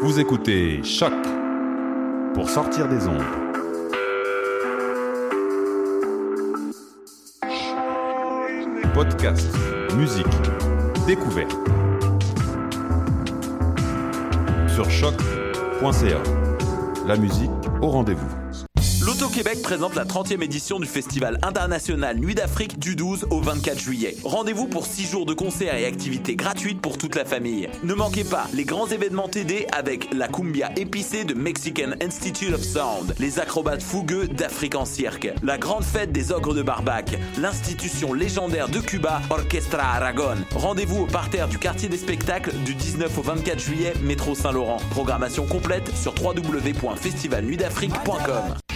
Vous 0.00 0.20
écoutez 0.20 0.82
Choc 0.84 1.12
pour 2.34 2.48
sortir 2.48 2.88
des 2.88 3.06
ombres. 3.08 3.24
Podcast, 8.94 9.48
musique, 9.96 10.26
découverte. 11.06 11.56
Sur 14.68 14.88
choc.ca. 14.90 16.22
La 17.06 17.16
musique 17.16 17.50
au 17.82 17.88
rendez-vous. 17.88 18.37
L'Auto-Québec 19.38 19.62
présente 19.62 19.94
la 19.94 20.04
30e 20.04 20.42
édition 20.42 20.80
du 20.80 20.86
Festival 20.86 21.38
international 21.42 22.18
Nuit 22.18 22.34
d'Afrique 22.34 22.80
du 22.80 22.96
12 22.96 23.28
au 23.30 23.40
24 23.40 23.78
juillet. 23.78 24.16
Rendez-vous 24.24 24.66
pour 24.66 24.84
6 24.84 25.08
jours 25.08 25.26
de 25.26 25.34
concerts 25.34 25.76
et 25.76 25.84
activités 25.84 26.34
gratuites 26.34 26.80
pour 26.80 26.98
toute 26.98 27.14
la 27.14 27.24
famille. 27.24 27.68
Ne 27.84 27.94
manquez 27.94 28.24
pas 28.24 28.48
les 28.52 28.64
grands 28.64 28.88
événements 28.88 29.28
TD 29.28 29.68
avec 29.70 30.12
la 30.12 30.26
cumbia 30.26 30.72
épicée 30.76 31.22
de 31.22 31.34
Mexican 31.34 31.92
Institute 32.02 32.52
of 32.52 32.64
Sound, 32.64 33.14
les 33.20 33.38
acrobates 33.38 33.80
fougueux 33.80 34.26
d'Afrique 34.26 34.74
en 34.74 34.84
cirque, 34.84 35.32
la 35.44 35.56
grande 35.56 35.84
fête 35.84 36.10
des 36.10 36.32
ogres 36.32 36.54
de 36.54 36.62
Barbac, 36.62 37.16
l'institution 37.38 38.14
légendaire 38.14 38.68
de 38.68 38.80
Cuba, 38.80 39.22
Orchestra 39.30 39.84
Aragon. 39.84 40.34
Rendez-vous 40.56 41.02
au 41.02 41.06
parterre 41.06 41.46
du 41.46 41.58
quartier 41.58 41.88
des 41.88 41.98
spectacles 41.98 42.52
du 42.64 42.74
19 42.74 43.16
au 43.16 43.22
24 43.22 43.60
juillet, 43.60 43.92
métro 44.02 44.34
Saint-Laurent. 44.34 44.78
Programmation 44.90 45.46
complète 45.46 45.94
sur 45.94 46.12
www.festivalnuitdafrique.com. 46.20 48.67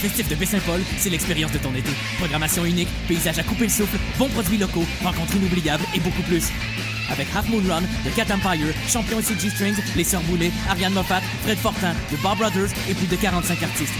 Festif 0.00 0.28
de 0.28 0.34
Baie-Saint-Paul, 0.34 0.80
c'est 0.96 1.10
l'expérience 1.10 1.52
de 1.52 1.58
ton 1.58 1.74
été. 1.74 1.90
Programmation 2.16 2.64
unique, 2.64 2.88
paysage 3.06 3.38
à 3.38 3.42
couper 3.42 3.64
le 3.64 3.70
souffle, 3.70 3.98
bons 4.18 4.30
produits 4.30 4.56
locaux, 4.56 4.86
rencontres 5.04 5.36
inoubliables 5.36 5.84
et 5.94 6.00
beaucoup 6.00 6.22
plus. 6.22 6.48
Avec 7.10 7.28
Half 7.36 7.50
Moon 7.50 7.62
Run, 7.68 7.82
The 7.82 8.14
Cat 8.16 8.34
Empire, 8.34 8.72
Champion 8.88 9.20
et 9.20 9.22
CG 9.22 9.50
Strings, 9.50 9.76
Les 9.96 10.04
Sœurs 10.04 10.22
Boulay, 10.22 10.50
Ariane 10.70 10.94
Moffat, 10.94 11.20
Fred 11.42 11.58
Fortin, 11.58 11.92
The 12.10 12.22
Bob 12.22 12.38
Brothers 12.38 12.70
et 12.88 12.94
plus 12.94 13.08
de 13.08 13.16
45 13.16 13.62
artistes. 13.62 13.92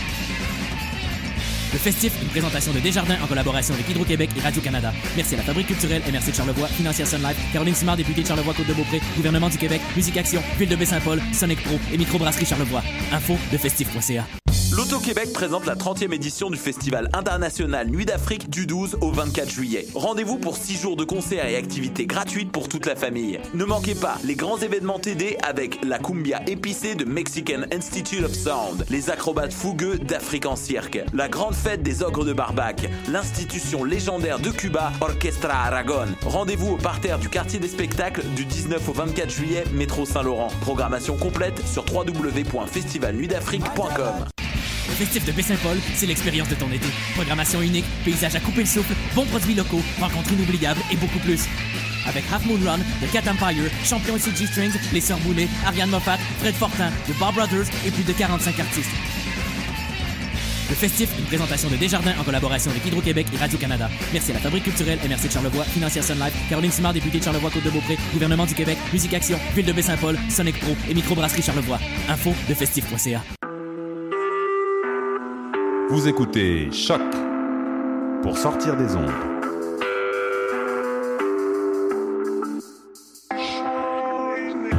Le 1.73 1.79
festif, 1.79 2.15
une 2.23 2.29
présentation 2.29 2.73
de 2.73 2.81
Desjardins 2.81 3.19
en 3.23 3.27
collaboration 3.27 3.75
avec 3.75 3.89
Hydro-Québec 3.91 4.31
et 4.39 4.41
Radio-Canada. 4.41 4.95
Merci 5.17 5.35
à 5.35 5.39
la 5.39 5.45
Fabrique 5.45 5.67
culturelle 5.67 6.03
MRC 6.11 6.31
de 6.31 6.37
Charlevoix, 6.37 6.69
Financière 6.69 7.07
Sun 7.07 7.21
Caroline 7.53 7.75
Simard, 7.75 7.99
députée 7.99 8.23
de 8.23 8.27
Charlevoix-Côte-de-Beaupré, 8.27 9.03
Gouvernement 9.17 9.51
du 9.51 9.59
Québec, 9.59 9.83
Musique 9.95 10.17
Action, 10.17 10.43
Ville 10.59 10.71
de 10.71 10.77
Baie-Saint-Paul, 10.77 11.21
Sonic 11.35 11.63
Pro 11.63 11.79
et 11.93 11.99
Microbrasserie 11.99 12.47
Charlevoix. 12.47 12.83
Info 13.13 13.37
de 13.53 13.59
festif.ca. 13.59 14.27
L'Auto-Québec 14.73 15.33
présente 15.33 15.67
la 15.67 15.75
30e 15.75 16.15
édition 16.15 16.49
du 16.49 16.57
Festival 16.57 17.11
international 17.13 17.89
Nuit 17.89 18.07
d'Afrique 18.07 18.49
du 18.51 18.67
12 18.67 18.99
au 19.01 19.11
24 19.11 19.51
juillet. 19.51 19.89
Rendez-vous 19.97 20.39
pour 20.39 20.57
6 20.57 20.81
jours 20.81 20.97
de 20.97 21.03
concerts 21.03 21.47
et 21.47 21.57
activités 21.57 22.07
gratuites 22.07 22.53
pour 22.53 22.69
toute 22.69 22.87
la 22.87 22.95
famille. 22.95 23.41
Ne 23.53 23.65
manquez 23.65 23.97
pas 23.97 24.17
les 24.23 24.37
grands 24.37 24.59
événements 24.59 25.01
TD 25.01 25.37
avec 25.43 25.85
la 25.85 25.99
cumbia 25.99 26.41
épicée 26.47 26.95
de 26.95 27.05
Mexican 27.05 27.63
Institute 27.73 28.23
of 28.23 28.33
Sound, 28.33 28.87
les 28.91 29.11
acrobates 29.11 29.53
fougueux 29.53 29.99
d'Afrique 29.99 30.47
en 30.47 30.55
cirque, 30.55 31.01
la 31.13 31.29
grande 31.29 31.57
fête 31.57 31.83
des 31.83 32.05
ogres 32.05 32.25
de 32.25 32.33
Barbac, 32.33 32.89
l'institution 33.09 33.83
légendaire 33.83 34.39
de 34.39 34.51
Cuba, 34.51 34.93
Orchestra 35.01 35.65
Aragon. 35.65 36.07
Rendez-vous 36.25 36.75
au 36.75 36.79
parterre 36.79 37.19
du 37.19 37.29
quartier 37.29 37.59
des 37.59 37.67
spectacles 37.67 38.23
du 38.37 38.45
19 38.45 38.89
au 38.89 38.93
24 38.93 39.31
juillet, 39.31 39.65
métro 39.73 40.07
Saint-Laurent. 40.07 40.53
Programmation 40.61 41.17
complète 41.17 41.61
sur 41.67 41.85
www.festivalnuitdafrique.com. 41.93 44.27
Le 44.91 44.97
festif 44.97 45.25
de 45.25 45.33
Baie-Saint-Paul, 45.33 45.79
c'est 45.95 46.07
l'expérience 46.07 46.49
de 46.49 46.57
ton 46.57 46.71
été. 46.71 46.87
Programmation 47.15 47.63
unique, 47.63 47.85
paysage 48.05 48.35
à 48.35 48.41
couper 48.41 48.61
le 48.61 48.67
souffle, 48.67 48.93
bons 49.15 49.25
produits 49.25 49.55
locaux, 49.55 49.81
rencontres 50.01 50.33
inoubliables 50.33 50.81
et 50.91 50.97
beaucoup 50.97 51.21
plus. 51.21 51.45
Avec 52.07 52.25
Half 52.33 52.45
Moon 52.47 52.59
Run, 52.65 52.79
The 52.79 53.13
Cat 53.13 53.31
Empire, 53.31 53.71
Champion 53.85 54.17
et 54.17 54.19
CG 54.19 54.47
Strings, 54.47 54.75
Les 54.93 55.01
Sœurs 55.01 55.19
Boulay, 55.21 55.49
Ariane 55.65 55.91
Moffat, 55.91 56.19
Fred 56.41 56.55
Fortin, 56.55 56.91
The 57.07 57.17
Bob 57.19 57.35
Brothers 57.35 57.67
et 57.87 57.91
plus 57.91 58.03
de 58.03 58.13
45 58.13 58.59
artistes. 58.59 58.91
Le 60.69 60.77
festif, 60.77 61.11
une 61.19 61.25
présentation 61.25 61.69
de 61.69 61.77
Desjardins 61.77 62.15
en 62.19 62.25
collaboration 62.25 62.71
avec 62.71 62.85
Hydro-Québec 62.87 63.27
et 63.33 63.37
Radio-Canada. 63.37 63.89
Merci 64.13 64.31
à 64.33 64.35
la 64.35 64.41
Fabrique 64.41 64.65
culturelle 64.65 64.99
MRC 65.09 65.27
de 65.27 65.33
Charlevoix, 65.33 65.65
Financière 65.65 66.05
Sun 66.05 66.19
Life, 66.19 66.35
Caroline 66.49 66.71
Simard, 66.71 66.93
députée 66.93 67.19
de 67.19 67.25
Charlevoix-Côte-de-Beaupré, 67.25 67.97
Gouvernement 68.13 68.47
du 68.47 68.55
Québec, 68.55 68.79
Musique 68.93 69.15
Action, 69.15 69.39
Ville 69.55 69.67
de 69.67 69.73
Baie-Saint-Paul, 69.73 70.19
Sonic 70.29 70.59
Pro 70.61 70.77
et 70.89 70.95
Microbrasserie 70.95 71.43
Charlevoix. 71.43 71.79
Info 72.09 72.35
de 72.49 72.55
festif.ca. 72.55 73.40
Vous 75.91 76.07
écoutez 76.07 76.71
Choc 76.71 77.01
pour 78.23 78.39
sortir 78.39 78.77
des 78.77 78.95
ondes. 78.95 79.11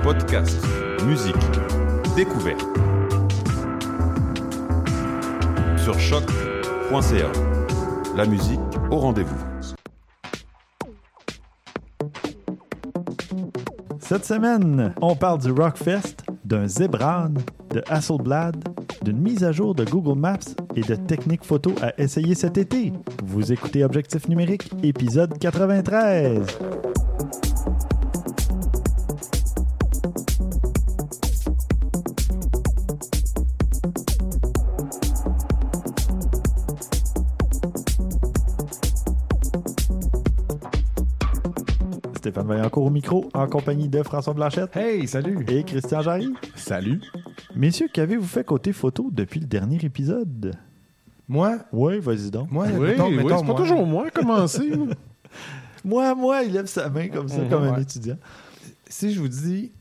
Podcast, 0.01 0.65
musique, 1.05 1.35
découverte. 2.15 2.65
Sur 5.75 5.99
choc.ca. 5.99 7.31
La 8.15 8.25
musique 8.25 8.59
au 8.89 8.95
rendez-vous. 8.95 9.35
Cette 13.99 14.23
semaine, 14.23 14.93
on 15.01 15.17
parle 15.17 15.39
du 15.39 15.51
Rockfest, 15.51 16.23
d'un 16.45 16.67
Zebran, 16.67 17.33
de 17.69 17.83
Hasselblad, 17.89 18.55
d'une 19.03 19.17
mise 19.17 19.43
à 19.43 19.51
jour 19.51 19.75
de 19.75 19.83
Google 19.83 20.17
Maps 20.19 20.37
et 20.75 20.81
de 20.81 20.95
techniques 20.95 21.43
photo 21.43 21.73
à 21.81 21.99
essayer 21.99 22.35
cet 22.35 22.57
été. 22.57 22.93
Vous 23.23 23.51
écoutez 23.51 23.83
Objectif 23.83 24.27
numérique, 24.29 24.69
épisode 24.83 25.37
93. 25.37 26.45
Stéphane 42.15 42.47
Vaillancourt 42.47 42.85
au 42.85 42.89
micro, 42.89 43.25
en 43.33 43.47
compagnie 43.47 43.89
de 43.89 44.03
François 44.03 44.33
Blanchette 44.33 44.75
Hey, 44.77 45.07
salut! 45.07 45.43
et 45.47 45.63
Christian 45.63 46.01
Jarry. 46.01 46.31
Salut! 46.55 47.01
Messieurs, 47.55 47.87
qu'avez-vous 47.91 48.25
fait 48.27 48.43
côté 48.43 48.73
photo 48.73 49.09
depuis 49.11 49.39
le 49.39 49.45
dernier 49.47 49.77
épisode? 49.83 50.53
Moi, 51.27 51.59
Oui, 51.71 51.99
vas-y 51.99 52.29
donc. 52.31 52.51
moi, 52.51 52.67
Oui, 52.73 52.79
mettons, 52.79 53.07
oui, 53.07 53.15
mettons, 53.17 53.29
c'est 53.29 53.35
pas 53.35 53.43
moi. 53.43 53.55
toujours 53.55 53.85
moi 53.85 54.09
commencer. 54.11 54.71
Moi, 55.83 56.13
moi, 56.13 56.43
il 56.43 56.53
lève 56.53 56.67
sa 56.67 56.89
main 56.89 57.07
comme 57.07 57.27
ça, 57.27 57.41
comme 57.49 57.63
un 57.63 57.79
étudiant. 57.79 58.17
Si 58.87 59.11
je 59.13 59.19
vous 59.19 59.27
dis, 59.27 59.71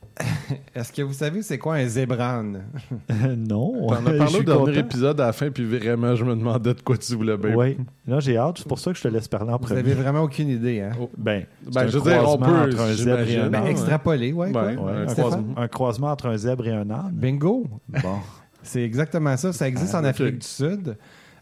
est-ce 0.75 0.93
que 0.93 1.03
vous 1.03 1.13
savez 1.13 1.43
c'est 1.43 1.59
quoi 1.59 1.75
un 1.77 1.87
zébran? 1.87 2.43
non. 3.37 3.87
T'en 3.89 4.07
as 4.07 4.13
je 4.13 4.19
parlé 4.19 4.39
au 4.39 4.43
dernier 4.43 4.65
content. 4.67 4.73
épisode 4.81 5.21
à 5.21 5.27
la 5.27 5.33
fin, 5.33 5.51
puis 5.51 5.65
vraiment, 5.65 6.15
je 6.15 6.25
me 6.25 6.35
demandais 6.35 6.75
de 6.75 6.81
quoi 6.81 6.97
tu 6.97 7.15
voulais 7.15 7.37
bien. 7.37 7.55
Oui. 7.55 7.77
Là, 8.07 8.21
j'ai 8.21 8.37
hâte. 8.37 8.59
C'est 8.59 8.69
pour 8.69 8.79
ça 8.79 8.91
que 8.93 8.99
je 8.99 9.03
te 9.03 9.09
laisse 9.09 9.29
parler 9.29 9.51
en 9.51 9.59
Vous 9.59 9.65
premier. 9.67 9.81
avez 9.81 9.95
vraiment 9.95 10.23
aucune 10.23 10.49
idée, 10.49 10.81
hein? 10.81 10.93
Oh. 11.01 11.11
Ben, 11.17 11.45
Ben, 11.73 11.87
je 11.89 11.99
veux 11.99 12.11
dire, 12.11 12.21
on 12.27 12.37
croisement 12.37 12.47
peut, 12.65 12.71
entre 12.73 12.81
un 12.83 12.93
zèbre 12.95 13.29
et 13.29 13.37
un. 13.37 13.51
Ben, 13.51 13.63
âne. 13.63 13.67
extrapoler, 13.69 14.33
ouais. 14.33 14.53
quoi? 14.53 14.63
Ouais, 14.65 14.77
Ouais, 14.77 14.93
un 14.93 15.07
croisement. 15.15 15.55
un 15.57 15.69
croisement 15.69 16.09
entre 16.11 16.27
un 16.27 16.37
zèbre 16.37 16.67
et 16.67 16.73
un 16.73 16.91
âne. 16.91 17.11
Bingo! 17.13 17.67
Bon. 17.89 18.17
C'est 18.63 18.83
exactement 18.83 19.37
ça. 19.37 19.53
Ça 19.53 19.67
existe 19.69 19.95
Ah, 19.95 19.99
en 20.01 20.05
ok. 20.05 20.11
Afrique 20.11 20.39
du 20.39 20.47
Sud. 20.47 20.97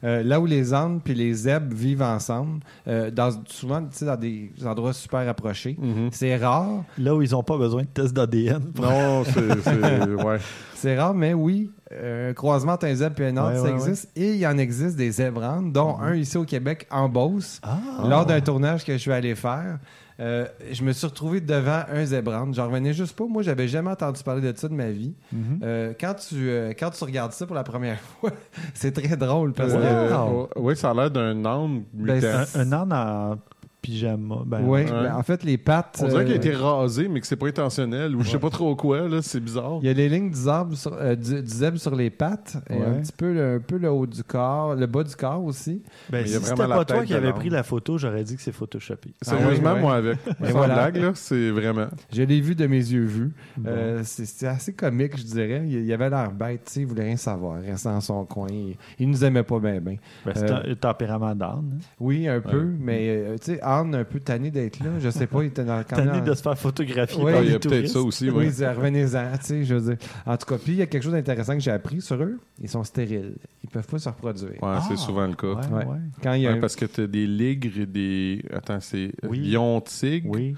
Euh, 0.05 0.23
là 0.23 0.39
où 0.41 0.47
les 0.47 0.73
ânes 0.75 1.01
puis 1.03 1.15
les 1.15 1.33
zèbres 1.35 1.75
vivent 1.75 2.03
ensemble, 2.03 2.61
euh, 2.87 3.11
dans, 3.11 3.31
souvent 3.47 3.81
dans 4.03 4.17
des 4.17 4.53
endroits 4.65 4.93
super 4.93 5.27
rapprochés. 5.27 5.77
Mhm. 5.81 6.11
C'est 6.13 6.37
rare, 6.37 6.85
Là 6.99 7.15
où 7.17 7.23
ils 7.23 7.33
n'ont 7.33 7.43
pas 7.43 7.57
besoin 7.59 7.83
de 7.83 7.89
test 7.89 8.15
d'ADN. 8.15 8.63
pour- 8.73 8.85
Non, 8.91 9.25
c'est. 9.25 9.39
Ouais. 10.25 10.39
c'est 10.75 10.97
rare, 10.99 11.15
mais 11.15 11.35
oui, 11.35 11.71
euh, 11.93 12.31
un 12.31 12.35
croisement 12.35 12.73
entre 12.73 12.87
un 12.87 12.95
zèbre 12.95 13.21
et 13.23 13.29
un 13.29 13.37
Ouais, 13.49 13.57
ça 13.57 13.63
ouais, 13.63 13.71
existe. 13.73 14.09
Et 14.17 14.35
il 14.35 14.39
y 14.39 14.47
en 14.47 14.57
existe 14.59 14.97
des 14.97 15.11
zébrans, 15.11 15.63
dont 15.63 15.99
un 16.01 16.15
ici 16.15 16.37
au 16.37 16.45
Québec, 16.45 16.87
en 16.91 17.09
Beauce. 17.09 17.61
Ah. 17.63 17.79
Lors 18.09 18.25
d'un 18.27 18.41
tournage 18.41 18.85
que 18.85 18.93
je 18.93 18.99
suis 18.99 19.13
allé 19.13 19.35
faire, 19.35 19.79
euh, 20.21 20.47
je 20.73 20.83
me 20.83 20.93
suis 20.93 21.07
retrouvé 21.07 21.41
devant 21.41 21.83
un 21.89 22.05
zébran. 22.05 22.53
J'en 22.53 22.67
revenais 22.67 22.93
juste 22.93 23.17
pas. 23.17 23.25
Moi, 23.27 23.43
j'avais 23.43 23.69
jamais 23.69 23.91
entendu 23.91 24.23
parler 24.23 24.53
de 24.53 24.57
ça 24.57 24.69
de 24.69 24.75
ma 24.75 24.91
vie. 24.91 25.15
Mhm. 25.33 25.61
Euh, 25.63 25.93
quand, 25.99 26.15
tu, 26.15 26.49
euh, 26.49 26.73
quand 26.79 26.91
tu 26.91 27.05
regardes 27.05 27.33
ça 27.33 27.47
pour 27.47 27.55
la 27.55 27.63
première 27.65 28.01
fois, 28.21 28.33
c'est 28.75 28.93
très 28.93 29.17
drôle 29.17 29.53
parce 29.53 29.73
que. 29.73 29.79
Euh. 29.79 30.47
Oui, 30.57 30.77
ça 30.77 30.91
a 30.91 30.95
l'air 30.95 31.11
d'un 31.11 31.45
âne 31.45 31.85
Ben, 31.93 32.25
Un, 32.25 32.61
un 32.61 32.73
âne 32.73 32.93
en 32.93 33.39
pyjama. 33.83 34.43
Ben, 34.47 34.61
Oui, 34.63 34.69
Ouais. 34.81 34.85
ben, 34.91 35.15
en 35.15 35.23
fait, 35.23 35.43
les 35.45 35.59
pattes. 35.59 36.01
On 36.03 36.09
dirait 36.09 36.25
qu'il 36.25 36.33
a 36.33 36.37
euh, 36.37 36.39
été 36.39 36.53
rasé, 36.53 37.09
mais 37.09 37.21
que 37.21 37.27
c'est 37.27 37.37
pas 37.37 37.47
intentionnel, 37.49 38.15
ou 38.17 38.23
je 38.23 38.31
sais 38.31 38.39
pas 38.39 38.51
trop 38.51 38.75
quoi, 38.77 39.09
là, 39.09 39.23
c'est 39.23 39.41
bizarre. 39.41 39.79
Il 39.83 39.87
y 39.87 39.91
a 39.91 39.93
les 39.93 40.09
lignes 40.09 40.31
du 40.31 40.37
sur, 40.77 40.93
euh, 40.95 41.15
du, 41.15 41.43
du 41.43 41.49
zèbre 41.51 41.79
sur 41.79 41.95
les 41.95 42.11
pattes 42.11 42.57
et 42.71 42.75
un 42.75 43.01
petit 43.01 43.13
peu 43.13 43.33
le, 43.33 43.55
un 43.57 43.61
peu 43.61 43.79
le 43.79 43.91
haut 43.91 44.07
du 44.07 44.23
corps, 44.25 44.75
le 44.75 44.87
bas 44.87 45.03
du 45.05 45.15
corps 45.17 45.43
aussi. 45.45 45.83
Ben, 46.11 46.23
Mais 46.23 46.27
si 46.27 46.35
c'était 46.35 46.55
pas 46.67 46.85
toi 46.85 47.05
qui 47.05 47.15
avais 47.15 47.33
pris 47.33 47.51
la 47.51 47.63
photo, 47.63 47.99
j'aurais 47.99 48.25
dit 48.25 48.37
que 48.37 48.43
c'est 48.43 48.53
photoshopé. 48.53 49.11
Sérieusement, 49.23 49.71
Ah 49.71 49.75
oui, 49.75 49.81
moi, 49.81 49.95
avec. 49.97 50.19
Sans 50.27 50.51
voilà. 50.53 50.75
blague, 50.75 50.97
là, 50.97 51.11
c'est 51.15 51.51
vraiment. 51.51 51.87
Je 52.13 52.23
l'ai 52.23 52.41
vu 52.41 52.55
de 52.55 52.67
mes 52.67 52.77
yeux 52.79 53.05
vus. 53.05 53.33
Bon. 53.57 53.71
Euh, 53.73 54.01
c'est- 54.05 54.27
C'était 54.27 54.47
assez 54.49 54.73
comique, 54.73 55.17
je 55.17 55.25
dirais. 55.25 55.63
Il, 55.67 55.85
il 55.85 55.93
avait 55.93 56.11
l'air 56.11 56.31
bête, 56.31 56.63
tu 56.67 56.73
sais, 56.73 56.81
il 56.81 56.87
voulait 56.87 57.05
rien 57.05 57.17
savoir, 57.17 57.61
il 57.65 57.71
restait 57.71 57.89
dans 57.89 58.01
son 58.01 58.25
coin. 58.25 58.47
Il, 58.51 58.77
il 58.99 59.09
nous 59.11 59.25
aimait 59.25 59.43
pas 59.43 59.59
bien, 59.59 59.81
bien. 59.81 59.97
Ben, 60.25 60.33
c'est 60.35 60.51
euh, 60.51 60.57
un, 60.65 60.71
un 60.73 60.75
tempérament 60.75 61.35
d'âne. 61.35 61.73
hein. 61.75 61.85
Oui, 61.99 62.29
un 62.29 62.41
peu, 62.41 62.59
Ouais. 62.65 62.77
mais 62.79 63.09
euh, 63.09 63.37
tu 63.39 63.53
sais, 63.55 63.61
Anne 63.69 63.95
un 63.95 64.05
peu 64.05 64.21
tanné 64.21 64.51
d'être 64.51 64.81
là. 64.81 64.91
Je 64.99 65.11
sais 65.11 65.27
pas, 65.27 65.43
il 65.43 65.47
était 65.49 65.65
dans 65.65 65.79
le 65.79 65.85
Tanné 65.85 66.21
de 66.21 66.35
se 66.35 66.43
faire 66.43 66.57
photographier 66.59 67.23
Oui, 67.23 67.33
par 67.33 67.41
Ah, 67.41 67.45
il 67.45 67.53
y 67.53 67.55
a 67.55 67.59
peut-être 67.59 67.89
ça 67.89 68.01
aussi, 68.01 68.31
Oui, 68.31 68.47
oui. 68.47 68.53
c'est 68.53 68.71
revenez-en, 68.71 69.33
tu 69.39 69.45
sais, 69.45 69.65
je 69.65 69.75
veux 69.75 69.95
dire. 69.95 70.09
En 70.27 70.37
tout 70.37 70.47
cas, 70.47 70.57
puis 70.59 70.73
il 70.73 70.79
y 70.79 70.83
a 70.83 70.87
quelque 70.87 71.03
chose 71.03 71.13
d'intéressant 71.13 71.55
que 71.55 71.61
j'ai 71.61 71.71
appris 71.71 72.01
sur 72.01 72.17
eux. 72.23 72.39
Ils 72.63 72.69
sont 72.69 72.83
stériles. 72.85 73.35
Ils 73.65 73.71
peuvent 73.71 73.87
pas 73.87 73.99
se 73.99 74.09
reproduire. 74.09 74.51
Ouais, 74.53 74.59
Ah, 74.63 74.83
c'est 74.89 74.97
souvent 74.97 75.27
le 75.27 75.35
cas. 75.35 75.47
Ouais, 75.49 75.55
Ouais. 75.73 75.85
ouais. 75.87 75.97
Quand 76.23 76.33
il 76.35 76.43
y 76.43 76.47
a 76.47 76.51
Ouais, 76.53 76.57
un- 76.59 76.61
parce 76.61 76.77
que 76.77 76.87
t'as 76.87 77.07
des 77.07 77.27
ligres 77.27 77.79
et 77.81 77.87
des. 77.87 78.45
Attends, 78.53 78.81
c'est 78.81 79.13
Oui. 79.29 79.39
lion 79.41 79.81
tigre. 79.81 80.31
Oui. 80.31 80.55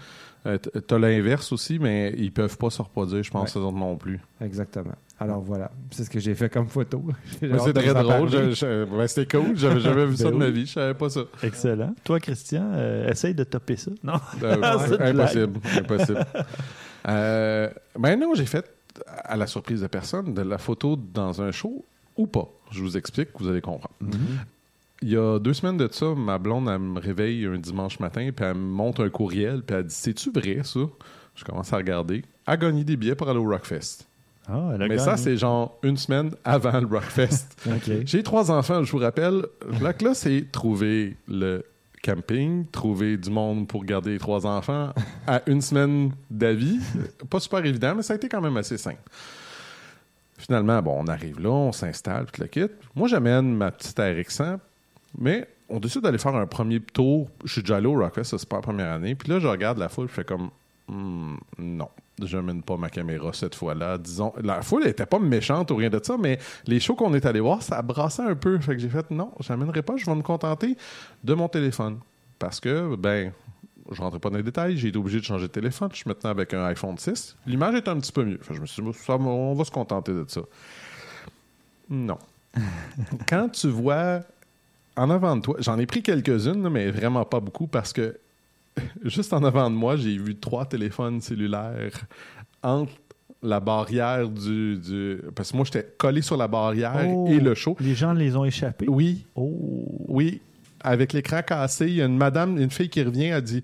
Euh, 0.47 0.57
t'as 0.59 0.99
l'inverse 0.99 1.53
aussi, 1.53 1.79
mais 1.79 2.15
ils 2.17 2.33
peuvent 2.33 2.57
pas 2.57 2.71
se 2.71 2.81
reproduire, 2.81 3.23
je 3.23 3.31
pense, 3.31 3.55
Ouais. 3.55 3.61
eux 3.61 3.65
autres 3.65 3.77
non 3.77 3.97
plus. 3.97 4.21
Exactement. 4.41 4.95
Alors 5.19 5.43
voilà, 5.43 5.71
c'est 5.91 6.05
ce 6.05 6.09
que 6.09 6.19
j'ai 6.19 6.35
fait 6.35 6.49
comme 6.49 6.67
photo. 6.69 7.05
C'est 7.41 7.73
très 7.75 7.93
drôle. 7.93 8.31
je- 8.31 8.53
je- 8.53 8.85
ben, 8.87 9.07
C'était 9.07 9.37
cool. 9.37 9.55
J'avais 9.55 9.81
jamais 9.81 10.07
vu 10.07 10.13
Ben 10.13 10.17
ça 10.25 10.31
de 10.31 10.37
ma 10.37 10.47
oui. 10.47 10.53
vie. 10.53 10.67
Je 10.67 10.73
savais 10.73 10.95
pas 10.95 11.11
ça. 11.11 11.21
Excellent. 11.43 11.95
Toi, 12.05 12.21
Christian, 12.21 12.71
euh, 12.73 13.11
essaye 13.11 13.35
de 13.35 13.45
topper 13.45 13.77
ça. 13.77 13.91
Non? 14.03 14.15
Euh, 14.43 14.57
une 15.13 15.21
impossible. 15.21 15.61
Impossible. 15.77 16.27
Euh, 17.09 17.69
ben 17.99 18.19
non, 18.19 18.33
j'ai 18.35 18.47
fait, 18.47 18.65
à 19.07 19.37
la 19.37 19.47
surprise 19.47 19.83
de 19.83 19.87
personne, 19.89 20.33
de 20.33 20.41
la 20.43 20.57
photo 20.57 20.97
dans 20.97 21.43
un 21.43 21.51
show 21.53 21.85
ou 22.17 22.27
pas. 22.27 22.49
Je 22.71 22.81
vous 22.83 22.97
explique, 22.97 23.29
vous 23.39 23.49
allez 23.49 23.61
comprendre. 23.61 23.95
Il 25.02 25.11
y 25.11 25.17
a 25.17 25.38
deux 25.38 25.55
semaines 25.55 25.79
de 25.79 25.88
ça, 25.91 26.14
ma 26.14 26.38
blonde, 26.38 26.69
elle 26.69 26.79
me 26.79 27.00
réveille 27.00 27.47
un 27.47 27.58
dimanche 27.58 28.00
matin, 28.00 28.31
puis 28.35 28.44
elle 28.44 28.55
me 28.55 28.61
montre 28.61 29.05
un 29.05 29.08
courriel, 29.08 29.62
puis 29.62 29.76
elle 29.76 29.85
dit 29.85 29.94
C'est-tu 29.94 30.31
vrai, 30.31 30.61
ça? 30.62 30.81
Je 31.35 31.44
commence 31.44 31.73
à 31.73 31.79
regarder. 31.79 32.23
A 32.47 32.56
gagné 32.56 32.85
des 32.85 32.97
billets 32.97 33.14
pour 33.14 33.29
aller 33.29 33.38
au 33.38 33.49
Rockfest. 33.49 34.05
Ah, 34.49 34.73
elle 34.75 34.82
a 34.82 34.88
Mais 34.88 34.99
ça, 34.99 35.17
c'est 35.17 35.37
genre 35.37 35.79
une 35.82 35.97
semaine 35.97 36.32
avant 36.44 36.79
le 36.81 36.87
Rockfest. 36.87 37.47
J'ai 38.05 38.23
trois 38.23 38.50
enfants, 38.50 38.82
je 38.82 38.93
vous 38.93 38.99
rappelle. 38.99 39.47
Là, 39.81 39.93
là, 40.00 40.14
c'est 40.14 40.50
trouver 40.50 41.17
le 41.29 41.64
camping, 42.03 42.67
trouver 42.70 43.17
du 43.17 43.31
monde 43.31 43.69
pour 43.69 43.85
garder 43.85 44.12
les 44.12 44.19
trois 44.19 44.46
enfants 44.46 44.93
à 45.26 45.43
une 45.46 45.61
semaine 45.61 46.12
d'avis. 46.31 46.79
Pas 47.29 47.41
super 47.41 47.64
évident, 47.64 47.94
mais 47.94 48.03
ça 48.03 48.14
a 48.14 48.17
été 48.17 48.29
quand 48.29 48.41
même 48.41 48.56
assez 48.56 48.79
simple. 48.79 49.03
Finalement, 50.38 50.81
bon, 50.81 50.96
on 51.00 51.06
arrive 51.06 51.38
là, 51.38 51.50
on 51.50 51.73
s'installe, 51.73 52.26
tout 52.32 52.41
le 52.41 52.49
kit. 52.49 52.73
Moi, 52.94 53.08
j'amène 53.08 53.55
ma 53.55 53.70
petite 53.70 53.99
RX100, 53.99 54.58
mais 55.19 55.49
on 55.69 55.81
décide 55.81 56.03
d'aller 56.03 56.19
faire 56.19 56.35
un 56.35 56.47
premier 56.47 56.81
tour. 56.81 57.29
Je 57.45 57.53
suis 57.53 57.62
déjà 57.62 57.77
allé 57.77 57.87
au 57.87 57.95
Rockfest, 57.95 58.25
c'est 58.25 58.49
pas 58.49 58.57
la 58.57 58.62
première 58.62 58.93
année. 58.93 59.15
Puis 59.15 59.29
là, 59.29 59.39
je 59.39 59.47
regarde 59.47 59.79
la 59.79 59.89
foule, 59.89 60.09
je 60.09 60.12
fais 60.12 60.25
comme, 60.25 60.51
Hmm, 60.91 61.37
non, 61.57 61.89
je 62.21 62.37
mène 62.37 62.62
pas 62.62 62.77
ma 62.77 62.91
caméra 62.91 63.33
cette 63.33 63.55
fois-là. 63.55 63.97
Disons, 63.97 64.33
la 64.43 64.61
foule 64.61 64.89
était 64.89 65.07
pas 65.07 65.21
méchante 65.21 65.71
ou 65.71 65.77
rien 65.77 65.89
de 65.89 66.01
ça, 66.03 66.17
mais 66.19 66.41
les 66.67 66.81
shows 66.81 66.97
qu'on 66.97 67.15
est 67.15 67.25
allé 67.27 67.39
voir, 67.39 67.62
ça 67.62 67.81
brassait 67.81 68.25
un 68.25 68.35
peu. 68.35 68.59
Fait 68.59 68.75
que 68.75 68.81
j'ai 68.81 68.89
fait, 68.89 69.09
non, 69.12 69.31
j'amènerai 69.39 69.83
pas, 69.83 69.97
je 69.97 70.05
vais 70.05 70.15
me 70.17 70.23
contenter 70.23 70.77
de 71.23 71.35
mon 71.35 71.49
téléphone. 71.49 72.01
Parce 72.41 72.59
que, 72.59 72.97
ben, 72.97 73.33
je 73.93 74.03
rentrais 74.03 74.19
pas 74.19 74.31
dans 74.31 74.39
les 74.39 74.43
détails, 74.43 74.77
j'ai 74.77 74.89
été 74.89 74.99
obligé 74.99 75.21
de 75.21 75.25
changer 75.25 75.47
de 75.47 75.53
téléphone. 75.53 75.91
Je 75.93 75.99
suis 75.99 76.09
maintenant 76.09 76.31
avec 76.31 76.55
un 76.55 76.65
iPhone 76.65 76.99
6. 76.99 77.37
L'image 77.47 77.77
est 77.77 77.87
un 77.87 78.01
petit 78.01 78.13
peu 78.13 78.25
mieux. 78.25 78.39
Fait 78.43 78.49
que 78.49 78.56
je 78.56 78.61
me 78.61 78.67
suis 78.67 78.83
dit, 78.83 78.93
ça, 78.95 79.15
on 79.15 79.55
va 79.55 79.65
se 79.65 79.71
contenter 79.71 80.13
de 80.13 80.25
ça. 80.27 80.41
Non. 81.89 82.19
Quand 83.29 83.49
tu 83.51 83.69
vois 83.69 84.23
en 84.97 85.11
avant 85.11 85.37
de 85.37 85.43
toi, 85.43 85.57
j'en 85.61 85.79
ai 85.79 85.87
pris 85.87 86.03
quelques-unes, 86.03 86.69
mais 86.69 86.91
vraiment 86.91 87.25
pas 87.25 87.41
beaucoup 87.41 87.67
parce 87.67 87.93
que 87.93 88.17
juste 89.05 89.33
en 89.33 89.43
avant 89.45 89.71
de 89.71 89.75
moi, 89.77 89.97
j'ai 89.97 90.17
vu 90.17 90.37
trois 90.37 90.65
téléphones 90.67 91.21
cellulaires 91.21 92.01
entre 92.63 92.93
la 93.43 93.59
barrière 93.59 94.29
du, 94.29 94.77
du- 94.77 95.21
Parce 95.35 95.51
que 95.53 95.57
moi, 95.57 95.65
j'étais 95.65 95.87
collé 95.97 96.21
sur 96.23 96.37
la 96.37 96.47
barrière 96.47 96.93
Oh. 97.09 97.27
et 97.29 97.41
le 97.41 97.55
show. 97.55 97.77
Les 97.81 97.95
gens 97.95 98.13
les 98.13 98.37
ont 98.37 98.45
échappés? 98.45 98.87
Oui, 98.89 99.25
Oh. 99.35 100.05
oui. 100.09 100.41
Avec 100.83 101.13
l'écran 101.13 101.41
cassé, 101.43 101.87
il 101.89 101.95
y 101.95 102.03
a 102.03 102.07
une 102.07 102.17
madame, 102.17 102.59
une 102.59 102.71
fille 102.71 102.89
qui 102.91 103.03
revient, 103.03 103.27
elle 103.27 103.43
dit 103.43 103.63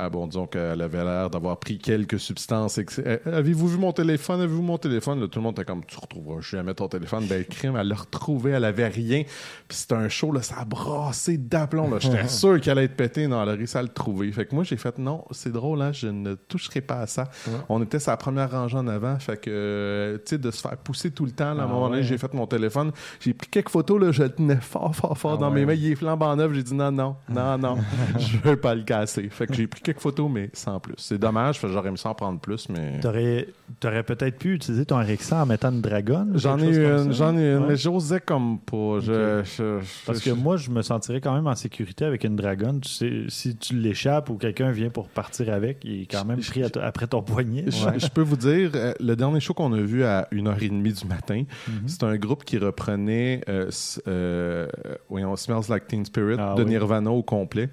Ah 0.00 0.08
bon, 0.10 0.28
disons 0.28 0.46
qu'elle 0.46 0.80
avait 0.80 1.02
l'air 1.02 1.28
d'avoir 1.28 1.58
pris 1.58 1.76
quelques 1.76 2.20
substances. 2.20 2.78
ex- 2.78 3.00
Euh, 3.04 3.18
Avez-vous 3.26 3.66
vu 3.66 3.78
mon 3.78 3.90
téléphone? 3.92 4.40
Avez-vous 4.40 4.62
mon 4.62 4.78
téléphone? 4.78 5.20
Là, 5.20 5.26
Tout 5.26 5.40
le 5.40 5.42
monde 5.42 5.54
était 5.58 5.64
comme 5.64 5.84
Tu 5.84 5.96
retrouveras 5.98 6.40
jamais 6.40 6.72
ton 6.72 6.86
téléphone. 6.86 7.26
Ben, 7.28 7.44
crime, 7.44 7.74
elle 7.76 7.88
l'a 7.88 7.96
retrouvé, 7.96 8.52
elle 8.52 8.64
avait 8.64 8.86
rien. 8.86 9.24
Puis 9.66 9.76
c'était 9.78 9.96
un 9.96 10.08
show, 10.08 10.30
là, 10.30 10.40
ça 10.42 10.54
a 10.60 10.64
brassé 10.64 11.36
d'aplomb. 11.36 11.98
J'étais 11.98 12.28
sûr 12.28 12.60
qu'elle 12.60 12.78
allait 12.78 12.84
être 12.84 12.96
pétée. 12.96 13.26
Non, 13.26 13.42
elle 13.42 13.48
a 13.48 13.52
réussi 13.54 13.76
à 13.76 13.82
le 13.82 13.88
trouver. 13.88 14.30
Fait 14.30 14.46
que 14.46 14.54
moi, 14.54 14.62
j'ai 14.62 14.76
fait 14.76 14.98
Non, 14.98 15.24
c'est 15.32 15.50
drôle, 15.50 15.82
hein, 15.82 15.90
je 15.92 16.06
ne 16.06 16.34
toucherai 16.34 16.80
pas 16.80 17.00
à 17.00 17.06
ça. 17.08 17.24
On 17.68 17.82
était 17.82 17.98
sa 17.98 18.16
première 18.16 18.52
rangée 18.52 18.76
en 18.78 18.86
avant. 18.86 19.18
Fait 19.18 19.36
que, 19.36 19.50
euh, 19.50 20.18
tu 20.18 20.22
sais, 20.26 20.38
de 20.38 20.50
se 20.52 20.60
faire 20.60 20.76
pousser 20.76 21.10
tout 21.10 21.24
le 21.24 21.32
temps, 21.32 21.54
là, 21.54 21.62
à 21.62 21.64
un 21.64 21.68
Ah 21.68 21.72
moment 21.72 21.88
donné, 21.88 22.02
ouais. 22.02 22.06
j'ai 22.06 22.18
fait 22.18 22.32
mon 22.34 22.46
téléphone. 22.46 22.92
J'ai 23.18 23.34
pris 23.34 23.48
quelques 23.48 23.70
photos, 23.70 24.00
là, 24.00 24.12
je 24.12 24.22
le 24.22 24.28
tenais 24.30 24.60
fort, 24.60 24.94
fort, 24.94 25.18
fort 25.18 25.32
Ah 25.34 25.36
dans 25.38 25.48
ouais. 25.48 25.56
mes 25.60 25.66
mains. 25.66 25.74
Il 25.74 25.90
est 25.90 25.96
flambant 25.96 26.36
neuf. 26.36 26.52
J'ai 26.54 26.62
dit 26.62 26.74
non, 26.74 26.92
non, 26.92 27.16
non, 27.28 27.58
non. 27.58 27.78
je 28.18 28.36
veux 28.38 28.56
pas 28.56 28.76
le 28.76 28.82
casser. 28.84 29.28
Fait 29.28 29.48
que 29.48 29.54
j'ai 29.54 29.66
pris 29.66 29.82
quelques 29.92 30.00
photos, 30.00 30.30
mais 30.30 30.50
sans 30.52 30.80
plus. 30.80 30.94
C'est 30.98 31.18
dommage, 31.18 31.60
j'aurais 31.62 31.88
aimé 31.88 31.96
ça 31.96 32.10
en 32.10 32.14
prendre 32.14 32.38
plus, 32.40 32.68
mais. 32.68 33.00
T'aurais, 33.00 33.48
t'aurais 33.80 34.02
peut-être 34.02 34.38
pu 34.38 34.54
utiliser 34.54 34.84
ton 34.86 35.00
RX100 35.00 35.42
en 35.42 35.46
mettant 35.46 35.70
une 35.72 35.80
dragonne. 35.80 36.32
J'en 36.36 36.58
ai 36.58 36.68
une, 36.74 37.12
j'en 37.12 37.36
ai 37.36 37.52
une, 37.52 37.58
Ouais. 37.62 37.68
mais 37.70 37.76
j'osais 37.76 38.20
comme 38.20 38.58
pas. 38.60 39.00
Je, 39.00 39.42
je- 39.44 39.80
je- 39.80 40.06
Parce 40.06 40.20
que 40.20 40.30
moi, 40.30 40.56
je 40.56 40.70
me 40.70 40.82
sentirais 40.82 41.20
quand 41.20 41.34
même 41.34 41.46
en 41.46 41.54
sécurité 41.54 42.04
avec 42.04 42.24
une 42.24 42.36
dragonne. 42.36 42.80
Tu 42.80 42.88
sais, 42.90 43.12
si 43.28 43.56
tu 43.56 43.74
l'échappes 43.76 44.30
ou 44.30 44.34
quelqu'un 44.36 44.70
vient 44.70 44.90
pour 44.90 45.08
partir 45.08 45.52
avec, 45.52 45.84
il 45.84 46.02
est 46.02 46.06
quand 46.06 46.24
même 46.24 46.40
pris 46.40 46.62
à 46.62 46.68
après 46.82 47.06
ton 47.06 47.22
poignet. 47.22 47.64
Je, 47.66 47.98
je 47.98 48.08
peux 48.08 48.22
vous 48.22 48.36
dire, 48.36 48.70
euh, 48.74 48.92
le 49.00 49.16
dernier 49.16 49.40
show 49.40 49.54
qu'on 49.54 49.72
a 49.72 49.80
vu 49.80 50.04
à 50.04 50.28
1h30 50.32 50.92
du 51.02 51.06
matin, 51.06 51.44
Mhm. 51.66 51.88
c'est 51.88 52.02
un 52.04 52.16
groupe 52.16 52.44
qui 52.44 52.58
reprenait 52.58 53.40
euh, 53.48 53.70
euh, 54.06 54.66
voyons, 55.08 55.34
Smells 55.36 55.62
Like 55.68 55.86
Teen 55.86 56.04
Spirit 56.04 56.36
Ah 56.38 56.54
de 56.56 56.62
oui. 56.64 56.70
Nirvana 56.70 57.10
au 57.10 57.22
complet. 57.22 57.68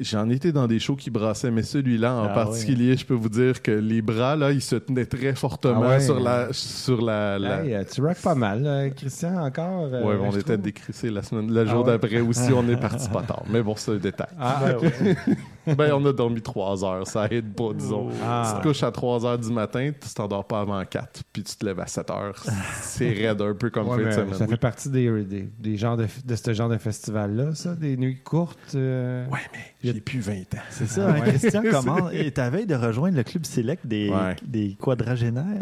J'en 0.00 0.30
étais 0.30 0.52
dans 0.52 0.68
des 0.68 0.78
shows 0.78 0.94
qui 0.94 1.10
brassaient, 1.10 1.50
mais 1.50 1.64
celui-là 1.64 2.14
en 2.14 2.24
Ah 2.26 2.28
particulier, 2.28 2.96
je 2.96 3.04
peux 3.04 3.14
vous 3.14 3.28
dire 3.28 3.60
que 3.62 3.72
les 3.72 4.00
bras, 4.00 4.36
là, 4.36 4.52
ils 4.52 4.62
se 4.62 4.76
tenaient 4.76 5.04
très 5.06 5.34
fortement 5.34 5.82
Ah 5.84 5.88
ouais. 5.96 6.00
sur 6.00 6.20
la. 6.20 6.48
Sur 6.52 7.02
la, 7.02 7.38
la- 7.38 7.64
Hey, 7.64 7.74
euh, 7.74 7.82
tu 7.92 8.00
rock 8.00 8.16
pas 8.22 8.36
mal, 8.36 8.62
euh, 8.64 8.90
Christian, 8.90 9.36
encore. 9.44 9.88
euh, 9.92 10.02
Ouais, 10.04 10.16
on 10.22 10.30
était 10.30 10.42
trouve. 10.54 10.56
décrissé 10.58 11.10
la 11.10 11.22
semaine, 11.22 11.52
le 11.52 11.66
jour 11.66 11.82
Ah 11.84 11.90
ouais? 11.90 11.98
d'après 11.98 12.20
aussi, 12.20 12.52
on 12.54 12.66
est 12.68 12.76
parti 12.80 13.08
pas 13.12 13.22
tard. 13.22 13.42
Mais 13.50 13.60
bon, 13.62 13.74
c'est 13.76 13.90
un 13.90 13.96
détail. 13.96 14.28
Ah, 14.40 14.62
Ben. 14.80 15.16
Ben, 15.76 15.92
on 15.92 16.04
a 16.06 16.12
dormi 16.12 16.42
trois 16.42 16.84
heures, 16.84 17.06
ça 17.06 17.26
aide 17.30 17.54
pas, 17.54 17.72
disons. 17.72 18.08
Ah. 18.24 18.52
Tu 18.54 18.58
te 18.62 18.68
couches 18.68 18.82
à 18.82 18.90
3 18.90 19.24
heures 19.26 19.38
du 19.38 19.50
matin, 19.52 19.90
tu 19.92 20.12
t'endors 20.14 20.44
pas 20.44 20.60
avant 20.60 20.84
4, 20.84 21.22
puis 21.32 21.42
tu 21.44 21.54
te 21.56 21.64
lèves 21.64 21.78
à 21.80 21.86
7 21.86 22.10
heures. 22.10 22.42
C'est 22.80 23.10
raide 23.12 23.40
un 23.40 23.54
peu 23.54 23.70
comme 23.70 23.88
Ouais, 23.88 24.10
fin 24.12 24.24
de 24.24 24.32
ça 24.34 24.44
oui. 24.44 24.50
fait 24.50 24.56
partie 24.56 24.88
des, 24.90 25.22
des, 25.24 25.48
des 25.58 25.76
genres 25.76 25.96
de, 25.96 26.06
de 26.24 26.34
ce 26.34 26.52
genre 26.52 26.68
de 26.68 26.78
festival-là, 26.78 27.54
ça, 27.54 27.74
des 27.76 27.96
nuits 27.96 28.20
courtes. 28.22 28.58
euh, 28.74 29.24
Ouais, 29.28 29.38
mais 29.52 29.60
j'ai 29.84 30.00
plus 30.00 30.20
20 30.20 30.32
ans. 30.54 30.58
C'est 30.70 30.88
ça, 30.88 31.08
hein, 31.10 31.20
Christian, 31.20 31.62
comment? 31.70 32.10
Et 32.10 32.30
t'avais 32.32 32.66
de 32.66 32.74
rejoindre 32.74 33.16
le 33.16 33.22
club 33.22 33.44
select 33.46 33.86
des, 33.86 34.08
Ouais. 34.10 34.34
des 34.44 34.76
quadragénaires? 34.80 35.60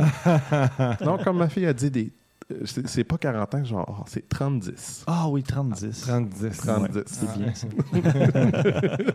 non, 1.04 1.18
comme 1.18 1.38
ma 1.38 1.48
fille 1.48 1.66
a 1.66 1.72
dit, 1.72 1.90
des... 1.90 2.10
euh, 2.50 2.64
c'est 2.86 3.04
pas 3.04 3.18
40 3.18 3.54
ans, 3.54 3.64
genre, 3.64 3.96
oh, 4.00 4.04
c'est 4.06 4.28
30-10. 4.28 5.04
Ah 5.06 5.28
oui, 5.28 5.42
30-10. 5.42 6.06
30-10. 6.06 6.56
30. 6.56 6.94
Ouais, 6.94 7.02
c'est 7.06 7.38
bien 7.38 7.54
ça. 7.54 7.66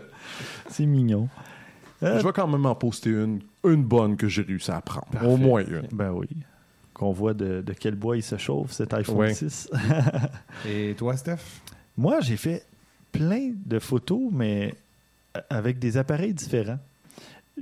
c'est 0.70 0.86
mignon. 0.86 1.30
Euh, 2.04 2.20
Je 2.20 2.26
vais 2.26 2.34
quand 2.34 2.48
même 2.48 2.66
en 2.66 2.76
poster 2.76 3.10
une, 3.12 3.40
une 3.64 3.84
bonne 3.84 4.18
que 4.18 4.28
j'ai 4.28 4.42
réussi 4.42 4.72
à 4.72 4.82
prendre. 4.82 5.08
Parfait. 5.12 5.28
Au 5.28 5.38
moins 5.38 5.64
une. 5.66 5.88
Ben 5.92 6.12
oui. 6.12 6.28
Qu'on 6.94 7.12
voit 7.12 7.34
de, 7.34 7.62
de 7.62 7.74
quel 7.74 7.96
bois 7.96 8.16
il 8.18 8.24
se 8.24 8.38
chauffe, 8.38 8.72
cet 8.72 8.94
iPhone 8.94 9.18
Ouais. 9.18 9.34
6. 9.34 9.70
Et 10.68 10.94
toi, 10.98 11.16
Steph? 11.18 11.38
Moi, 11.98 12.20
j'ai 12.22 12.38
fait 12.38 12.66
plein 13.12 13.52
de 13.66 13.80
photos, 13.80 14.30
mais 14.32 14.74
avec 15.50 15.80
des 15.80 15.98
appareils 15.98 16.34
différents. 16.34 16.80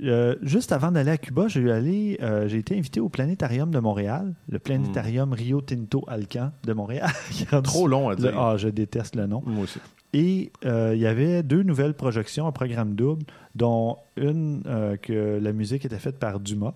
Euh, 0.02 0.34
juste 0.42 0.72
avant 0.72 0.90
d'aller 0.90 1.12
à 1.12 1.18
Cuba, 1.18 1.46
j'ai 1.48 1.60
eu 1.60 1.70
allé, 1.70 2.18
euh, 2.20 2.48
j'ai 2.48 2.58
été 2.58 2.76
invité 2.76 3.00
au 3.00 3.08
planétarium 3.08 3.70
de 3.70 3.78
Montréal, 3.78 4.34
le 4.48 4.58
planétarium 4.58 5.32
Rio 5.32 5.60
Tinto 5.60 6.04
Alcan 6.08 6.50
de 6.64 6.72
Montréal. 6.72 7.10
Trop 7.62 7.86
long 7.86 8.08
à 8.08 8.16
dire. 8.16 8.38
ah, 8.38 8.56
je 8.56 8.68
déteste 8.68 9.14
le 9.14 9.26
nom. 9.26 9.42
Moi 9.46 9.64
aussi. 9.64 9.78
Et 10.12 10.52
euh, 10.64 10.92
il 10.94 11.00
y 11.00 11.06
avait 11.06 11.42
deux 11.42 11.62
nouvelles 11.62 11.94
projections, 11.94 12.46
un 12.46 12.52
programme 12.52 12.94
double, 12.94 13.24
dont 13.54 13.98
une 14.16 14.62
que 15.02 15.38
la 15.40 15.52
musique 15.52 15.84
était 15.84 15.98
faite 15.98 16.18
par 16.18 16.40
Dumas. 16.40 16.74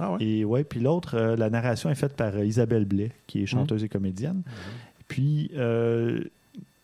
Ah 0.00 0.12
ouais? 0.12 0.24
Et 0.24 0.44
ouais, 0.44 0.64
puis 0.64 0.80
l'autre, 0.80 1.18
la 1.18 1.50
narration 1.50 1.88
est 1.88 1.94
faite 1.94 2.14
par 2.16 2.36
Isabelle 2.42 2.84
Blais, 2.84 3.12
qui 3.26 3.42
est 3.42 3.46
chanteuse 3.46 3.84
et 3.84 3.88
comédienne. 3.88 4.42
Puis 5.08 5.50
euh, 5.54 6.20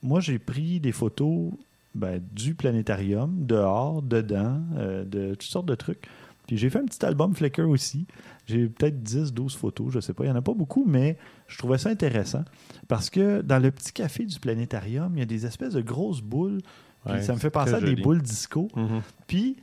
moi, 0.03 0.21
j'ai 0.21 0.39
pris 0.39 0.81
des 0.81 0.93
photos 0.93 1.51
ben, 1.95 2.23
du 2.33 2.55
planétarium, 2.55 3.45
dehors, 3.47 4.03
dedans, 4.03 4.61
euh, 4.77 5.05
de 5.05 5.31
toutes 5.35 5.43
sortes 5.43 5.67
de 5.67 5.75
trucs. 5.75 6.07
Puis 6.47 6.57
j'ai 6.57 6.71
fait 6.71 6.79
un 6.79 6.85
petit 6.85 7.05
album 7.05 7.35
Flickr 7.35 7.69
aussi. 7.69 8.07
J'ai 8.47 8.67
peut-être 8.67 9.03
10, 9.03 9.33
12 9.33 9.57
photos, 9.57 9.93
je 9.93 10.01
sais 10.01 10.13
pas. 10.13 10.25
Il 10.25 10.27
n'y 10.27 10.33
en 10.33 10.37
a 10.37 10.43
pas 10.43 10.55
beaucoup, 10.55 10.85
mais 10.85 11.17
je 11.47 11.59
trouvais 11.59 11.79
ça 11.79 11.91
intéressant. 11.91 12.45
Parce 12.89 13.09
que 13.09 13.41
dans 13.43 13.59
le 13.59 13.71
petit 13.71 13.93
café 13.93 14.25
du 14.25 14.39
planétarium, 14.41 15.13
il 15.15 15.21
y 15.21 15.23
a 15.23 15.27
des 15.27 15.47
espèces 15.47 15.75
de 15.75 15.81
grosses 15.81 16.23
boules. 16.23 16.61
Puis 17.05 17.15
Ouais, 17.15 17.23
ça 17.23 17.35
me 17.35 17.39
fait 17.39 17.51
penser 17.51 17.75
à 17.75 17.81
des 17.81 17.97
boules 17.97 18.21
disco. 18.21 18.69
Mhm. 18.75 19.01
Puis, 19.27 19.57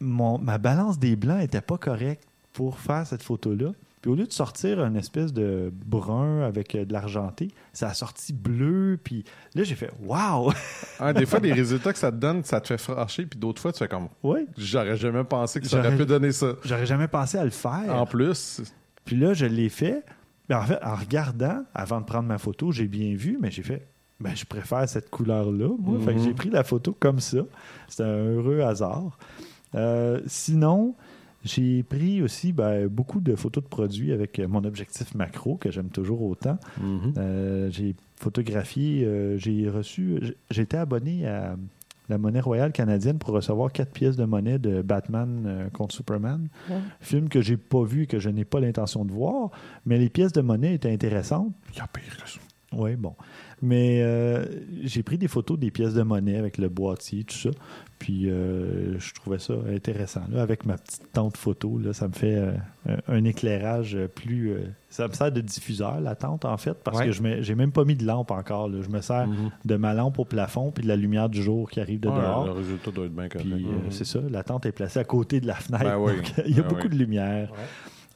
mon, 0.00 0.38
ma 0.38 0.58
balance 0.58 0.98
des 0.98 1.14
blancs 1.14 1.42
était 1.42 1.60
pas 1.60 1.78
correcte 1.78 2.24
pour 2.52 2.80
faire 2.80 3.06
cette 3.06 3.22
photo-là. 3.22 3.72
Puis 4.00 4.10
au 4.10 4.14
lieu 4.14 4.26
de 4.26 4.32
sortir 4.32 4.82
une 4.82 4.96
espèce 4.96 5.32
de 5.32 5.70
brun 5.86 6.40
avec 6.42 6.74
euh, 6.74 6.84
de 6.86 6.92
l'argenté, 6.92 7.48
ça 7.74 7.88
a 7.90 7.94
sorti 7.94 8.32
bleu. 8.32 8.98
Puis 9.02 9.24
là, 9.54 9.62
j'ai 9.62 9.74
fait 9.74 9.90
Waouh! 10.02 10.52
Ah, 10.98 11.12
des 11.12 11.26
fois, 11.26 11.38
les 11.38 11.52
résultats 11.52 11.92
que 11.92 11.98
ça 11.98 12.10
te 12.10 12.16
donne, 12.16 12.42
ça 12.44 12.60
te 12.62 12.68
fait 12.68 12.78
fâcher, 12.78 13.26
puis 13.26 13.38
d'autres 13.38 13.60
fois, 13.60 13.72
tu 13.72 13.78
fais 13.78 13.88
comme 13.88 14.08
Oui, 14.22 14.46
j'aurais 14.56 14.96
jamais 14.96 15.24
pensé 15.24 15.60
que 15.60 15.66
ça 15.66 15.78
aurait 15.80 15.96
pu 15.96 16.06
donner 16.06 16.32
ça. 16.32 16.54
j'aurais 16.64 16.86
jamais 16.86 17.08
pensé 17.08 17.36
à 17.38 17.44
le 17.44 17.50
faire. 17.50 17.94
En 17.94 18.06
plus, 18.06 18.62
Puis 19.04 19.16
là, 19.16 19.34
je 19.34 19.44
l'ai 19.46 19.68
fait. 19.68 20.04
Ben, 20.48 20.58
en 20.58 20.62
fait, 20.64 20.78
en 20.82 20.94
regardant, 20.96 21.62
avant 21.74 22.00
de 22.00 22.06
prendre 22.06 22.26
ma 22.26 22.38
photo, 22.38 22.72
j'ai 22.72 22.88
bien 22.88 23.14
vu, 23.14 23.38
mais 23.40 23.50
j'ai 23.50 23.62
fait 23.62 23.86
ben, 24.18 24.34
je 24.36 24.44
préfère 24.44 24.86
cette 24.86 25.08
couleur-là, 25.08 25.68
moi. 25.78 25.98
Fait 26.00 26.12
que 26.12 26.18
Mhm. 26.18 26.24
j'ai 26.24 26.34
pris 26.34 26.50
la 26.50 26.62
photo 26.64 26.94
comme 26.98 27.20
ça. 27.20 27.38
C'était 27.88 28.02
un 28.02 28.34
heureux 28.34 28.60
hasard. 28.60 29.18
Euh, 29.74 30.20
sinon, 30.26 30.94
j'ai 31.44 31.82
pris 31.82 32.22
aussi 32.22 32.52
ben, 32.52 32.86
beaucoup 32.88 33.20
de 33.20 33.34
photos 33.34 33.64
de 33.64 33.68
produits 33.68 34.12
avec 34.12 34.38
euh, 34.38 34.46
mon 34.48 34.64
objectif 34.64 35.14
macro, 35.14 35.56
que 35.56 35.70
j'aime 35.70 35.88
toujours 35.90 36.22
autant. 36.22 36.58
mhm. 36.80 37.14
Euh, 37.16 37.70
j'ai 37.70 37.94
photographié, 38.16 39.04
euh, 39.04 39.36
j'ai 39.38 39.68
reçu, 39.68 40.18
j- 40.22 40.34
j'ai 40.50 40.62
été 40.62 40.76
abonné 40.76 41.26
à 41.26 41.56
la 42.08 42.18
monnaie 42.18 42.40
royale 42.40 42.72
canadienne 42.72 43.18
pour 43.18 43.30
recevoir 43.30 43.72
quatre 43.72 43.92
pièces 43.92 44.16
de 44.16 44.24
monnaie 44.24 44.58
de 44.58 44.82
Batman 44.82 45.44
euh, 45.46 45.68
contre 45.70 45.94
Superman. 45.94 46.48
Film 47.00 47.28
que 47.28 47.40
j'ai 47.40 47.56
pas 47.56 47.84
vu 47.84 48.02
et 48.02 48.06
que 48.06 48.18
je 48.18 48.28
n'ai 48.28 48.44
pas 48.44 48.60
l'intention 48.60 49.04
de 49.04 49.12
voir, 49.12 49.50
mais 49.86 49.96
les 49.98 50.08
pièces 50.10 50.32
de 50.32 50.40
monnaie 50.40 50.74
étaient 50.74 50.92
intéressantes. 50.92 51.52
il 51.72 51.78
y 51.78 51.80
a 51.80 51.86
pire 51.86 52.16
que 52.22 52.28
ça. 52.28 52.38
Oui, 52.72 52.94
bon. 52.96 53.14
Mais 53.62 54.00
euh, 54.02 54.44
j'ai 54.84 55.02
pris 55.02 55.18
des 55.18 55.28
photos 55.28 55.58
des 55.58 55.70
pièces 55.70 55.92
de 55.94 56.02
monnaie 56.02 56.38
avec 56.38 56.56
le 56.56 56.68
boîtier, 56.70 57.24
tout 57.24 57.36
ça. 57.36 57.50
Puis 57.98 58.30
euh, 58.30 58.98
je 58.98 59.12
trouvais 59.12 59.38
ça 59.38 59.52
intéressant. 59.70 60.22
Là, 60.30 60.40
avec 60.40 60.64
ma 60.64 60.78
petite 60.78 61.12
tente 61.12 61.36
photo, 61.36 61.78
là, 61.78 61.92
ça 61.92 62.08
me 62.08 62.14
fait 62.14 62.36
euh, 62.36 62.96
un, 63.06 63.24
éclairage 63.24 63.98
plus. 64.14 64.54
ça 64.88 65.06
me 65.08 65.12
sert 65.12 65.30
de 65.30 65.42
diffuseur, 65.42 66.00
la 66.00 66.14
tente, 66.14 66.46
en 66.46 66.56
fait, 66.56 66.72
parce 66.82 66.98
Ouais. 67.00 67.06
que 67.06 67.12
je 67.12 67.22
j'ai 67.42 67.54
même 67.54 67.72
pas 67.72 67.84
mis 67.84 67.96
de 67.96 68.06
lampe 68.06 68.30
encore. 68.30 68.70
là. 68.70 68.78
Je 68.80 68.88
me 68.88 69.02
sers 69.02 69.26
Mhm. 69.26 69.50
de 69.66 69.76
ma 69.76 69.92
lampe 69.92 70.18
au 70.18 70.24
plafond 70.24 70.70
puis 70.70 70.82
de 70.82 70.88
la 70.88 70.96
lumière 70.96 71.28
du 71.28 71.42
jour 71.42 71.68
qui 71.70 71.80
arrive 71.80 72.00
de 72.00 72.08
Ouais, 72.08 72.14
dehors. 72.18 72.46
le 72.46 72.52
résultat 72.52 72.90
doit 72.90 73.04
être 73.04 73.14
bien 73.14 73.28
correct. 73.28 73.46
Puis 73.50 73.66
euh, 73.66 73.90
c'est 73.90 74.06
ça, 74.06 74.20
la 74.30 74.42
tente 74.42 74.64
est 74.64 74.72
placée 74.72 75.00
à 75.00 75.04
côté 75.04 75.40
de 75.42 75.46
la 75.46 75.54
fenêtre. 75.56 75.84
Ben 75.84 75.98
oui. 75.98 76.16
donc, 76.16 76.32
il 76.46 76.56
y 76.56 76.58
a 76.58 76.62
Ben 76.62 76.68
beaucoup 76.68 76.84
oui. 76.88 76.94
de 76.94 76.96
lumière. 76.96 77.52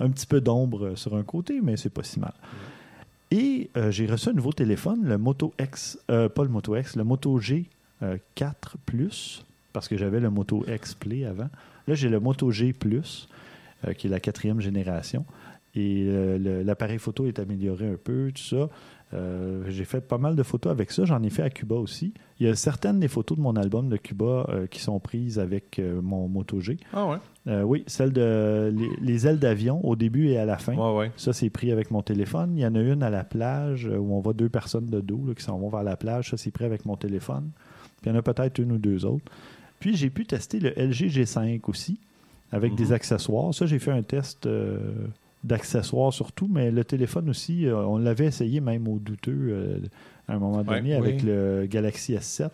Un 0.00 0.08
petit 0.10 0.26
peu 0.26 0.40
d'ombre 0.40 0.94
sur 0.96 1.14
un 1.14 1.22
côté, 1.22 1.60
mais 1.62 1.76
c'est 1.76 1.90
pas 1.90 2.02
si 2.02 2.18
mal. 2.18 2.32
Et 3.34 3.68
euh, 3.76 3.90
j'ai 3.90 4.06
reçu 4.06 4.28
un 4.28 4.32
nouveau 4.32 4.52
téléphone, 4.52 5.00
le 5.02 5.18
Moto 5.18 5.52
X, 5.60 5.98
euh, 6.08 6.28
pas 6.28 6.44
le 6.44 6.50
Moto 6.50 6.76
X, 6.76 6.94
le 6.94 7.02
Moto 7.02 7.36
G 7.40 7.64
euh, 8.00 8.16
4 8.36 8.76
Plus, 8.86 9.44
parce 9.72 9.88
que 9.88 9.96
j'avais 9.96 10.20
le 10.20 10.30
Moto 10.30 10.64
X 10.68 10.94
Play 10.94 11.24
avant. 11.24 11.48
Là, 11.88 11.94
j'ai 11.96 12.08
le 12.08 12.20
Moto 12.20 12.52
G 12.52 12.72
Plus, 12.72 13.28
euh, 13.88 13.92
qui 13.92 14.06
est 14.06 14.10
la 14.10 14.20
quatrième 14.20 14.60
génération. 14.60 15.24
Et 15.74 16.04
euh, 16.06 16.62
l'appareil 16.62 17.00
photo 17.00 17.26
est 17.26 17.40
amélioré 17.40 17.88
un 17.88 17.96
peu, 17.96 18.30
tout 18.32 18.40
ça. 18.40 18.68
Euh, 19.14 19.62
j'ai 19.68 19.84
fait 19.84 20.00
pas 20.00 20.18
mal 20.18 20.34
de 20.34 20.42
photos 20.42 20.70
avec 20.72 20.90
ça. 20.90 21.04
J'en 21.04 21.22
ai 21.22 21.30
fait 21.30 21.42
à 21.42 21.50
Cuba 21.50 21.76
aussi. 21.76 22.12
Il 22.40 22.46
y 22.46 22.50
a 22.50 22.54
certaines 22.56 22.98
des 22.98 23.08
photos 23.08 23.38
de 23.38 23.42
mon 23.42 23.54
album 23.56 23.88
de 23.88 23.96
Cuba 23.96 24.46
euh, 24.48 24.66
qui 24.66 24.80
sont 24.80 24.98
prises 24.98 25.38
avec 25.38 25.78
euh, 25.78 26.00
mon 26.02 26.26
Moto 26.28 26.60
G. 26.60 26.78
Ah 26.92 27.06
ouais? 27.06 27.16
Oui, 27.62 27.84
celle 27.86 28.12
de 28.12 28.72
les, 28.74 28.88
les 29.02 29.26
ailes 29.26 29.38
d'avion 29.38 29.84
au 29.86 29.96
début 29.96 30.28
et 30.28 30.38
à 30.38 30.46
la 30.46 30.56
fin. 30.58 30.74
Ouais, 30.74 30.96
ouais. 30.98 31.12
Ça, 31.16 31.32
c'est 31.34 31.50
pris 31.50 31.70
avec 31.70 31.90
mon 31.90 32.00
téléphone. 32.02 32.56
Il 32.56 32.60
y 32.62 32.66
en 32.66 32.74
a 32.74 32.80
une 32.80 33.02
à 33.02 33.10
la 33.10 33.22
plage 33.22 33.84
où 33.86 34.14
on 34.14 34.20
voit 34.20 34.32
deux 34.32 34.48
personnes 34.48 34.86
de 34.86 35.00
dos 35.00 35.22
là, 35.28 35.34
qui 35.34 35.42
s'en 35.44 35.58
vont 35.58 35.68
vers 35.68 35.82
la 35.82 35.96
plage. 35.96 36.30
Ça, 36.30 36.36
c'est 36.38 36.50
pris 36.50 36.64
avec 36.64 36.86
mon 36.86 36.96
téléphone. 36.96 37.50
Puis 38.00 38.10
il 38.10 38.14
y 38.14 38.16
en 38.16 38.18
a 38.18 38.22
peut-être 38.22 38.58
une 38.58 38.72
ou 38.72 38.78
deux 38.78 39.04
autres. 39.04 39.30
Puis 39.78 39.94
j'ai 39.94 40.08
pu 40.08 40.24
tester 40.24 40.58
le 40.58 40.70
LG 40.70 41.08
G5 41.10 41.60
aussi 41.68 42.00
avec 42.50 42.72
Mhm. 42.72 42.78
des 42.78 42.92
accessoires. 42.92 43.52
Ça, 43.52 43.66
j'ai 43.66 43.78
fait 43.78 43.90
un 43.92 44.02
test 44.02 44.48
d'accessoires 45.44 46.12
surtout, 46.12 46.48
mais 46.50 46.70
le 46.70 46.84
téléphone 46.84 47.28
aussi, 47.30 47.66
euh, 47.66 47.76
on 47.86 47.98
l'avait 47.98 48.26
essayé 48.26 48.60
même 48.60 48.88
au 48.88 48.98
douteux 48.98 49.36
euh, 49.50 49.78
à 50.26 50.34
un 50.34 50.38
moment 50.38 50.58
Ouais. 50.62 50.76
donné 50.78 50.94
avec 50.94 51.16
Oui. 51.20 51.26
le 51.26 51.66
Galaxy 51.66 52.14
S7. 52.14 52.48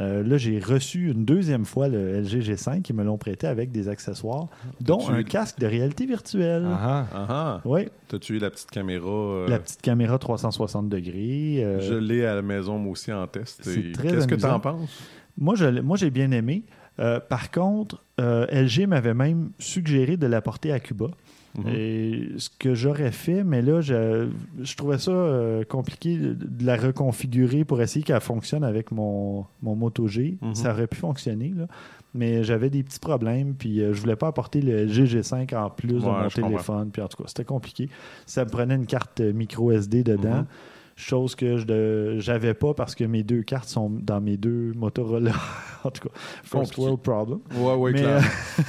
Euh, 0.00 0.24
là, 0.24 0.36
j'ai 0.38 0.58
reçu 0.58 1.12
une 1.12 1.24
deuxième 1.24 1.64
fois 1.64 1.86
le 1.86 2.20
LG 2.20 2.40
G5 2.42 2.82
qui 2.82 2.92
me 2.92 3.04
l'ont 3.04 3.16
prêté 3.16 3.46
avec 3.46 3.70
des 3.70 3.88
accessoires, 3.88 4.48
dont 4.80 5.08
un 5.08 5.20
eu- 5.20 5.24
casque 5.24 5.60
de 5.60 5.66
réalité 5.66 6.04
virtuelle. 6.04 6.66
Ah, 6.68 7.06
Ah 7.14 7.26
ah. 7.28 7.60
Oui, 7.64 7.82
T'as-tu 8.08 8.34
eu 8.34 8.38
la 8.40 8.50
petite 8.50 8.72
caméra? 8.72 9.08
euh, 9.08 9.48
la 9.48 9.60
petite 9.60 9.82
caméra 9.82 10.18
360 10.18 10.88
degrés. 10.88 11.62
euh, 11.62 11.78
Je 11.80 11.94
l'ai 11.94 12.24
à 12.26 12.34
la 12.34 12.42
maison, 12.42 12.76
moi 12.76 12.90
aussi, 12.90 13.12
en 13.12 13.24
test. 13.28 13.60
C'est 13.62 13.78
Et 13.78 13.92
très 13.92 14.08
Qu'est-ce 14.08 14.26
que 14.26 14.32
amusant. 14.34 14.48
t'en 14.48 14.60
penses? 14.60 15.00
Moi, 15.38 15.54
je 15.54 15.66
l'ai- 15.66 15.82
moi, 15.82 15.96
j'ai 15.96 16.10
bien 16.10 16.32
aimé. 16.32 16.64
Euh, 16.98 17.20
par 17.20 17.52
contre, 17.52 18.02
euh, 18.20 18.46
LG 18.50 18.86
m'avait 18.88 19.14
même 19.14 19.50
suggéré 19.60 20.16
de 20.16 20.26
l'apporter 20.26 20.72
à 20.72 20.80
Cuba. 20.80 21.06
Mhm. 21.58 21.72
Et 21.74 22.28
ce 22.36 22.50
que 22.58 22.74
j'aurais 22.74 23.12
fait, 23.12 23.44
mais 23.44 23.62
là, 23.62 23.80
je, 23.80 24.28
je 24.60 24.76
trouvais 24.76 24.98
ça 24.98 25.12
euh, 25.12 25.64
compliqué 25.64 26.16
de, 26.16 26.32
de 26.34 26.66
la 26.66 26.76
reconfigurer 26.76 27.64
pour 27.64 27.80
essayer 27.80 28.04
qu'elle 28.04 28.20
fonctionne 28.20 28.64
avec 28.64 28.90
mon, 28.90 29.44
mon 29.62 29.76
Moto 29.76 30.08
G. 30.08 30.36
Mhm. 30.42 30.54
Ça 30.54 30.72
aurait 30.72 30.86
pu 30.88 30.96
fonctionner, 30.96 31.52
là. 31.56 31.66
mais 32.12 32.42
j'avais 32.42 32.70
des 32.70 32.82
petits 32.82 32.98
problèmes, 32.98 33.54
puis 33.54 33.80
euh, 33.80 33.92
je 33.92 34.00
voulais 34.00 34.16
pas 34.16 34.26
apporter 34.28 34.60
le 34.62 34.84
LG 34.84 35.04
G5 35.04 35.56
en 35.56 35.70
plus 35.70 35.88
de 35.88 35.98
mon 36.00 36.28
téléphone. 36.28 36.90
Puis 36.90 37.02
en 37.02 37.08
tout 37.08 37.22
cas, 37.22 37.28
c'était 37.28 37.44
compliqué. 37.44 37.88
Ça 38.26 38.44
me 38.44 38.50
prenait 38.50 38.74
une 38.74 38.86
carte 38.86 39.20
euh, 39.20 39.32
micro 39.32 39.70
SD 39.70 40.02
dedans. 40.02 40.38
Mhm. 40.38 40.46
Chose 40.96 41.34
que 41.34 41.56
je 41.58 42.16
j'avais 42.20 42.54
pas 42.54 42.72
parce 42.72 42.94
que 42.94 43.02
mes 43.04 43.22
deux 43.24 43.42
cartes 43.42 43.68
sont 43.68 43.90
dans 43.90 44.20
mes 44.20 44.36
deux 44.36 44.72
Motorola. 44.76 45.32
en 45.84 45.90
tout 45.90 46.08
cas, 46.08 46.14
first 46.44 46.76
world 46.78 47.00
problem. 47.00 47.40
Ouais, 47.56 47.74
ouais, 47.74 47.92
Mais, 47.92 48.00
clair. 48.00 48.22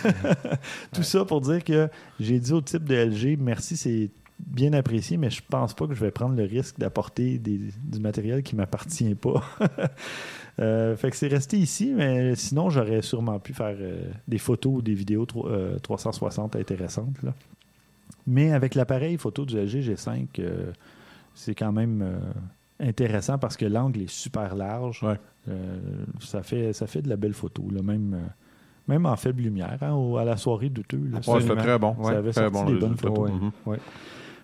euh, 0.05 0.55
tout 0.91 1.03
ça 1.03 1.23
pour 1.23 1.41
dire 1.41 1.63
que 1.63 1.87
j'ai 2.19 2.39
dit 2.39 2.51
au 2.51 2.61
type 2.61 2.83
de 2.85 2.95
LG, 2.95 3.37
merci, 3.39 3.77
c'est 3.77 4.09
bien 4.39 4.73
apprécié, 4.73 5.17
mais 5.17 5.29
je 5.29 5.41
pense 5.47 5.73
pas 5.75 5.85
que 5.87 5.93
je 5.93 5.99
vais 6.01 6.09
prendre 6.11 6.35
le 6.35 6.43
risque 6.43 6.77
d'apporter 6.79 7.37
du 7.37 7.71
matériel 8.01 8.41
qui 8.43 8.55
m'appartient 8.55 9.15
pas. 9.15 9.43
Euh, 10.57 10.95
fait 10.95 11.09
que 11.11 11.17
c'est 11.17 11.27
resté 11.27 11.57
ici, 11.57 11.91
mais 11.93 12.33
sinon 12.35 12.69
j'aurais 12.69 13.01
sûrement 13.01 13.39
pu 13.39 13.51
faire 13.53 13.75
euh, 13.77 14.09
des 14.25 14.37
photos 14.37 14.75
ou 14.77 14.81
des 14.81 14.93
vidéos 14.93 15.25
tro- 15.25 15.49
euh, 15.49 15.77
360 15.79 16.55
intéressantes. 16.55 17.21
là. 17.23 17.33
Mais 18.25 18.53
avec 18.53 18.73
l'appareil 18.73 19.17
photo 19.17 19.43
du 19.45 19.57
LG 19.57 19.81
G5, 19.81 20.27
euh, 20.39 20.71
c'est 21.35 21.53
quand 21.53 21.71
même 21.71 22.01
euh, 22.01 22.17
intéressant 22.79 23.37
parce 23.37 23.55
que 23.57 23.65
l'angle 23.65 24.01
est 24.01 24.09
super 24.09 24.55
large. 24.55 25.03
Ouais. 25.03 25.19
Euh, 25.47 25.77
ça, 26.19 26.41
fait, 26.41 26.73
ça 26.73 26.87
fait 26.87 27.03
de 27.03 27.09
la 27.09 27.17
belle 27.17 27.33
photo, 27.35 27.63
là, 27.71 27.83
même, 27.83 28.13
euh, 28.15 28.27
même 28.87 29.05
en 29.05 29.15
faible 29.15 29.43
lumière, 29.43 29.77
hein, 29.81 29.93
au- 29.93 30.17
à 30.17 30.25
la 30.25 30.37
soirée 30.37 30.69
douteux. 30.69 31.07
là. 31.11 31.19
Ouais, 31.27 31.41
c'était 31.41 31.55
très 31.55 31.77
bon. 31.77 31.95
Ça 32.03 32.09
avait 32.17 32.31
très 32.31 32.49
sorti 32.49 32.63
bon 32.65 32.71
des 32.71 32.79
bonnes 32.79 32.97
photos. 32.97 33.31
Mhm. 33.31 33.77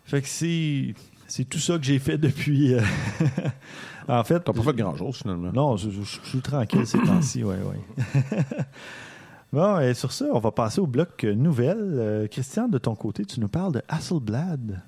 Fait 0.03 0.21
que 0.21 0.27
c'est, 0.27 0.93
c'est 1.27 1.45
tout 1.45 1.57
ça 1.59 1.77
que 1.79 1.83
j'ai 1.83 1.97
fait 1.99 2.17
depuis. 2.19 2.73
euh, 2.75 2.81
en 4.07 4.23
fait. 4.23 4.39
T'as 4.41 4.53
pas 4.53 4.61
fait 4.61 4.73
grand-chose, 4.75 5.17
finalement. 5.17 5.51
Non, 5.53 5.77
je, 5.77 5.89
je- 5.89 6.01
je 6.01 6.19
suis 6.27 6.41
tranquille 6.41 6.85
ces 6.85 6.99
temps-ci, 6.99 7.43
oui, 7.43 7.55
oui. 7.65 8.21
bon, 9.53 9.79
et 9.79 9.93
sur 9.93 10.11
ça, 10.11 10.25
on 10.33 10.39
va 10.39 10.51
passer 10.51 10.81
au 10.81 10.87
bloc 10.87 11.23
nouvelles. 11.23 11.77
Euh, 11.79 12.27
Christian, 12.27 12.67
de 12.67 12.77
ton 12.77 12.95
côté, 12.95 13.25
tu 13.25 13.39
nous 13.39 13.47
parles 13.49 13.73
de 13.73 13.81
Hasselblad. 13.87 14.81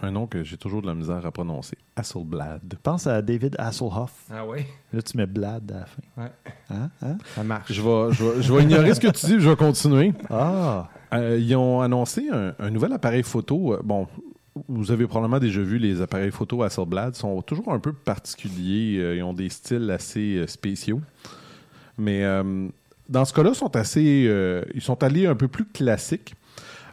Un 0.00 0.12
nom 0.12 0.26
que 0.28 0.44
j'ai 0.44 0.56
toujours 0.56 0.80
de 0.80 0.86
la 0.86 0.94
misère 0.94 1.26
à 1.26 1.32
prononcer. 1.32 1.76
Hasselblad. 1.96 2.74
Pense 2.82 3.06
à 3.08 3.20
David 3.20 3.56
Hasselhoff. 3.58 4.12
ah 4.32 4.46
oui, 4.46 4.60
Là, 4.92 5.02
tu 5.02 5.16
mets 5.16 5.26
Blad 5.26 5.72
à 5.72 5.80
la 5.80 5.86
fin. 5.86 6.02
Ouais. 6.16 6.32
Hein? 6.70 6.90
Hein? 7.02 7.18
ça 7.34 7.42
marche. 7.42 7.72
Je 7.72 7.82
vais, 7.82 8.12
je, 8.12 8.24
vais, 8.24 8.42
je 8.42 8.52
vais 8.52 8.62
ignorer 8.62 8.94
ce 8.94 9.00
que 9.00 9.08
tu 9.08 9.26
dis, 9.26 9.32
puis 9.34 9.42
je 9.42 9.48
vais 9.50 9.56
continuer. 9.56 10.12
Ah! 10.30 10.88
Euh, 11.14 11.36
ils 11.40 11.56
ont 11.56 11.80
annoncé 11.80 12.28
un, 12.30 12.54
un 12.58 12.70
nouvel 12.70 12.92
appareil 12.92 13.22
photo. 13.24 13.74
Euh, 13.74 13.80
Bon, 13.82 14.06
vous 14.68 14.92
avez 14.92 15.06
probablement 15.06 15.40
déjà 15.40 15.62
vu 15.62 15.78
les 15.78 16.00
appareils 16.00 16.30
photo 16.30 16.62
Hasselblad. 16.62 17.14
Ils 17.16 17.18
sont 17.18 17.42
toujours 17.42 17.72
un 17.72 17.80
peu 17.80 17.92
particuliers. 17.92 18.98
Euh, 19.00 19.16
ils 19.16 19.22
ont 19.24 19.32
des 19.34 19.48
styles 19.48 19.90
assez 19.90 20.44
spéciaux. 20.46 21.00
Mais 21.96 22.22
euh, 22.24 22.68
dans 23.08 23.24
ce 23.24 23.32
cas-là, 23.32 23.50
ils 23.50 23.56
sont 23.56 23.74
assez, 23.74 24.26
euh, 24.28 24.62
ils 24.74 24.80
sont 24.82 25.02
allés 25.02 25.26
un 25.26 25.34
peu 25.34 25.48
plus 25.48 25.64
classiques. 25.64 26.34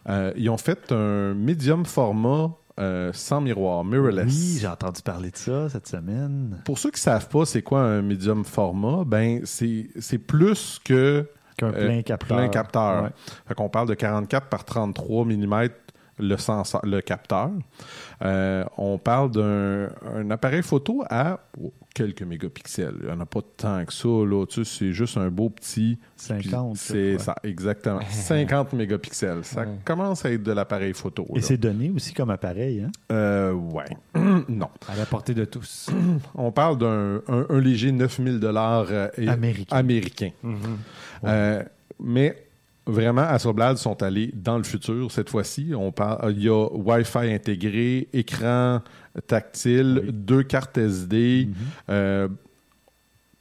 Euh, 0.09 0.31
ils 0.35 0.49
ont 0.49 0.57
fait 0.57 0.91
un 0.91 1.33
médium 1.35 1.85
format 1.85 2.51
euh, 2.79 3.11
sans 3.13 3.39
miroir, 3.41 3.83
mirrorless. 3.85 4.25
Oui, 4.27 4.57
j'ai 4.59 4.67
entendu 4.67 5.01
parler 5.01 5.31
de 5.31 5.37
ça 5.37 5.69
cette 5.69 5.87
semaine. 5.87 6.61
Pour 6.65 6.77
ceux 6.77 6.91
qui 6.91 6.99
savent 6.99 7.27
pas 7.29 7.45
c'est 7.45 7.61
quoi 7.61 7.81
un 7.81 8.01
médium 8.01 8.43
format, 8.45 9.03
ben 9.05 9.41
c'est 9.45 10.17
plus 10.17 10.79
que 10.83 11.25
Qu'un 11.57 11.67
Euh, 11.73 11.85
plein 11.85 12.01
capteur. 12.01 12.37
plein 12.37 12.49
capteur. 12.49 13.03
Ouais. 13.03 13.09
Fait 13.47 13.53
qu'on 13.53 13.69
parle 13.69 13.87
de 13.87 13.93
44 13.93 14.47
par 14.47 14.65
33 14.65 15.23
mm 15.23 15.69
le, 16.17 16.37
sensor, 16.37 16.81
le 16.85 17.01
capteur. 17.01 17.51
Euh, 18.23 18.63
on 18.77 18.97
parle 18.97 19.31
d'un 19.31 19.89
un 20.13 20.31
appareil 20.31 20.63
photo 20.63 21.03
à 21.09 21.39
oh, 21.61 21.73
quelques 21.93 22.21
mégapixels. 22.23 22.95
Il 23.01 23.05
n'y 23.07 23.11
en 23.11 23.19
a 23.19 23.25
pas 23.25 23.41
tant 23.57 23.83
que 23.85 23.93
ça. 23.93 24.07
Là. 24.07 24.45
Tu 24.45 24.63
sais, 24.63 24.77
c'est 24.79 24.93
juste 24.93 25.17
un 25.17 25.29
beau 25.29 25.49
petit. 25.49 25.99
50. 26.15 26.77
C'est 26.77 27.17
ça, 27.19 27.35
exactement. 27.43 27.99
50 28.09 28.73
mégapixels. 28.73 29.43
Ça 29.43 29.61
Ouais. 29.61 29.67
commence 29.83 30.25
à 30.25 30.31
être 30.31 30.43
de 30.43 30.51
l'appareil 30.51 30.93
photo. 30.93 31.25
Et 31.35 31.41
c'est 31.41 31.57
donné 31.57 31.89
aussi 31.89 32.13
comme 32.13 32.29
appareil. 32.29 32.81
Hein? 32.81 32.91
Euh, 33.11 33.51
ouais. 33.53 33.85
non. 34.49 34.69
À 34.87 34.95
la 34.97 35.05
portée 35.05 35.33
de 35.33 35.45
tous. 35.45 35.89
On 36.35 36.51
parle 36.51 36.77
d'un 36.77 37.21
un, 37.27 37.45
un 37.49 37.59
léger 37.59 37.91
9000 37.91 38.39
dollars 38.39 38.87
Américain. 39.27 39.75
américain. 39.75 40.31
Euh, 41.25 41.63
mais 41.99 42.44
vraiment, 42.87 43.21
Hasselblad 43.23 43.77
sont 43.77 44.01
allés 44.03 44.31
dans 44.35 44.57
le 44.57 44.63
futur 44.63 45.11
cette 45.11 45.29
fois-ci. 45.29 45.73
On 45.75 45.91
parle, 45.91 46.33
il 46.35 46.43
y 46.43 46.49
a 46.49 46.67
Wi-Fi 46.73 47.33
intégré, 47.33 48.07
écran 48.13 48.81
tactile, 49.27 50.01
Oui. 50.05 50.11
deux 50.13 50.43
cartes 50.43 50.77
SD. 50.77 51.47
Mhm. 51.49 51.55
euh, 51.89 52.27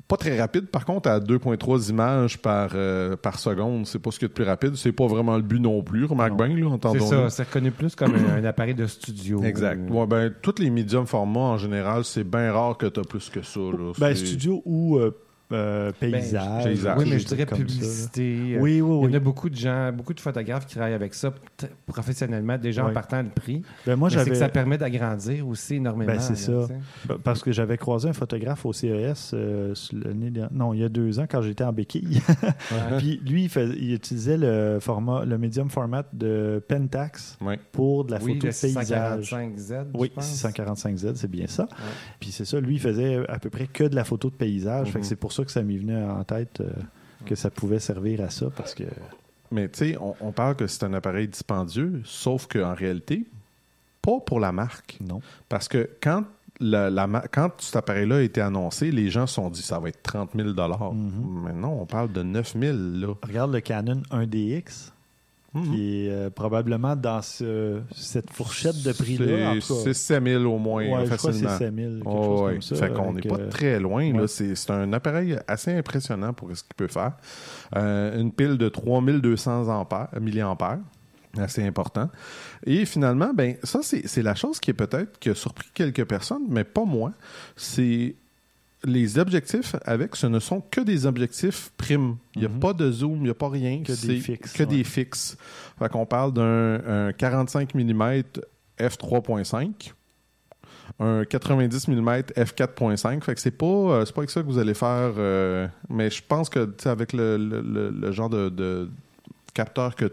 pas 0.07 0.19
très 0.19 0.39
rapide, 0.39 0.67
par 0.67 0.85
contre, 0.85 1.09
à 1.09 1.19
2.3 1.19 1.89
images 1.89 2.37
par, 2.39 2.73
euh, 2.75 3.17
par 3.17 3.39
seconde. 3.39 3.87
C'est 3.87 3.99
pas 3.99 4.11
ce 4.11 4.19
qu'il 4.19 4.27
y 4.27 4.29
a 4.29 4.29
de 4.29 4.35
plus 4.35 4.45
rapide. 4.45 4.77
C'est 4.77 4.93
pas 4.93 5.07
vraiment 5.07 5.35
le 5.37 5.43
but 5.43 5.59
non 5.59 5.83
plus, 5.83 6.05
remarque 6.05 6.33
Non. 6.33 6.37
bien, 6.45 6.49
là, 6.49 6.55
C'est 6.59 6.67
entendons 6.75 7.07
ça, 7.07 7.31
c'est 7.31 7.43
reconnu 7.45 7.71
plus 7.71 7.95
comme 7.97 8.15
un, 8.15 8.35
un 8.37 8.45
appareil 8.45 8.75
de 8.75 8.87
studio. 8.87 9.43
Exact. 9.43 9.81
Euh, 9.91 9.93
Ouais, 9.95 10.07
ben, 10.07 10.33
tous 10.43 10.57
les 10.59 10.69
médiums 10.69 11.07
formats, 11.07 11.41
en 11.41 11.57
général, 11.57 12.05
c'est 12.05 12.23
bien 12.23 12.53
rare 12.53 12.77
que 12.77 12.85
tu 12.87 13.01
as 13.01 13.05
plus 13.05 13.31
que 13.31 13.41
ça. 13.43 13.61
Là. 13.61 13.93
Ben, 13.99 14.15
C'est- 14.15 14.27
studio 14.27 14.61
ou 14.67 14.99
euh, 14.99 15.11
euh, 15.53 15.93
paysage. 15.99 16.65
paysage. 16.65 16.99
Oui, 16.99 17.07
mais 17.11 17.19
je 17.19 17.27
dirais 17.27 17.47
publicité. 17.47 18.55
euh, 18.57 18.61
Oui, 18.61 18.81
oui, 18.81 18.97
Il 19.03 19.03
y 19.03 19.07
oui. 19.07 19.13
en 19.13 19.15
a 19.15 19.21
beaucoup 19.21 19.49
de 19.51 19.55
gens, 19.57 19.93
beaucoup 19.93 20.15
de 20.15 20.21
photographes 20.21 20.67
qui 20.67 20.75
travaillent 20.75 20.95
avec 20.95 21.15
ça 21.15 21.33
professionnellement, 21.87 22.57
déjà 22.59 22.85
en 22.85 22.89
Oui. 22.89 22.95
partant 22.95 23.23
le 23.23 23.29
prix. 23.29 23.63
Ben, 23.87 23.97
moi, 23.97 24.09
Mais 24.09 24.15
c'est 24.15 24.21
que 24.21 24.25
j'avais. 24.35 24.39
ça 24.39 24.49
permet 24.49 24.79
d'agrandir 24.79 25.47
aussi 25.47 25.77
énormément. 25.77 26.13
Ben, 26.13 26.21
c'est 26.21 26.37
ça. 26.37 26.67
Parce 27.23 27.43
que 27.43 27.53
j'avais 27.53 27.77
croisé 27.77 28.09
un 28.09 28.13
photographe 28.13 28.65
au 28.67 28.73
CES 28.73 29.33
euh, 29.35 29.75
dernière- 29.93 30.53
non, 30.53 30.73
il 30.75 30.81
y 30.81 30.85
a 30.85 30.89
deux 30.89 31.19
ans 31.21 31.27
quand 31.29 31.43
j'étais 31.43 31.65
en 31.65 31.73
béquille. 31.73 32.21
Puis 32.99 33.21
lui, 33.27 33.45
il, 33.45 33.49
fais- 33.49 33.69
il 33.79 33.95
utilisait 33.95 34.37
le 34.39 34.79
format, 34.81 35.25
le 35.25 35.39
medium 35.39 35.69
format 35.71 36.05
de 36.13 36.63
Pentax 36.67 37.37
Ouais. 37.41 37.59
pour 37.73 38.05
de 38.05 38.13
la 38.13 38.19
oui, 38.23 38.35
photo 38.35 38.47
le 38.47 38.53
de 38.53 38.59
paysage. 38.61 39.31
645Z. 39.33 39.85
Oui, 39.95 40.09
je 40.11 40.15
pense. 40.15 40.25
645Z, 40.43 41.15
c'est 41.17 41.31
bien 41.31 41.47
ça. 41.47 41.69
Puis 42.21 42.31
c'est 42.33 42.45
ça, 42.45 42.61
lui, 42.61 42.75
il 42.77 42.81
faisait 42.81 43.19
à 43.29 43.39
peu 43.39 43.51
près 43.51 43.67
que 43.67 43.85
de 43.85 43.95
la 43.95 44.05
photo 44.05 44.31
de 44.31 44.35
paysage. 44.35 44.89
Fait 44.89 44.93
que 44.95 44.99
Mhm. 44.99 45.05
c'est 45.05 45.17
pour 45.17 45.33
ça 45.35 45.45
que 45.45 45.51
ça 45.51 45.63
m'est 45.63 45.77
venu 45.77 45.97
en 45.97 46.23
tête 46.25 46.61
euh, 46.61 46.71
que 47.27 47.35
ça 47.35 47.51
pouvait 47.51 47.81
servir 47.81 48.21
à 48.23 48.31
ça 48.31 48.47
parce 48.57 48.75
que. 48.75 48.85
Mais 49.51 49.69
tu 49.69 49.79
sais, 49.79 49.97
on, 50.01 50.15
on 50.21 50.33
parle 50.33 50.57
que 50.57 50.67
c'est 50.67 50.85
un 50.85 50.95
appareil 50.95 51.29
dispendieux, 51.29 52.01
sauf 52.05 52.47
qu'en 52.47 52.75
réalité, 52.75 53.25
pas 54.03 54.21
pour 54.21 54.41
la 54.41 54.53
marque. 54.53 54.99
Non. 55.07 55.21
Parce 55.49 55.69
que 55.69 55.89
quand, 56.03 56.25
la, 56.61 56.91
quand 57.33 57.51
cet 57.59 57.77
appareil-là 57.77 58.17
a 58.17 58.21
été 58.23 58.41
annoncé, 58.41 58.91
les 58.91 59.11
gens 59.11 59.27
se 59.27 59.35
sont 59.35 59.51
dit 59.51 59.63
ça 59.63 59.79
va 59.79 59.89
être 59.89 60.03
30 60.03 60.31
000 60.35 60.49
Mhm. 60.51 61.43
Maintenant, 61.45 61.77
on 61.81 61.87
parle 61.87 62.13
de 62.13 62.23
9 62.23 62.57
000 62.59 62.77
là. 62.77 63.15
Regarde 63.23 63.53
le 63.53 63.61
Canon 63.61 64.03
1DX, 64.11 64.91
Mhm. 65.55 65.63
qui 65.75 66.07
est 66.07 66.11
euh, 66.11 66.31
probablement 66.31 66.97
dans 66.97 67.23
ce- 67.23 67.81
cette 67.95 68.31
fourchette 68.33 68.83
de 68.83 68.93
prix-là. 68.93 69.55
C'est 69.55 69.61
tout 69.69 69.75
cas. 69.75 69.81
c'est 69.85 69.95
7 69.95 70.25
000 70.25 70.45
au 70.45 70.59
moins, 70.59 70.85
Ouais, 70.85 71.05
je 71.07 71.11
facilement. 71.11 71.49
c'est 71.51 71.59
7000, 71.65 72.01
quelque 72.03 72.09
Oh, 72.09 72.23
chose 72.25 72.41
ouais. 72.43 72.53
comme 72.55 72.63
ça. 72.63 72.77
Fait 72.77 72.93
qu'on 72.93 73.13
n'est 73.13 73.23
pas 73.23 73.39
euh, 73.39 73.49
très 73.49 73.79
loin. 73.81 74.13
ouais. 74.13 74.27
C'est 74.29 74.55
c'est 74.57 74.71
un 74.73 74.93
appareil 74.93 75.39
assez 75.47 75.73
impressionnant 75.73 76.33
pour 76.33 76.49
ce 76.57 76.63
qu'il 76.65 76.75
peut 76.77 76.89
faire. 76.89 77.13
Euh, 77.77 78.21
une 78.21 78.33
pile 78.33 78.59
de 78.59 78.69
3200 78.69 79.69
ampères, 79.69 80.09
milliampères. 80.21 80.79
Assez 81.37 81.67
important. 81.67 82.11
Et 82.65 82.85
finalement, 82.85 83.33
ben 83.35 83.57
ça, 83.65 83.81
c'est 83.83 84.07
c'est 84.07 84.23
la 84.23 84.37
chose 84.37 84.61
qui 84.61 84.71
est 84.71 84.75
peut-être 84.75 85.19
qui 85.19 85.31
a 85.31 85.35
surpris 85.35 85.69
quelques 85.75 86.05
personnes, 86.05 86.45
mais 86.49 86.63
pas 86.65 86.85
moi. 86.85 87.13
C'est 87.57 88.15
les 88.85 89.19
objectifs 89.19 89.75
avec, 89.85 90.15
ce 90.17 90.27
ne 90.27 90.39
sont 90.39 90.61
que 90.61 90.81
des 90.81 91.07
objectifs 91.07 91.71
primes. 91.77 92.17
Il 92.37 92.41
n'y 92.41 92.47
a 92.47 92.51
Mhm. 92.51 92.61
pas 92.61 92.73
de 92.73 92.91
zoom, 92.91 93.17
il 93.19 93.23
n'y 93.25 93.31
a 93.31 93.35
pas 93.35 93.49
rien. 93.49 93.83
Que 93.83 93.93
des 94.07 94.21
fixes, 94.21 94.53
Que 94.53 94.63
ouais. 94.63 94.67
des 94.69 94.85
fixes. 94.85 95.37
Fait 95.79 95.89
qu'on 95.89 96.07
parle 96.07 96.33
d'un 96.33 96.81
un 97.09 97.13
45 97.13 97.75
mm 97.75 98.23
f3.5 98.79 99.93
un 101.01 101.25
90 101.25 101.89
mm 101.89 102.23
f4.5. 102.37 103.25
Fait 103.25 103.35
que 103.35 103.41
c'est 103.41 103.51
pas, 103.51 103.67
euh, 103.67 104.05
pas 104.05 104.21
avec 104.21 104.31
ça 104.31 104.43
que 104.43 104.47
vous 104.47 104.59
allez 104.59 104.75
faire. 104.75 105.15
euh, 105.17 105.67
mais 105.89 106.11
je 106.11 106.23
pense 106.27 106.49
que 106.51 106.69
avec 106.85 107.13
le, 107.13 107.37
le- 107.39 107.63
le- 107.63 107.91
le 107.91 108.13
genre 108.13 108.29
de, 108.29 108.49
de 108.51 108.91
capteur 109.55 109.97
que 109.97 110.13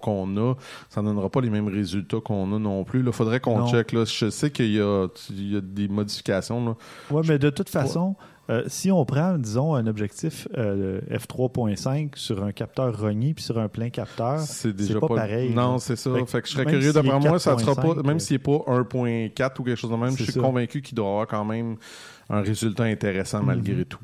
qu'on 0.00 0.36
a, 0.36 0.54
ça 0.88 1.02
ne 1.02 1.08
donnera 1.08 1.28
pas 1.28 1.40
les 1.40 1.50
mêmes 1.50 1.68
résultats 1.68 2.18
qu'on 2.24 2.52
a 2.54 2.58
non 2.58 2.84
plus. 2.84 3.04
Il 3.04 3.12
faudrait 3.12 3.40
qu'on 3.40 3.68
check. 3.70 3.92
Là. 3.92 4.04
Je 4.04 4.30
sais 4.30 4.50
qu'il 4.50 4.72
y 4.72 4.80
a, 4.80 5.06
il 5.30 5.52
y 5.52 5.56
a 5.56 5.60
des 5.60 5.88
modifications. 5.88 6.76
Oui, 7.10 7.22
mais 7.28 7.38
de 7.38 7.50
toute 7.50 7.68
façon, 7.68 8.16
euh, 8.48 8.64
si 8.66 8.90
on 8.90 9.04
prend, 9.04 9.38
disons, 9.38 9.74
un 9.76 9.86
objectif 9.86 10.48
euh, 10.58 11.00
f3.5 11.10 12.16
sur 12.16 12.42
un 12.42 12.50
capteur 12.52 12.98
rogné 12.98 13.32
puis 13.32 13.44
sur 13.44 13.58
un 13.60 13.68
plein 13.68 13.90
capteur, 13.90 14.40
C'est 14.40 14.72
déjà 14.74 14.98
pas 14.98 15.06
pareil, 15.08 15.54
Non, 15.54 15.78
c'est 15.78 15.94
ça. 15.96 16.12
Fait 16.12 16.26
Fait 16.26 16.42
que 16.42 16.48
je 16.48 16.52
serais 16.54 16.64
curieux. 16.66 16.92
D'après 16.92 17.20
moi, 17.20 17.38
ça 17.38 17.56
sera 17.56 17.72
4.5, 17.74 17.94
pas, 17.96 18.02
même 18.02 18.16
euh, 18.16 18.18
s'il 18.18 18.34
n'est 18.36 18.38
pas 18.42 18.64
1.4 18.66 19.60
ou 19.60 19.62
quelque 19.64 19.76
chose 19.76 19.90
de 19.90 19.96
même, 19.96 20.16
je 20.16 20.24
suis 20.24 20.32
ça. 20.32 20.40
convaincu 20.40 20.82
qu'il 20.82 20.96
doit 20.96 21.06
avoir 21.08 21.26
quand 21.28 21.44
même 21.44 21.76
un 22.28 22.40
résultat 22.42 22.84
intéressant 22.84 23.42
malgré 23.42 23.74
Mhm. 23.74 23.84
tout. 23.84 24.00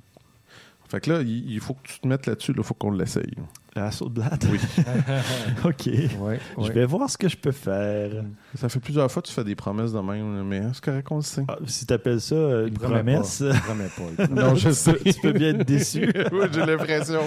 Fait 0.89 1.01
que 1.01 1.11
là, 1.11 1.23
il, 1.23 1.51
il 1.51 1.59
faut 1.61 1.75
que 1.75 1.83
tu 1.89 1.99
te 1.99 2.07
mettes 2.07 2.27
là-dessus. 2.27 2.55
Il 2.57 2.62
faut 2.62 2.75
qu'on 2.75 2.93
l'essaye. 2.93 3.33
La 3.77 3.87
Hasselblad. 3.87 4.45
Oui. 4.51 4.59
OK. 5.65 5.87
Ouais, 5.87 6.41
Je 6.57 6.62
ouais. 6.62 6.73
vais 6.73 6.85
voir 6.87 7.09
ce 7.09 7.17
que 7.17 7.29
je 7.29 7.37
peux 7.37 7.53
faire. 7.53 8.25
Ça 8.55 8.69
fait 8.69 8.81
plusieurs 8.81 9.11
fois 9.11 9.23
que 9.23 9.29
tu 9.29 9.35
fais 9.35 9.45
des 9.45 9.55
promesses 9.55 9.93
de 9.93 10.01
même, 10.01 10.43
mais 10.45 10.62
c'est 10.73 10.83
correct 10.85 11.07
qu'on 11.07 11.17
le 11.17 11.23
sait? 11.23 11.45
Ah, 11.49 11.59
si 11.67 11.87
tu 11.87 11.93
appelles 11.93 12.21
ça 12.21 12.35
euh, 12.35 12.65
Il 12.67 12.73
une 12.73 12.79
promet 12.79 12.95
promesse, 13.15 13.39
pas. 13.39 13.55
Il 13.55 13.61
promet 13.61 13.85
pas. 13.89 14.03
il 14.11 14.27
promet 14.27 14.43
Non, 14.43 14.55
je 14.55 14.71
sais. 14.71 14.95
tu 15.05 15.21
peux 15.21 15.33
bien 15.33 15.51
être 15.59 15.67
déçu. 15.67 16.11
oui, 16.33 16.47
j'ai 16.53 16.67
l'impression. 16.67 17.21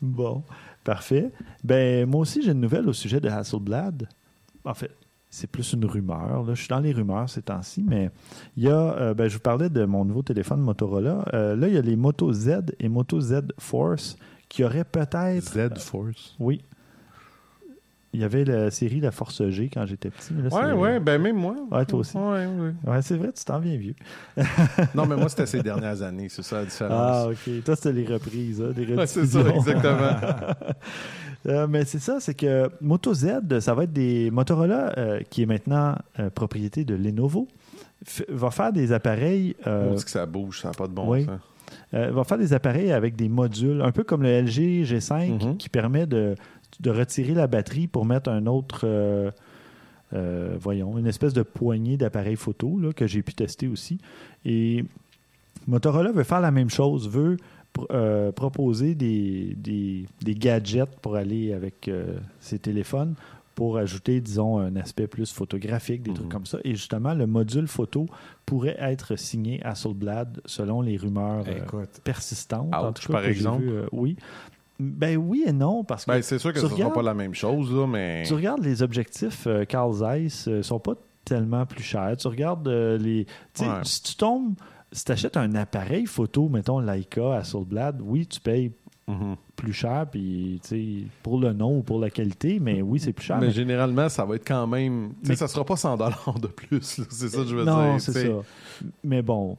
Bon, 0.00 0.42
parfait. 0.84 1.30
Ben, 1.64 2.08
moi 2.08 2.20
aussi, 2.20 2.42
j'ai 2.42 2.52
une 2.52 2.60
nouvelle 2.60 2.88
au 2.88 2.92
sujet 2.92 3.20
de 3.20 3.28
Hasselblad. 3.28 4.08
En 4.64 4.74
fait, 4.74 4.90
c'est 5.30 5.50
plus 5.50 5.72
une 5.72 5.84
rumeur. 5.84 6.44
Là. 6.44 6.54
Je 6.54 6.60
suis 6.60 6.68
dans 6.68 6.78
les 6.80 6.92
rumeurs 6.92 7.28
ces 7.28 7.42
temps-ci, 7.42 7.84
mais 7.86 8.10
il 8.56 8.64
y 8.64 8.68
a, 8.68 8.76
euh, 8.94 9.14
ben, 9.14 9.28
je 9.28 9.34
vous 9.34 9.40
parlais 9.40 9.68
de 9.68 9.84
mon 9.84 10.04
nouveau 10.04 10.22
téléphone 10.22 10.60
Motorola. 10.60 11.24
Euh, 11.34 11.56
là, 11.56 11.68
il 11.68 11.74
y 11.74 11.78
a 11.78 11.82
les 11.82 11.96
Moto 11.96 12.32
Z 12.32 12.60
et 12.80 12.88
Moto 12.88 13.20
Z 13.20 13.42
Force 13.58 14.16
qui 14.48 14.64
auraient 14.64 14.84
peut-être. 14.84 15.42
Z-Force. 15.76 16.36
Oui. 16.38 16.62
Il 18.14 18.20
y 18.20 18.24
avait 18.24 18.44
la 18.46 18.70
série 18.70 19.00
La 19.00 19.10
Force 19.10 19.46
G 19.50 19.68
quand 19.72 19.84
j'étais 19.84 20.08
petit. 20.08 20.32
mais 20.32 20.48
là, 20.48 20.74
Ouais, 20.74 20.98
ben 20.98 21.20
même 21.20 21.36
moi. 21.36 21.54
Ouais, 21.70 21.84
toi 21.84 21.98
aussi. 21.98 22.16
Ouais, 22.16 22.46
ouais. 22.46 22.72
Ouais, 22.86 23.02
c'est 23.02 23.16
vrai, 23.18 23.30
tu 23.32 23.44
t'en 23.44 23.58
viens 23.60 23.76
vieux. 23.76 23.94
Non, 24.94 25.04
mais 25.06 25.14
moi, 25.14 25.28
c'était 25.28 25.44
ces 25.44 25.62
dernières 25.62 26.00
années, 26.00 26.28
c'est 26.30 26.42
ça 26.42 26.56
la 26.60 26.64
différence. 26.64 26.92
Ah, 26.98 27.26
OK. 27.28 27.62
Toi, 27.64 27.76
c'était 27.76 27.92
les 27.92 28.06
reprises, 28.06 28.62
hein, 28.62 28.72
les 28.74 28.94
Ouais, 28.94 29.06
c'est 29.06 29.26
ça, 29.26 29.40
exactement. 29.40 30.10
Euh, 31.46 31.68
mais 31.68 31.84
c'est 31.84 32.00
ça, 32.00 32.18
c'est 32.18 32.34
que 32.34 32.68
Moto 32.80 33.14
Z, 33.14 33.60
ça 33.60 33.72
va 33.72 33.84
être 33.84 33.92
des 33.92 34.28
Motorola, 34.32 34.92
euh, 34.98 35.20
qui 35.30 35.42
est 35.42 35.46
maintenant 35.46 35.94
euh, 36.18 36.30
propriété 36.30 36.84
de 36.84 36.96
Lenovo, 36.96 37.46
va 38.28 38.50
faire 38.50 38.72
des 38.72 38.92
appareils. 38.92 39.54
euh, 39.66 39.90
On 39.92 39.94
dit 39.94 40.04
que 40.04 40.10
ça 40.10 40.26
bouge, 40.26 40.60
ça 40.62 40.68
n'a 40.68 40.74
pas 40.74 40.88
de 40.88 40.92
bon 40.92 41.08
oui. 41.08 41.24
sens. 41.26 41.38
Euh, 41.94 42.10
va 42.10 42.24
faire 42.24 42.38
des 42.38 42.52
appareils 42.52 42.92
avec 42.92 43.16
des 43.16 43.28
modules, 43.28 43.80
un 43.82 43.92
peu 43.92 44.04
comme 44.04 44.22
le 44.22 44.28
LG 44.42 44.84
G5, 44.84 45.44
Mhm. 45.46 45.56
qui 45.56 45.68
permet 45.68 46.06
de, 46.06 46.34
de 46.80 46.90
retirer 46.90 47.34
la 47.34 47.46
batterie 47.46 47.86
pour 47.86 48.04
mettre 48.04 48.30
un 48.30 48.46
autre. 48.46 48.82
euh, 48.84 49.30
euh, 50.14 50.56
voyons, 50.58 50.96
une 50.98 51.06
espèce 51.06 51.34
de 51.34 51.42
poignée 51.42 51.98
d'appareils 51.98 52.36
photo 52.36 52.78
là, 52.78 52.92
que 52.94 53.06
j'ai 53.06 53.20
pu 53.22 53.34
tester 53.34 53.68
aussi. 53.68 53.98
Et 54.46 54.84
Motorola 55.66 56.12
veut 56.12 56.24
faire 56.24 56.40
la 56.40 56.50
même 56.50 56.70
chose, 56.70 57.08
veut 57.08 57.36
euh, 57.90 58.32
proposer 58.32 58.94
des, 58.94 59.54
des- 59.58 60.06
des 60.22 60.34
gadgets 60.34 60.88
pour 61.02 61.14
aller 61.16 61.52
avec 61.52 61.90
ses 62.40 62.58
téléphones 62.58 63.14
pour 63.58 63.76
ajouter, 63.76 64.20
disons, 64.20 64.58
un 64.60 64.76
aspect 64.76 65.08
plus 65.08 65.32
photographique, 65.32 66.02
des 66.04 66.12
trucs 66.14 66.26
Mhm. 66.26 66.32
comme 66.32 66.46
ça. 66.46 66.58
Et 66.62 66.76
justement, 66.76 67.12
le 67.12 67.26
module 67.26 67.66
photo 67.66 68.06
pourrait 68.46 68.76
être 68.78 69.16
signé 69.18 69.60
Hasselblad 69.64 70.40
selon 70.44 70.80
les 70.80 70.96
rumeurs 70.96 71.44
euh, 71.48 71.64
Écoute, 71.64 72.00
persistantes. 72.04 72.72
en 72.72 72.90
Ouch, 72.90 73.00
tout 73.00 73.08
cas, 73.08 73.14
par 73.14 73.24
exemple. 73.24 73.64
euh, 73.66 73.86
oui. 73.90 74.14
Ben 74.78 75.16
oui 75.16 75.42
et 75.44 75.52
non, 75.52 75.82
parce 75.82 76.04
que 76.04 76.12
Ben, 76.12 76.22
c'est 76.22 76.38
sûr 76.38 76.52
que 76.52 76.60
ce 76.60 76.66
ne 76.66 76.70
sera 76.70 76.92
pas 76.92 77.02
la 77.02 77.14
même 77.14 77.34
chose, 77.34 77.72
là, 77.74 77.88
mais. 77.88 78.22
tu 78.28 78.34
regardes 78.34 78.62
les 78.62 78.80
objectifs 78.80 79.48
euh, 79.48 79.64
Carl 79.64 79.92
Zeiss, 79.92 80.46
euh, 80.46 80.62
sont 80.62 80.78
pas 80.78 80.94
tellement 81.24 81.66
plus 81.66 81.82
chers. 81.82 82.16
Tu 82.16 82.28
regardes 82.28 82.68
euh, 82.68 82.96
les. 82.96 83.24
tu 83.24 83.64
sais, 83.64 83.66
Ouais. 83.68 83.80
Si 83.82 84.04
tu 84.04 84.14
tombes, 84.14 84.54
si 84.92 85.04
tu 85.04 85.10
achètes 85.10 85.36
un 85.36 85.52
appareil 85.56 86.06
photo, 86.06 86.48
mettons 86.48 86.78
Leica 86.78 87.34
à 87.34 87.42
Soulblad, 87.42 88.00
oui, 88.04 88.24
tu 88.28 88.38
payes 88.38 88.70
Mhm. 89.08 89.36
plus 89.56 89.72
cher 89.72 90.06
puis, 90.10 90.60
pour 91.22 91.40
le 91.40 91.52
nom 91.52 91.78
ou 91.78 91.82
pour 91.82 91.98
la 91.98 92.10
qualité, 92.10 92.60
mais 92.60 92.82
oui, 92.82 93.00
c'est 93.00 93.12
plus 93.12 93.24
cher. 93.24 93.38
Mais 93.40 93.46
mais- 93.46 93.52
généralement, 93.52 94.08
ça 94.08 94.24
va 94.24 94.36
être 94.36 94.46
quand 94.46 94.66
même. 94.66 95.12
Mais- 95.26 95.34
ça 95.34 95.48
sera 95.48 95.64
pas 95.64 95.76
100 95.76 95.96
de 95.96 96.46
plus. 96.46 96.80
C'est 96.82 97.28
ça 97.28 97.38
que 97.38 97.48
je 97.48 97.56
veux 97.56 97.64
non, 97.64 97.92
dire. 97.92 98.00
c'est 98.00 98.12
ça. 98.12 98.32
Mais 99.02 99.22
bon, 99.22 99.56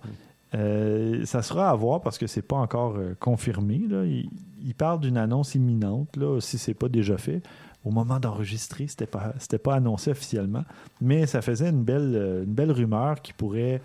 euh, 0.55 1.25
ça 1.25 1.41
sera 1.41 1.69
à 1.69 1.75
voir 1.75 2.01
parce 2.01 2.17
que 2.17 2.27
c'est 2.27 2.41
pas 2.41 2.57
encore 2.57 2.95
euh, 2.97 3.15
confirmé. 3.19 3.81
Là. 3.89 4.05
Il, 4.05 4.29
il 4.63 4.73
parle 4.75 4.99
d'une 4.99 5.17
annonce 5.17 5.55
imminente, 5.55 6.15
là, 6.17 6.39
si 6.39 6.57
c'est 6.57 6.73
pas 6.73 6.89
déjà 6.89 7.17
fait. 7.17 7.41
Au 7.85 7.91
moment 7.91 8.19
d'enregistrer, 8.19 8.87
c'était 8.87 9.05
pas 9.07 9.33
pas 9.63 9.75
annoncé 9.75 10.11
officiellement, 10.11 10.63
mais 11.01 11.25
ça 11.27 11.41
faisait 11.41 11.69
une 11.69 11.83
belle 11.83 12.13
euh, 12.15 12.43
une 12.43 12.53
belle 12.53 12.71
rumeur 12.71 13.21
qui 13.21 13.31
pourrait 13.31 13.81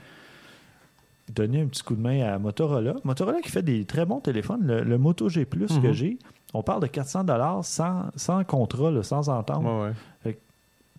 donner 1.32 1.60
un 1.62 1.66
petit 1.66 1.82
coup 1.82 1.94
de 1.96 2.00
main 2.02 2.20
à 2.22 2.38
Motorola. 2.38 2.94
Motorola 3.04 3.40
qui 3.40 3.50
fait 3.50 3.62
des 3.62 3.84
très 3.84 4.04
bons 4.04 4.20
téléphones. 4.20 4.66
Le, 4.66 4.82
le 4.82 4.98
Moto 4.98 5.28
G 5.28 5.44
Plus 5.44 5.68
que 5.80 5.86
Mhm. 5.88 5.92
j'ai, 5.92 6.18
on 6.52 6.62
parle 6.62 6.82
de 6.82 6.86
400 6.86 7.24
dollars 7.24 7.64
sans, 7.64 8.10
sans 8.16 8.44
contrat, 8.44 8.90
là, 8.90 9.02
sans 9.02 9.28
entente. 9.28 9.64
Ouais, 9.64 9.92
ouais. 10.26 10.38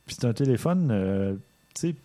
Puis 0.05 0.15
c'est 0.19 0.25
un 0.25 0.33
téléphone 0.33 0.89
euh, 0.91 1.35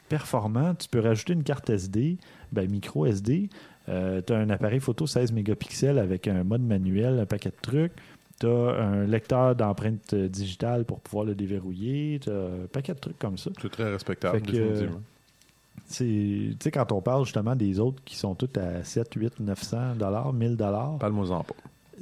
performant. 0.08 0.74
Tu 0.74 0.88
peux 0.88 1.00
rajouter 1.00 1.32
une 1.32 1.42
carte 1.44 1.70
SD, 1.70 2.16
ben, 2.52 2.70
micro 2.70 3.06
SD. 3.06 3.48
tu 3.86 3.92
as 3.92 4.36
un 4.36 4.50
appareil 4.50 4.80
photo 4.80 5.06
16 5.06 5.32
mégapixels 5.32 5.98
avec 5.98 6.28
un 6.28 6.44
mode 6.44 6.62
manuel, 6.62 7.18
un 7.20 7.26
paquet 7.26 7.50
de 7.50 7.56
trucs. 7.60 7.92
tu 8.40 8.46
as 8.46 8.50
un 8.50 9.04
lecteur 9.04 9.54
d'empreintes 9.54 10.14
euh, 10.14 10.28
digitales 10.28 10.84
pour 10.84 11.00
pouvoir 11.00 11.24
le 11.26 11.34
déverrouiller. 11.34 12.18
Tu 12.22 12.30
as 12.30 12.32
un 12.34 12.66
paquet 12.72 12.94
de 12.94 12.98
trucs 13.00 13.18
comme 13.18 13.36
ça. 13.38 13.50
C'est 13.60 13.70
très 13.70 13.90
respectable, 13.90 14.40
que, 14.42 14.50
définitivement. 14.52 15.00
C'est- 15.86 16.04
Tu 16.04 16.56
sais, 16.60 16.70
quand 16.70 16.90
on 16.92 17.00
parle 17.00 17.24
justement 17.24 17.56
des 17.56 17.80
autres 17.80 18.02
qui 18.04 18.16
sont 18.16 18.34
toutes 18.34 18.56
à 18.58 18.84
7, 18.84 19.12
8, 19.14 19.40
900 19.40 19.96
dollars, 19.96 20.32
1000 20.32 20.56
dollars, 20.56 20.98
Parle-moi-en 20.98 21.42
pas. 21.44 21.54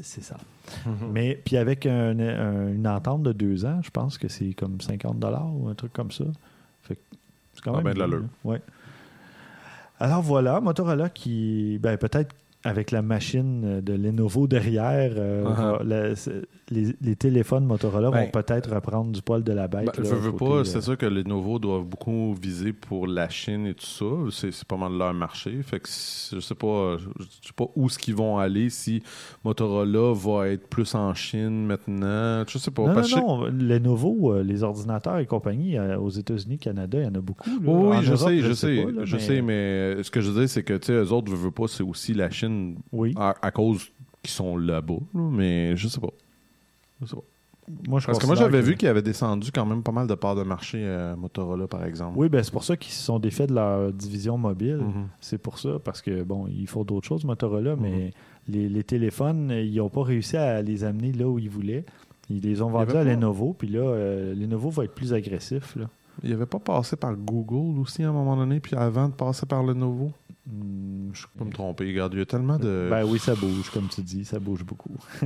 c'est 0.02 0.22
ça. 0.22 0.36
Mais 1.12 1.40
puis 1.44 1.56
avec 1.56 1.86
un- 1.86 2.18
un- 2.18 2.68
une 2.68 2.86
entente 2.86 3.22
de 3.22 3.32
deux 3.32 3.64
ans, 3.64 3.80
je 3.82 3.90
pense 3.90 4.18
que 4.18 4.28
c'est 4.28 4.52
comme 4.54 4.80
50 4.80 5.18
dollars 5.18 5.48
ou 5.54 5.68
un 5.68 5.74
truc 5.74 5.92
comme 5.92 6.10
ça. 6.10 6.24
Fait 6.82 6.98
c'est 7.54 7.62
quand 7.62 7.72
Ah, 7.72 7.76
même 7.78 7.84
ben 7.84 7.94
de 7.94 7.98
l'allure. 7.98 8.24
Ouais. 8.44 8.60
Alors 10.00 10.22
voilà, 10.22 10.60
Motorola 10.60 11.08
qui, 11.08 11.78
ben 11.82 11.96
peut-être 11.96 12.34
avec 12.64 12.90
la 12.90 13.02
machine 13.02 13.80
de 13.80 13.92
Lenovo 13.94 14.46
derrière, 14.46 15.12
euh, 15.16 15.78
la- 15.84 16.14
c'est- 16.16 16.46
les, 16.70 16.94
les 17.00 17.16
téléphones 17.16 17.64
Motorola 17.64 18.10
Ben, 18.10 18.24
vont 18.24 18.30
peut-être 18.30 18.74
reprendre 18.74 19.10
du 19.12 19.22
poil 19.22 19.42
de 19.42 19.52
la 19.52 19.68
bête. 19.68 19.86
Ben, 19.96 20.02
là, 20.02 20.08
veux, 20.10 20.16
veux 20.16 20.32
côté, 20.32 20.44
pas, 20.44 20.56
euh, 20.58 20.64
c'est 20.64 20.80
sûr 20.80 20.96
que 20.98 21.06
les 21.06 21.24
nouveaux 21.24 21.58
doivent 21.58 21.84
beaucoup 21.84 22.34
viser 22.34 22.72
pour 22.72 23.06
la 23.06 23.28
Chine 23.28 23.66
et 23.66 23.74
tout 23.74 23.86
ça. 23.86 24.04
C'est, 24.30 24.64
pas 24.64 24.76
mal 24.76 24.92
leur 24.96 25.14
marché. 25.14 25.62
Fait 25.62 25.80
que 25.80 25.88
je 25.88 26.40
sais 26.40 26.54
pas, 26.54 26.96
je, 26.98 27.08
je 27.18 27.46
sais 27.48 27.52
pas 27.56 27.66
où 27.76 27.88
ce 27.88 27.98
qu'ils 27.98 28.14
vont 28.14 28.38
aller 28.38 28.70
si 28.70 29.02
Motorola 29.44 30.12
va 30.14 30.48
être 30.48 30.68
plus 30.68 30.94
en 30.94 31.14
Chine 31.14 31.66
maintenant. 31.66 32.44
Je 32.46 32.58
sais 32.58 32.70
pas. 32.70 32.82
Non, 32.82 32.94
non, 32.94 33.00
que 33.02 33.06
je 33.08 33.16
non. 33.16 33.44
Lenovo, 33.46 34.34
euh, 34.34 34.42
les 34.42 34.62
ordinateurs 34.62 35.18
et 35.18 35.26
compagnie, 35.26 35.76
euh, 35.78 35.98
aux 35.98 36.10
États-Unis, 36.10 36.58
Canada, 36.58 36.98
il 36.98 37.04
y 37.04 37.08
en 37.08 37.14
a 37.14 37.20
beaucoup. 37.20 37.48
là. 37.48 37.56
Oui, 37.64 37.96
En 37.96 38.02
je 38.02 38.12
Europe, 38.12 38.28
sais, 38.28 38.38
je, 38.40 38.52
sais, 38.52 38.82
pas, 38.84 38.90
là, 38.90 39.04
je 39.04 39.16
mais- 39.16 39.22
sais, 39.22 39.42
mais 39.42 40.02
ce 40.02 40.10
que 40.10 40.20
je 40.20 40.30
veux 40.30 40.40
dire, 40.40 40.48
c'est 40.48 40.62
que, 40.62 40.74
tu 40.74 40.86
sais, 40.86 40.92
eux 40.92 41.12
autres, 41.12 41.30
veux, 41.30 41.36
veux 41.38 41.50
pas, 41.50 41.66
c'est 41.68 41.82
aussi 41.82 42.14
la 42.14 42.30
Chine 42.30 42.76
Oui. 42.92 43.14
à, 43.16 43.34
à 43.42 43.50
cause 43.50 43.88
qu'ils 44.22 44.30
sont 44.32 44.56
là-bas, 44.56 44.98
là, 45.14 45.20
mais 45.30 45.76
je 45.76 45.88
sais 45.88 46.00
pas. 46.00 46.10
Pas. 47.00 47.06
Moi, 47.86 48.00
je 48.00 48.06
Parce 48.06 48.18
que 48.18 48.24
moi, 48.26 48.34
j'avais 48.34 48.60
que- 48.60 48.64
vu 48.64 48.76
qu'il 48.76 48.88
avait 48.88 49.02
descendu 49.02 49.52
quand 49.52 49.66
même 49.66 49.82
pas 49.82 49.92
mal 49.92 50.06
de 50.06 50.14
parts 50.14 50.34
de 50.36 50.42
marché 50.42 50.86
à 50.88 51.14
Motorola, 51.16 51.66
par 51.68 51.84
exemple. 51.84 52.14
Oui, 52.18 52.30
ben 52.30 52.42
c'est 52.42 52.50
pour 52.52 52.64
ça 52.64 52.78
qu'ils 52.78 52.92
se 52.94 53.02
sont 53.02 53.18
défaits 53.18 53.50
de 53.50 53.54
leur 53.54 53.92
division 53.92 54.38
mobile. 54.38 54.78
Mhm. 54.78 55.08
C'est 55.20 55.36
pour 55.36 55.58
ça, 55.58 55.78
parce 55.78 56.00
que, 56.00 56.22
bon, 56.22 56.46
ils 56.48 56.66
font 56.66 56.82
d'autres 56.84 57.06
choses, 57.06 57.24
Motorola, 57.26 57.76
Mhm. 57.76 57.82
mais 57.82 58.12
les, 58.48 58.70
les 58.70 58.84
téléphones, 58.84 59.50
euh, 59.50 59.60
ils 59.62 59.76
n'ont 59.76 59.90
pas 59.90 60.02
réussi 60.02 60.38
à 60.38 60.62
les 60.62 60.82
amener 60.84 61.12
là 61.12 61.28
où 61.28 61.38
ils 61.38 61.50
voulaient. 61.50 61.84
Ils 62.30 62.40
les 62.40 62.62
ont 62.62 62.70
vendus 62.70 62.90
à 62.92 62.94
pas- 62.94 63.04
Lenovo, 63.04 63.52
puis 63.58 63.68
là, 63.68 63.80
euh, 63.80 64.34
Lenovo 64.34 64.70
va 64.70 64.84
être 64.84 64.94
plus 64.94 65.12
agressif. 65.12 65.76
Là. 65.76 65.90
Il 66.22 66.32
avait 66.32 66.46
pas 66.46 66.58
passé 66.58 66.96
par 66.96 67.14
Google 67.16 67.78
aussi 67.80 68.02
à 68.02 68.08
un 68.08 68.12
moment 68.12 68.36
donné, 68.36 68.60
puis 68.60 68.76
avant 68.76 69.08
de 69.08 69.14
passer 69.14 69.44
par 69.44 69.62
Lenovo? 69.62 70.10
Hmm, 70.46 71.10
Je 71.12 71.26
peux 71.36 71.44
me 71.44 71.52
tromper, 71.52 71.86
regarde, 71.86 72.14
il 72.14 72.20
y 72.20 72.22
a 72.22 72.26
tellement 72.26 72.58
de... 72.58 72.88
Ben 72.90 73.04
oui, 73.04 73.18
ça 73.18 73.34
bouge, 73.34 73.68
comme 73.74 73.88
tu 73.88 74.00
dis, 74.00 74.24
ça 74.24 74.38
bouge 74.38 74.64
beaucoup. 74.64 74.96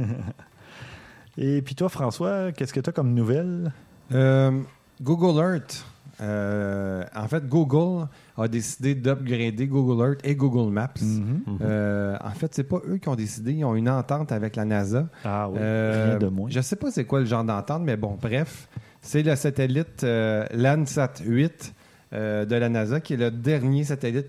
Et 1.39 1.63
puis 1.63 1.75
toi, 1.75 1.89
François, 1.89 2.53
qu'est-ce 2.53 2.73
que 2.73 2.81
tu 2.81 2.91
as 2.91 2.93
comme 2.93 3.15
nouvelle? 3.15 3.73
Euh, 4.13 4.61
Google 5.01 5.41
Earth. 5.41 5.85
euh, 6.21 7.05
en 7.17 7.27
fait, 7.27 7.49
Google 7.49 8.07
a 8.37 8.49
décidé 8.49 8.95
d'upgrader 8.95 9.67
Google 9.67 10.03
Earth 10.11 10.21
et 10.25 10.35
Google 10.37 10.71
Maps. 10.73 10.89
Mhm. 11.01 11.43
Mhm. 11.47 11.59
Euh, 11.63 12.17
en 12.23 12.31
fait, 12.31 12.55
c'est 12.55 12.65
pas 12.65 12.81
eux 12.87 12.99
qui 12.99 13.09
ont 13.09 13.17
décidé. 13.17 13.53
Ils 13.55 13.65
ont 13.65 13.75
une 13.75 13.89
entente 13.89 14.31
avec 14.31 14.57
la 14.57 14.65
NASA. 14.65 15.07
Ah 15.25 15.49
oui, 15.51 15.59
rien 15.59 16.19
de 16.19 16.27
moins. 16.29 16.51
Je 16.51 16.61
sais 16.61 16.77
pas 16.77 16.91
c'est 16.91 17.05
quoi 17.05 17.21
le 17.21 17.27
genre 17.27 17.45
d'entente, 17.45 17.83
mais 17.83 17.97
bon, 17.97 18.19
bref. 18.21 18.69
C'est 19.01 19.23
le 19.23 19.35
satellite 19.35 20.07
Landsat 20.55 21.15
8 21.25 21.75
euh, 22.13 22.45
de 22.45 22.55
la 22.57 22.69
NASA, 22.69 23.01
qui 23.01 23.15
est 23.15 23.17
le 23.17 23.31
dernier 23.31 23.85
satellite 23.85 24.27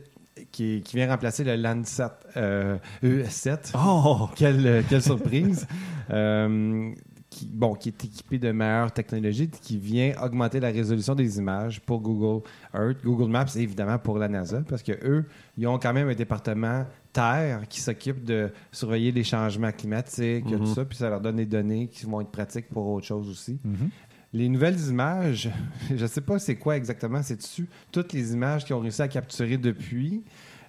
qui, 0.53 0.81
qui 0.85 0.95
vient 0.95 1.09
remplacer 1.09 1.43
le 1.43 1.57
Landsat 1.57 2.17
euh, 2.37 2.77
ES7. 3.03 3.73
Oh! 3.75 4.29
Quelle, 4.35 4.65
euh, 4.65 4.81
quelle 4.87 5.01
surprise! 5.03 5.67
Euh, 6.11 6.91
qui, 7.29 7.45
bon, 7.45 7.75
qui 7.75 7.87
est 7.87 8.05
équipé 8.05 8.37
de 8.37 8.51
meilleures 8.51 8.91
technologies, 8.91 9.49
qui 9.49 9.77
vient 9.77 10.13
augmenter 10.21 10.59
la 10.59 10.67
résolution 10.67 11.15
des 11.15 11.37
images 11.37 11.79
pour 11.79 12.01
Google 12.01 12.45
Earth, 12.73 12.97
Google 13.05 13.31
Maps 13.31 13.45
et 13.55 13.61
évidemment 13.61 13.97
pour 13.97 14.17
la 14.17 14.27
NASA, 14.27 14.61
parce 14.67 14.83
que 14.83 14.91
eux, 14.91 15.25
ils 15.57 15.65
ont 15.65 15.79
quand 15.79 15.93
même 15.93 16.09
un 16.09 16.13
département 16.13 16.85
Terre 17.13 17.61
qui 17.69 17.79
s'occupe 17.79 18.25
de 18.25 18.51
surveiller 18.73 19.13
les 19.13 19.23
changements 19.23 19.71
climatiques, 19.71 20.45
tout 20.45 20.65
ça, 20.65 20.83
puis 20.83 20.97
ça 20.97 21.09
leur 21.09 21.21
donne 21.21 21.37
des 21.37 21.45
données 21.45 21.87
qui 21.87 22.05
vont 22.05 22.19
être 22.19 22.31
pratiques 22.31 22.67
pour 22.67 22.85
autre 22.87 23.07
chose 23.07 23.29
aussi. 23.29 23.59
Mhm. 23.63 23.89
Les 24.33 24.49
nouvelles 24.49 24.79
images, 24.89 25.49
je 25.95 26.01
ne 26.01 26.07
sais 26.07 26.21
pas 26.21 26.39
c'est 26.39 26.55
quoi 26.55 26.75
exactement, 26.75 27.21
c'est 27.21 27.35
dessus 27.37 27.69
toutes 27.91 28.13
les 28.13 28.33
images 28.33 28.65
qu'ils 28.65 28.75
ont 28.75 28.79
réussi 28.79 29.01
à 29.01 29.07
capturer 29.07 29.57
depuis 29.57 30.23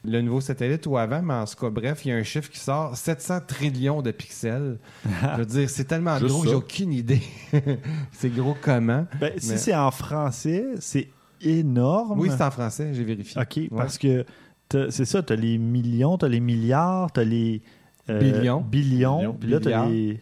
le 0.07 0.21
nouveau 0.21 0.43
satellite 0.43 0.87
ou 0.87 0.99
avant, 0.99 1.23
mais 1.23 1.33
en 1.33 1.47
tout 1.47 1.55
cas, 1.59 1.71
bref, 1.71 2.05
il 2.05 2.11
y 2.11 2.13
a 2.13 2.17
un 2.17 2.23
chiffre 2.23 2.51
qui 2.51 2.59
sort 2.59 2.95
700 2.95 3.41
trillions 3.47 4.03
de 4.03 4.11
pixels. 4.11 4.79
je 5.07 5.39
veux 5.39 5.47
dire, 5.47 5.71
c'est 5.71 5.85
tellement 5.85 6.19
Juste 6.19 6.31
gros 6.31 6.45
j'ai 6.45 6.55
aucune 6.55 6.93
idée. 6.93 7.23
c'est 8.13 8.29
gros 8.29 8.55
comment. 8.61 9.07
Ben, 9.19 9.33
si 9.39 9.57
c'est 9.57 9.75
en 9.75 9.91
français, 9.91 10.67
c'est 10.79 11.09
énorme. 11.41 12.21
Oui, 12.21 12.29
c'est 12.31 12.43
en 12.45 12.51
français, 12.51 12.93
j'ai 12.93 13.03
vérifié. 13.05 13.41
OK, 13.41 13.57
Ouais. 13.57 13.69
parce 13.75 13.97
que 13.97 14.27
t'as- 14.69 14.91
c'est 14.91 15.07
ça, 15.07 15.23
tu 15.23 15.33
as 15.33 15.37
les 15.37 15.57
millions, 15.57 16.19
tu 16.19 16.27
as 16.27 16.29
les 16.29 16.41
milliards, 16.41 17.11
tu 17.11 17.21
as 17.21 17.25
les 17.25 17.63
euh, 18.11 18.19
Billions. 18.21 18.61
billions, 18.61 19.17
Billions, 19.21 19.33
puis 19.41 19.49
là, 19.51 19.61
tu 19.61 19.73
as 19.73 19.87
les. 19.87 20.19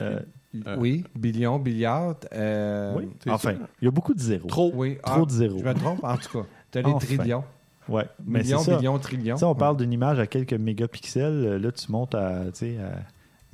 euh, 0.00 0.20
Euh, 0.66 0.76
Oui, 0.78 1.04
billions, 1.14 1.58
milliards. 1.58 2.16
euh, 2.32 2.94
oui, 2.96 3.08
enfin, 3.28 3.50
sûr. 3.54 3.60
il 3.80 3.84
y 3.84 3.88
a 3.88 3.90
beaucoup 3.90 4.14
de 4.14 4.20
zéros. 4.20 4.48
Trop. 4.48 4.70
oui, 4.74 4.98
Trop 5.02 5.22
ah, 5.22 5.26
de 5.26 5.30
zéros. 5.30 5.58
Je 5.58 5.64
me 5.64 5.74
trompe, 5.74 6.02
en 6.04 6.16
tout 6.16 6.38
cas. 6.40 6.46
Tu 6.70 6.78
as 6.78 6.82
les 6.82 6.90
Enfin. 6.90 7.06
trillions. 7.16 7.44
Ouais, 7.88 8.04
mais 8.26 8.42
Millions, 8.42 8.58
c'est 8.58 8.70
ça. 8.72 8.76
billions, 8.76 8.98
trillions. 8.98 9.34
Tu 9.36 9.40
sais, 9.40 9.44
on 9.46 9.52
Ouais. 9.52 9.58
parle 9.58 9.76
d'une 9.78 9.92
image 9.92 10.18
à 10.18 10.26
quelques 10.26 10.52
mégapixels. 10.52 11.22
euh, 11.32 11.58
Là, 11.58 11.72
tu 11.72 11.90
montes 11.90 12.14
à, 12.14 12.44
tu 12.52 12.58
sais, 12.58 12.76
à 12.78 12.98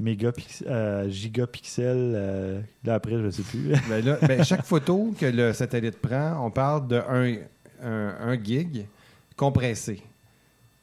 mégapix- 0.03 0.67
à 0.67 1.09
gigapixels. 1.09 2.12
euh, 2.17 2.61
là, 2.85 2.95
après, 2.95 3.21
je 3.23 3.31
sais 3.31 3.43
plus. 3.43 3.71
Ben 3.88 4.05
là, 4.05 4.19
ben, 4.21 4.43
chaque 4.43 4.64
photo 4.64 5.14
que 5.19 5.27
le 5.27 5.53
satellite 5.53 6.01
prend, 6.01 6.45
on 6.45 6.51
parle 6.51 6.88
de 6.88 6.97
1 6.97 7.37
un, 7.83 8.14
un 8.21 8.43
gig 8.43 8.87
compressé. 9.37 10.03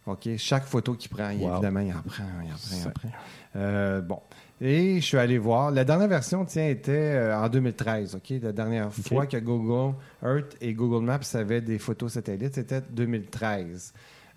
OK? 0.06 0.30
Chaque 0.38 0.64
photo 0.66 0.94
qu'il 0.94 1.10
prend, 1.12 1.32
Wow. 1.34 1.54
évidemment, 1.54 1.80
il 1.82 1.92
en 1.92 2.02
prend, 2.02 2.24
il 2.44 2.52
en 2.52 2.56
prend, 2.56 2.76
il 2.82 2.88
en 2.88 2.92
prend. 2.92 3.10
Euh, 3.58 4.02
bon. 4.02 4.20
Et 4.64 5.02
je 5.02 5.06
suis 5.06 5.18
allé 5.18 5.40
voir. 5.40 5.72
La 5.72 5.84
dernière 5.84 6.08
version, 6.08 6.46
tiens, 6.46 6.68
était 6.68 6.92
euh, 6.92 7.36
en 7.36 7.50
2013. 7.50 8.16
OK? 8.16 8.34
La 8.44 8.52
dernière 8.52 8.94
fois 8.94 9.26
que 9.26 9.38
Google 9.38 9.96
Earth 10.24 10.56
et 10.62 10.74
Google 10.74 11.04
Maps 11.04 11.20
avaient 11.34 11.62
des 11.62 11.80
photos 11.80 12.14
satellites, 12.14 12.54
c'était 12.54 12.82
2013. 12.92 13.92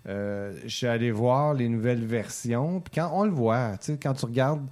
Euh, 0.07 0.53
je 0.63 0.75
suis 0.75 0.87
allé 0.87 1.11
voir 1.11 1.53
les 1.53 1.69
nouvelles 1.69 2.03
versions. 2.03 2.81
Puis 2.81 2.99
quand 2.99 3.11
on 3.13 3.23
le 3.23 3.31
voit, 3.31 3.77
tu 3.77 3.93
sais, 3.93 3.99
quand 4.01 4.15
tu 4.15 4.25
regardes 4.25 4.65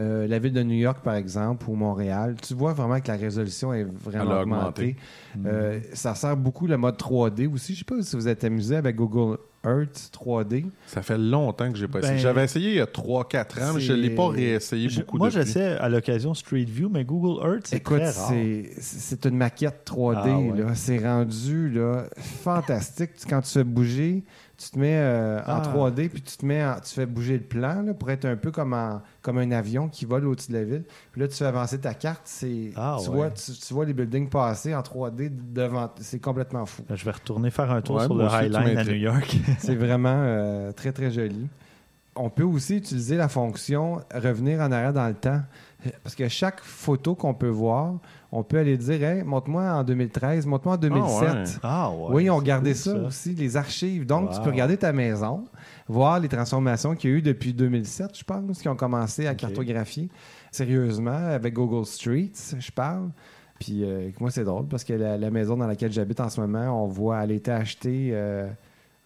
euh, 0.00 0.26
la 0.26 0.38
ville 0.38 0.52
de 0.54 0.62
New 0.62 0.74
York, 0.78 0.98
par 1.04 1.14
exemple, 1.14 1.66
ou 1.68 1.74
Montréal, 1.74 2.34
tu 2.40 2.54
vois 2.54 2.72
vraiment 2.72 2.98
que 3.00 3.08
la 3.08 3.16
résolution 3.16 3.72
est 3.74 3.84
vraiment 3.84 4.40
augmentée. 4.40 4.96
augmenté. 5.36 5.46
Euh, 5.46 5.78
ça 5.92 6.14
sert 6.14 6.36
beaucoup 6.36 6.66
le 6.66 6.76
mode 6.78 6.96
3D 6.96 7.46
aussi. 7.52 7.74
Je 7.74 7.80
sais 7.80 7.84
pas 7.84 8.00
si 8.02 8.16
vous 8.16 8.26
êtes 8.26 8.42
amusé 8.44 8.76
avec 8.76 8.96
Google 8.96 9.36
Earth 9.64 10.10
3D. 10.14 10.64
Ça 10.86 11.02
fait 11.02 11.18
longtemps 11.18 11.70
que 11.70 11.76
j'ai 11.76 11.86
pas 11.86 11.98
essayé. 11.98 12.14
Ben, 12.14 12.18
J'avais 12.20 12.44
essayé 12.44 12.70
il 12.70 12.76
y 12.76 12.80
a 12.80 12.86
3-4 12.86 13.62
ans, 13.62 13.74
mais 13.74 13.80
je 13.80 13.92
ne 13.92 13.98
l'ai 13.98 14.10
pas 14.10 14.28
réessayé 14.28 14.88
Je- 14.88 15.00
beaucoup 15.00 15.18
moi, 15.18 15.28
j'essaie 15.28 15.76
à 15.76 15.88
l'occasion 15.90 16.32
Street 16.32 16.64
View, 16.66 16.88
mais 16.90 17.04
Google 17.04 17.46
Earth, 17.46 17.66
c'est 17.66 17.76
Écoute, 17.76 17.98
très 17.98 18.10
rare. 18.10 18.28
c'est 18.30 18.70
c'est 18.80 19.26
une 19.26 19.36
maquette 19.36 19.82
3D. 19.84 20.16
Ah 20.24 20.38
ouais. 20.38 20.72
C'est 20.74 20.98
rendu 21.06 21.68
là, 21.70 22.04
fantastique. 22.16 23.10
Quand 23.28 23.42
tu 23.42 23.50
fais 23.50 23.64
bouger, 23.64 24.24
tu 24.62 24.70
te 24.70 24.78
mets 24.78 24.98
euh, 24.98 25.38
en 25.40 25.42
Ah. 25.46 25.62
3D, 25.62 26.08
puis 26.10 26.20
tu 26.20 26.36
te 26.36 26.44
mets 26.44 26.62
en- 26.64 26.78
tu 26.80 26.92
fais 26.94 27.06
bouger 27.06 27.38
le 27.38 27.44
plan 27.44 27.80
là, 27.82 27.94
pour 27.94 28.10
être 28.10 28.26
un 28.26 28.36
peu 28.36 28.50
comme, 28.50 28.74
en- 28.74 29.00
comme 29.22 29.38
un 29.38 29.50
avion 29.52 29.88
qui 29.88 30.04
vole 30.04 30.26
au-dessus 30.26 30.52
de 30.52 30.58
la 30.58 30.64
ville. 30.64 30.84
Puis 31.12 31.20
là, 31.22 31.28
tu 31.28 31.34
fais 31.36 31.46
avancer 31.46 31.78
ta 31.80 31.94
carte. 31.94 32.20
c'est 32.24 32.72
Ah 32.76 32.98
tu, 33.02 33.08
ouais. 33.08 33.16
vois, 33.16 33.30
tu, 33.30 33.52
tu 33.52 33.72
vois 33.74 33.86
les 33.86 33.94
buildings 33.94 34.28
passer 34.28 34.74
en 34.74 34.82
3D 34.82 35.30
devant. 35.30 35.90
C'est 36.00 36.20
complètement 36.20 36.66
fou. 36.66 36.82
Je 36.92 37.04
vais 37.04 37.10
retourner 37.10 37.50
faire 37.50 37.70
un 37.70 37.80
tour 37.80 37.96
Ouais, 37.96 38.04
sur 38.04 38.14
le 38.14 38.26
High 38.26 38.52
Line 38.52 38.78
à. 38.78 38.84
New 38.84 38.92
York. 38.96 39.36
C'est 39.58 39.76
vraiment 39.76 40.08
euh, 40.14 40.72
très, 40.72 40.92
très 40.92 41.10
joli. 41.10 41.48
On 42.16 42.28
peut 42.28 42.42
aussi 42.42 42.76
utiliser 42.76 43.16
la 43.16 43.28
fonction 43.28 44.00
revenir 44.14 44.60
en 44.60 44.70
arrière 44.72 44.92
dans 44.92 45.06
le 45.08 45.14
temps. 45.14 45.40
Parce 46.02 46.14
que 46.14 46.28
chaque 46.28 46.60
photo 46.60 47.14
qu'on 47.14 47.32
peut 47.32 47.48
voir, 47.48 47.94
on 48.32 48.42
peut 48.42 48.58
aller 48.58 48.76
dire 48.76 49.02
Hey, 49.02 49.22
montre-moi 49.24 49.62
en 49.64 49.84
2013, 49.84 50.46
montre-moi 50.46 50.74
en 50.76 50.78
2007. 50.78 51.28
ouais. 51.28 51.44
Ah 51.62 51.90
ouais. 51.90 52.06
oui, 52.10 52.30
on 52.30 52.40
cool, 52.40 52.74
ça, 52.74 52.94
aussi, 52.94 53.34
les 53.34 53.56
archives. 53.56 54.06
Donc, 54.06 54.30
tu 54.30 54.40
peux 54.40 54.50
regarder 54.50 54.76
ta 54.76 54.92
maison, 54.92 55.44
voir 55.88 56.20
les 56.20 56.28
transformations 56.28 56.94
qu'il 56.94 57.10
y 57.10 57.12
a 57.12 57.16
eu 57.16 57.22
depuis 57.22 57.52
2007, 57.52 58.18
je 58.18 58.24
pense, 58.24 58.60
qui 58.60 58.68
ont 58.68 58.76
commencé 58.76 59.26
à 59.26 59.34
cartographier 59.34 60.08
sérieusement 60.50 61.10
avec 61.12 61.54
Google 61.54 61.86
Streets, 61.86 62.56
je 62.58 62.70
parle. 62.70 63.10
Puis 63.58 63.84
euh, 63.84 64.10
moi, 64.20 64.30
c'est 64.30 64.44
drôle 64.44 64.66
parce 64.66 64.84
que 64.84 64.94
la, 64.94 65.18
la 65.18 65.30
maison 65.30 65.56
dans 65.56 65.66
laquelle 65.66 65.92
j'habite 65.92 66.20
en 66.20 66.28
ce 66.30 66.40
moment, 66.40 66.82
on 66.84 66.86
voit, 66.86 67.22
elle 67.22 67.32
a 67.32 67.34
été 67.34 67.50
achetée 67.50 68.10
euh, 68.12 68.48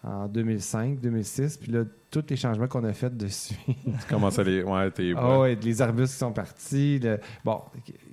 en 0.05 0.27
2005, 0.27 0.99
2006. 1.01 1.57
Puis 1.57 1.71
là, 1.71 1.83
tous 2.11 2.23
les 2.29 2.35
changements 2.35 2.67
qu'on 2.67 2.83
a 2.83 2.93
faits 2.93 3.17
dessus. 3.17 3.55
Tu 3.67 4.07
commences 4.09 4.37
à 4.39 4.43
les. 4.43 4.61
Ouais, 4.63 4.91
t'es. 4.91 5.13
Ah 5.17 5.39
ouais, 5.39 5.57
les 5.61 5.81
arbustes 5.81 6.13
qui 6.13 6.19
sont 6.19 6.31
partis. 6.31 6.99
le- 6.99 7.19
Bon, 7.43 7.61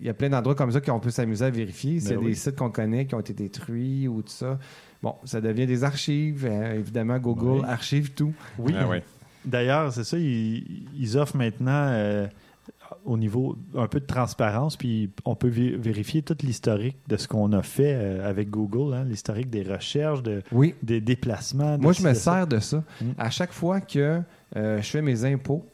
il 0.00 0.06
y 0.06 0.08
a 0.08 0.14
plein 0.14 0.30
d'endroits 0.30 0.54
comme 0.54 0.72
ça 0.72 0.80
qu'on 0.80 1.00
peut 1.00 1.10
s'amuser 1.10 1.44
à 1.44 1.50
vérifier. 1.50 2.00
S'il 2.00 2.10
y 2.10 2.12
a 2.12 2.16
Ben 2.16 2.22
des 2.22 2.30
oui. 2.30 2.36
sites 2.36 2.56
qu'on 2.56 2.70
connaît 2.70 3.06
qui 3.06 3.14
ont 3.14 3.20
été 3.20 3.34
détruits 3.34 4.08
ou 4.08 4.22
tout 4.22 4.28
ça. 4.32 4.58
Bon, 5.02 5.16
ça 5.24 5.40
devient 5.40 5.66
des 5.66 5.84
archives. 5.84 6.46
hein. 6.46 6.72
évidemment, 6.74 7.18
Google 7.18 7.60
Oui. 7.60 7.68
archive 7.68 8.12
tout. 8.14 8.32
Oui. 8.58 8.72
Ah 8.78 8.88
ouais. 8.88 9.02
D'ailleurs, 9.44 9.92
c'est 9.92 10.04
ça, 10.04 10.16
ils, 10.18 10.86
ils 10.96 11.18
offrent 11.18 11.36
maintenant, 11.36 11.88
euh, 11.90 12.26
au 13.04 13.16
niveau 13.18 13.56
un 13.74 13.86
peu 13.88 14.00
de 14.00 14.06
transparence, 14.06 14.76
puis 14.76 15.10
on 15.24 15.34
peut 15.34 15.48
vé- 15.50 15.76
vérifier 15.76 16.22
tout 16.22 16.36
l'historique 16.42 16.96
de 17.08 17.16
ce 17.16 17.26
qu'on 17.28 17.52
a 17.52 17.62
fait 17.62 17.94
euh, 17.94 18.28
avec 18.28 18.48
Google, 18.50 18.94
hein, 18.94 19.04
l'historique 19.04 19.50
des 19.50 19.62
recherches, 19.62 20.22
de, 20.22 20.42
Oui. 20.52 20.74
des 20.82 21.00
déplacements. 21.00 21.76
de 21.78 21.82
Moi, 21.82 21.92
je 21.92 22.02
me 22.02 22.14
sers 22.14 22.46
de 22.46 22.58
ça. 22.60 22.82
Mm. 23.00 23.06
À 23.18 23.30
chaque 23.30 23.52
fois 23.52 23.80
que 23.80 24.20
euh, 24.56 24.80
je 24.82 24.88
fais 24.90 25.02
mes 25.02 25.24
impôts, 25.24 25.66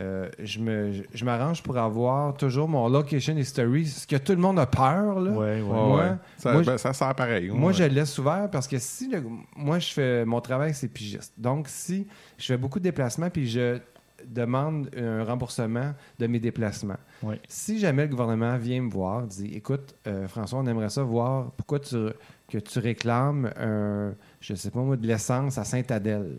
euh, 0.00 0.30
je 0.42 0.58
me- 0.60 0.90
je- 0.92 1.02
je 1.12 1.24
m'arrange 1.26 1.62
pour 1.62 1.76
avoir 1.76 2.34
toujours 2.38 2.66
mon 2.66 2.88
location 2.88 3.36
history, 3.36 3.84
ce 3.84 4.06
que 4.06 4.16
tout 4.16 4.32
le 4.32 4.38
monde 4.38 4.58
a 4.58 4.64
peur. 4.64 5.20
Là. 5.20 5.30
Ouais, 5.32 5.36
ouais. 5.36 5.60
Ouais, 5.60 5.62
Moi- 5.62 5.96
ouais. 5.98 6.12
Ça, 6.38 6.52
moi, 6.54 6.62
je- 6.62 6.70
ben, 6.70 6.78
ça 6.78 6.94
sert 6.94 7.14
pareil. 7.14 7.50
Moi, 7.50 7.68
ouais. 7.68 7.74
je 7.74 7.82
le 7.84 7.90
laisse 7.90 8.16
ouvert 8.18 8.48
parce 8.50 8.66
que 8.66 8.78
si 8.78 9.10
le- 9.10 9.22
moi, 9.56 9.78
je 9.78 9.92
fais 9.92 10.24
mon 10.24 10.40
travail, 10.40 10.72
c'est 10.72 10.88
pigiste. 10.88 11.34
Donc, 11.36 11.68
si 11.68 12.06
je 12.38 12.46
fais 12.46 12.56
beaucoup 12.56 12.78
de 12.78 12.84
déplacements 12.84 13.28
puis 13.28 13.46
je 13.46 13.78
demande 14.26 14.88
un 14.96 15.24
remboursement 15.24 15.92
de 16.18 16.26
mes 16.26 16.38
déplacements, 16.40 16.96
Ouais. 17.22 17.40
si 17.48 17.78
jamais 17.78 18.02
le 18.04 18.08
gouvernement 18.08 18.56
vient 18.58 18.82
me 18.82 18.90
voir, 18.90 19.22
dit 19.26 19.52
écoute, 19.54 19.94
euh, 20.06 20.26
François, 20.28 20.58
on 20.58 20.66
aimerait 20.66 20.88
ça 20.90 21.02
voir 21.02 21.50
pourquoi 21.56 21.78
tu, 21.80 21.96
que 22.48 22.58
tu 22.58 22.78
réclames 22.78 23.50
un, 23.58 24.12
je 24.40 24.54
sais 24.54 24.70
pas 24.70 24.80
moi, 24.80 24.96
de 24.96 25.06
l'essence 25.06 25.58
à 25.58 25.64
Sainte-Adèle. 25.64 26.38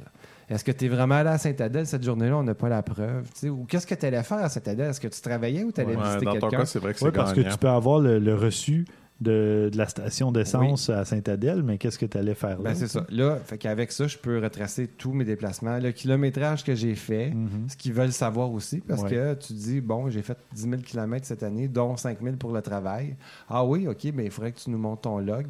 Est-ce 0.49 0.63
que 0.65 0.71
tu 0.73 0.85
es 0.85 0.87
vraiment 0.89 1.15
allé 1.15 1.29
à 1.29 1.37
Sainte-Adèle 1.37 1.87
cette 1.87 2.03
journée-là? 2.03 2.37
On 2.37 2.43
n'a 2.43 2.53
pas 2.53 2.67
la 2.69 2.83
preuve. 2.83 3.25
Ou 3.45 3.65
qu'est-ce 3.65 3.87
que 3.87 3.95
tu 3.95 4.05
allais 4.05 4.21
faire 4.23 4.39
à 4.39 4.49
Sainte-Adèle? 4.49 4.89
Est-ce 4.89 4.99
que 4.99 5.07
tu 5.07 5.21
travaillais 5.21 5.63
ou 5.63 5.71
tu 5.71 5.79
allais 5.81 5.95
Ouais, 5.95 6.03
visiter 6.03 6.25
dans 6.25 6.33
ton 6.33 6.39
quelqu'un? 6.41 6.57
cas, 6.57 6.65
c'est 6.65 6.79
vrai 6.79 6.93
que 6.93 6.99
c'est 6.99 7.05
Oui, 7.05 7.11
parce 7.13 7.33
que 7.33 7.41
tu 7.41 7.57
peux 7.57 7.69
avoir 7.69 7.99
le, 7.99 8.19
le 8.19 8.35
reçu 8.35 8.85
de, 9.23 9.69
de 9.71 9.77
la 9.77 9.87
station 9.87 10.31
d'essence 10.31 10.89
à 10.89 11.05
Saint-Adèle, 11.05 11.63
mais 11.63 11.77
qu'est-ce 11.77 11.97
que 11.97 12.05
tu 12.05 12.17
allais 12.17 12.35
faire 12.35 12.57
là? 12.61 12.69
Ben, 12.71 12.75
c'est 12.75 12.87
ça. 12.87 13.05
Là, 13.09 13.37
fait 13.37 13.57
qu'avec 13.57 13.91
ça, 13.91 14.05
je 14.07 14.17
peux 14.17 14.39
retracer 14.39 14.87
tous 14.87 15.13
mes 15.13 15.25
déplacements, 15.25 15.79
le 15.79 15.91
kilométrage 15.91 16.63
que 16.63 16.75
j'ai 16.75 16.93
fait, 16.95 17.31
Mhm. 17.31 17.69
ce 17.69 17.77
qu'ils 17.77 17.93
veulent 17.93 18.11
savoir 18.11 18.51
aussi, 18.51 18.81
parce 18.81 19.01
Ouais. 19.03 19.09
que 19.09 19.33
tu 19.35 19.53
dis, 19.53 19.81
bon, 19.81 20.09
j'ai 20.09 20.21
fait 20.21 20.37
10 20.53 20.61
000 20.69 20.81
km 20.83 21.25
cette 21.25 21.43
année, 21.43 21.67
dont 21.67 21.97
5 21.97 22.19
000 22.21 22.35
pour 22.35 22.51
le 22.51 22.61
travail. 22.61 23.15
Ah 23.49 23.65
oui, 23.65 23.87
OK, 23.87 24.05
mais 24.13 24.25
il 24.25 24.31
faudrait 24.31 24.51
que 24.51 24.59
tu 24.59 24.69
nous 24.69 24.77
montes 24.77 25.01
ton 25.01 25.17
log. 25.19 25.47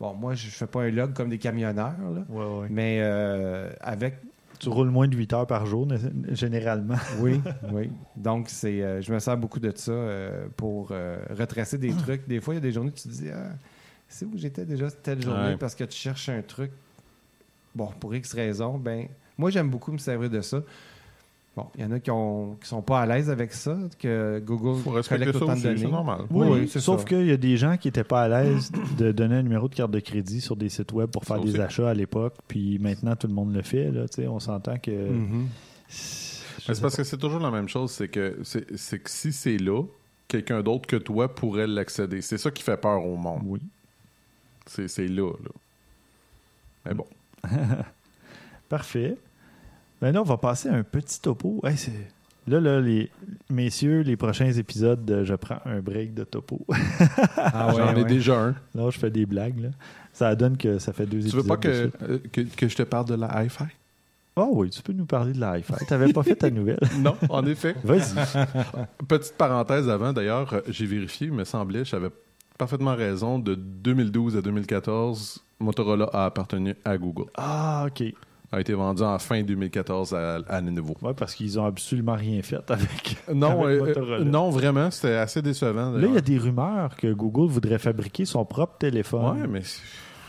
Bon, 0.00 0.14
moi, 0.14 0.34
je 0.34 0.48
fais 0.48 0.66
pas 0.66 0.82
un 0.82 0.90
log 0.90 1.12
comme 1.12 1.28
des 1.28 1.38
camionneurs, 1.38 1.94
là, 2.14 2.24
Ouais, 2.28 2.44
ouais. 2.60 2.66
mais 2.70 2.98
euh, 3.02 3.70
avec... 3.80 4.14
Tu 4.62 4.68
roules 4.68 4.90
moins 4.90 5.08
de 5.08 5.16
8 5.16 5.32
heures 5.32 5.46
par 5.46 5.66
jour, 5.66 5.86
né- 5.86 5.96
généralement. 6.30 6.94
Oui, 7.20 7.40
oui. 7.72 7.90
Donc, 8.16 8.48
c'est, 8.48 8.80
euh, 8.82 9.00
je 9.02 9.12
me 9.12 9.18
sers 9.18 9.36
beaucoup 9.36 9.58
de 9.60 9.72
ça 9.74 9.90
euh, 9.92 10.46
pour 10.56 10.88
euh, 10.92 11.18
retracer 11.30 11.78
des 11.78 11.92
trucs. 11.96 12.26
Des 12.28 12.40
fois, 12.40 12.54
il 12.54 12.56
y 12.56 12.58
a 12.58 12.60
des 12.62 12.72
journées 12.72 12.90
où 12.90 12.94
tu 12.94 13.02
te 13.02 13.08
dis, 13.08 13.28
ah, 13.30 13.50
c'est 14.08 14.24
où 14.24 14.32
j'étais 14.36 14.64
déjà 14.64 14.90
telle 14.90 15.20
journée 15.22 15.50
Ouais. 15.50 15.56
parce 15.56 15.74
que 15.74 15.84
tu 15.84 15.96
cherches 15.98 16.28
un 16.28 16.42
truc. 16.42 16.70
Bon, 17.74 17.88
pour 17.98 18.14
X 18.14 18.34
raisons, 18.34 18.78
ben, 18.78 19.08
moi, 19.36 19.50
j'aime 19.50 19.68
beaucoup 19.70 19.90
me 19.92 19.98
servir 19.98 20.30
de 20.30 20.40
ça. 20.40 20.60
Bon, 21.54 21.66
il 21.76 21.82
y 21.82 21.84
en 21.84 21.92
a 21.92 22.00
qui 22.00 22.10
ne 22.10 22.54
sont 22.64 22.80
pas 22.80 23.00
à 23.02 23.06
l'aise 23.06 23.28
avec 23.28 23.52
ça, 23.52 23.76
que 23.98 24.40
Google 24.42 24.80
faut 24.80 24.90
respecter 24.90 25.24
collecte 25.26 25.38
ça 25.38 25.44
autant 25.44 25.52
aussi, 25.52 25.62
de 25.64 25.68
c'est 25.68 25.82
données. 25.82 25.92
normal. 25.92 26.20
Oui, 26.30 26.46
oui, 26.50 26.68
c'est 26.68 26.80
sauf 26.80 27.04
qu'il 27.04 27.26
y 27.26 27.30
a 27.30 27.36
des 27.36 27.58
gens 27.58 27.76
qui 27.76 27.88
n'étaient 27.88 28.04
pas 28.04 28.22
à 28.22 28.28
l'aise 28.28 28.72
de 28.96 29.12
donner 29.12 29.34
un 29.36 29.42
numéro 29.42 29.68
de 29.68 29.74
carte 29.74 29.90
de 29.90 30.00
crédit 30.00 30.40
sur 30.40 30.56
des 30.56 30.70
sites 30.70 30.92
web 30.92 31.10
pour 31.10 31.24
faire 31.26 31.36
Ça 31.36 31.42
des 31.42 31.50
aussi. 31.50 31.60
achats 31.60 31.90
à 31.90 31.94
l'époque, 31.94 32.36
puis 32.48 32.78
maintenant 32.78 33.16
tout 33.16 33.26
le 33.26 33.34
monde 33.34 33.52
le 33.54 33.60
fait. 33.60 33.90
Là, 33.90 34.08
tu 34.08 34.22
sais, 34.22 34.28
on 34.28 34.40
s'entend 34.40 34.78
que. 34.78 34.90
Mhm. 34.90 35.48
Mais 36.68 36.74
c'est 36.74 36.80
parce 36.80 36.96
que 36.96 37.04
c'est 37.04 37.18
toujours 37.18 37.40
la 37.40 37.50
même 37.50 37.68
chose, 37.68 37.90
c'est 37.90 38.08
que 38.08 38.38
c'est 38.44 38.74
c'est 38.78 39.00
que 39.00 39.10
si 39.10 39.30
c'est 39.30 39.58
là, 39.58 39.82
quelqu'un 40.28 40.62
d'autre 40.62 40.86
que 40.86 40.96
toi 40.96 41.34
pourrait 41.34 41.66
l'accéder. 41.66 42.22
C'est 42.22 42.38
ça 42.38 42.50
qui 42.50 42.62
fait 42.62 42.78
peur 42.78 43.04
au 43.04 43.16
monde. 43.16 43.42
Oui. 43.44 43.60
C'est 44.64 44.88
c'est 44.88 45.06
là, 45.08 45.32
là. 45.32 45.50
Mais 46.86 46.94
bon. 46.94 47.06
Parfait. 48.70 49.18
Ben 50.02 50.12
là, 50.12 50.20
on 50.20 50.24
va 50.24 50.36
passer 50.36 50.68
à 50.68 50.74
un 50.74 50.82
petit 50.82 51.20
topo. 51.20 51.60
Hey, 51.64 51.76
c'est- 51.76 51.92
là, 52.48 52.58
là, 52.60 52.80
les 52.80 53.08
messieurs, 53.48 54.00
les 54.00 54.16
prochains 54.16 54.50
épisodes, 54.52 55.04
de 55.04 55.22
je 55.24 55.34
prends 55.34 55.60
un 55.64 55.78
break 55.80 56.12
de 56.14 56.24
topo. 56.24 56.60
Ah 57.38 57.68
ouais, 57.68 57.74
J'en 57.76 57.92
ai 57.94 58.02
ouais. 58.02 58.04
déjà 58.04 58.38
un. 58.38 58.54
là, 58.74 58.90
je 58.90 58.98
fais 58.98 59.10
des 59.10 59.26
blagues. 59.26 59.60
Là. 59.60 59.68
Ça 60.12 60.34
donne 60.34 60.56
que 60.56 60.78
ça 60.78 60.92
fait 60.92 61.06
deux 61.06 61.18
Tu 61.20 61.26
épisodes. 61.28 61.42
veux 61.42 61.46
pas 61.48 61.56
de 61.56 61.62
que, 61.62 61.90
euh, 62.04 62.18
que, 62.32 62.40
que 62.42 62.68
je 62.68 62.76
te 62.76 62.82
parle 62.82 63.06
de 63.06 63.14
la 63.14 63.44
hi-fi? 63.44 63.64
Ah 64.34 64.46
oui, 64.50 64.70
tu 64.70 64.82
peux 64.82 64.92
nous 64.92 65.04
parler 65.06 65.32
de 65.34 65.40
la 65.40 65.58
hi-fi. 65.58 65.72
Tu 65.86 65.92
n'avais 65.92 66.12
pas 66.12 66.22
fait 66.22 66.34
ta 66.36 66.50
nouvelle? 66.50 66.80
non, 66.98 67.14
en 67.28 67.44
effet. 67.46 67.74
Vas-y. 67.84 68.14
Petite 69.08 69.34
parenthèse 69.36 69.88
avant, 69.88 70.12
d'ailleurs, 70.12 70.52
euh, 70.54 70.60
j'ai 70.68 70.86
vérifié, 70.86 71.26
il 71.28 71.32
me 71.32 71.44
semblait, 71.44 71.84
j'avais 71.84 72.08
parfaitement 72.58 72.94
raison, 72.96 73.38
de 73.38 73.54
2012 73.54 74.36
à 74.36 74.42
2014, 74.42 75.38
Motorola 75.60 76.08
a 76.12 76.24
appartenu 76.26 76.74
à 76.84 76.96
Google. 76.98 77.26
Ah, 77.36 77.86
OK. 77.86 78.02
A 78.54 78.60
été 78.60 78.74
vendu 78.74 79.02
en 79.02 79.18
fin 79.18 79.42
2014 79.42 80.12
à, 80.14 80.34
à 80.46 80.60
Lenovo. 80.60 80.94
Ouais, 81.00 81.14
parce 81.14 81.34
qu'ils 81.34 81.58
ont 81.58 81.64
absolument 81.64 82.14
rien 82.14 82.42
fait 82.42 82.70
avec. 82.70 83.16
Non, 83.34 83.64
avec 83.64 83.80
euh, 83.80 83.86
Motorola. 83.86 84.16
euh, 84.18 84.24
non, 84.24 84.50
vraiment, 84.50 84.90
c'était 84.90 85.14
assez 85.14 85.40
décevant. 85.40 85.90
Là, 85.92 86.06
il 86.06 86.14
y 86.14 86.18
a 86.18 86.20
des 86.20 86.36
rumeurs 86.38 86.94
que 86.96 87.12
Google 87.12 87.50
voudrait 87.50 87.78
fabriquer 87.78 88.24
son 88.26 88.44
propre 88.44 88.76
téléphone. 88.78 89.40
Ouais, 89.40 89.46
mais 89.48 89.62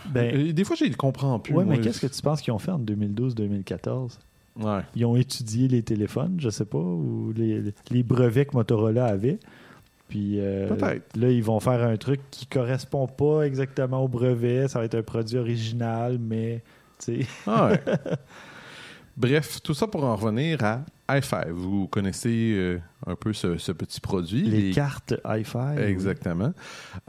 Ben, 0.10 0.34
euh, 0.50 0.54
des 0.54 0.64
fois, 0.64 0.76
je 0.78 0.86
ne 0.86 0.94
comprends 0.94 1.38
plus. 1.40 1.54
ouais, 1.54 1.66
mais 1.66 1.80
qu'est-ce 1.80 2.00
que 2.00 2.08
tu 2.08 2.22
penses 2.22 2.42
qu'ils 2.42 2.54
ont 2.54 2.60
fait 2.60 2.72
en 2.72 2.80
2012-2014? 2.80 4.20
Ouais. 4.62 4.82
Ils 4.96 5.06
ont 5.06 5.16
étudié 5.16 5.68
les 5.68 5.82
téléphones, 5.82 6.36
je 6.40 6.50
sais 6.50 6.66
pas, 6.66 6.78
ou 6.78 7.34
les, 7.36 7.62
les 7.92 8.04
brevets 8.04 8.46
que 8.46 8.56
Motorola 8.56 9.06
avait. 9.08 9.40
Puis 10.10 10.36
euh, 10.40 10.68
Peut-être. 10.68 11.18
là, 11.18 11.30
ils 11.32 11.44
vont 11.44 11.60
faire 11.60 11.84
un 11.86 11.98
truc 11.98 12.22
qui 12.30 12.46
correspond 12.46 13.08
pas 13.08 13.42
exactement 13.44 14.04
au 14.04 14.08
brevet. 14.08 14.68
Ça 14.68 14.80
va 14.80 14.86
être 14.86 14.96
un 14.96 15.02
produit 15.04 15.38
original, 15.38 16.20
mais. 16.20 16.62
Ah 17.48 17.68
ouais. 17.70 17.82
Bref, 19.18 19.62
tout 19.62 19.74
ça 19.76 19.86
pour 19.88 20.04
en 20.04 20.16
revenir 20.16 20.64
à 20.64 20.82
i5. 21.08 21.50
Vous 21.52 21.88
connaissez 21.88 22.54
euh, 22.56 22.80
un 23.06 23.16
peu 23.16 23.32
ce, 23.32 23.58
ce 23.58 23.72
petit 23.72 24.02
produit. 24.02 24.42
Les 24.44 24.72
cartes 24.72 25.14
hi-fi. 25.24 25.78
Exactement. 25.78 26.52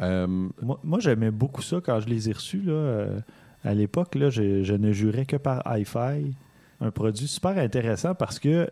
Euh, 0.01 0.27
Moi, 0.27 0.79
moi, 0.85 1.01
j'aimais 1.01 1.31
beaucoup 1.31 1.63
ça 1.63 1.79
quand 1.83 2.01
je 2.01 2.09
les 2.09 2.29
ai 2.29 2.33
reçus. 2.33 2.61
Là, 2.61 2.73
euh, 2.73 3.21
à 3.65 3.73
l'époque, 3.73 4.11
je, 4.15 4.63
je 4.63 4.75
ne 4.75 4.93
jurais 4.93 5.25
que 5.25 5.37
par 5.37 5.63
hi-fi. 5.67 6.35
Un 6.83 6.91
produit 6.91 7.27
super 7.27 7.57
intéressant 7.57 8.15
parce 8.15 8.39
que 8.39 8.69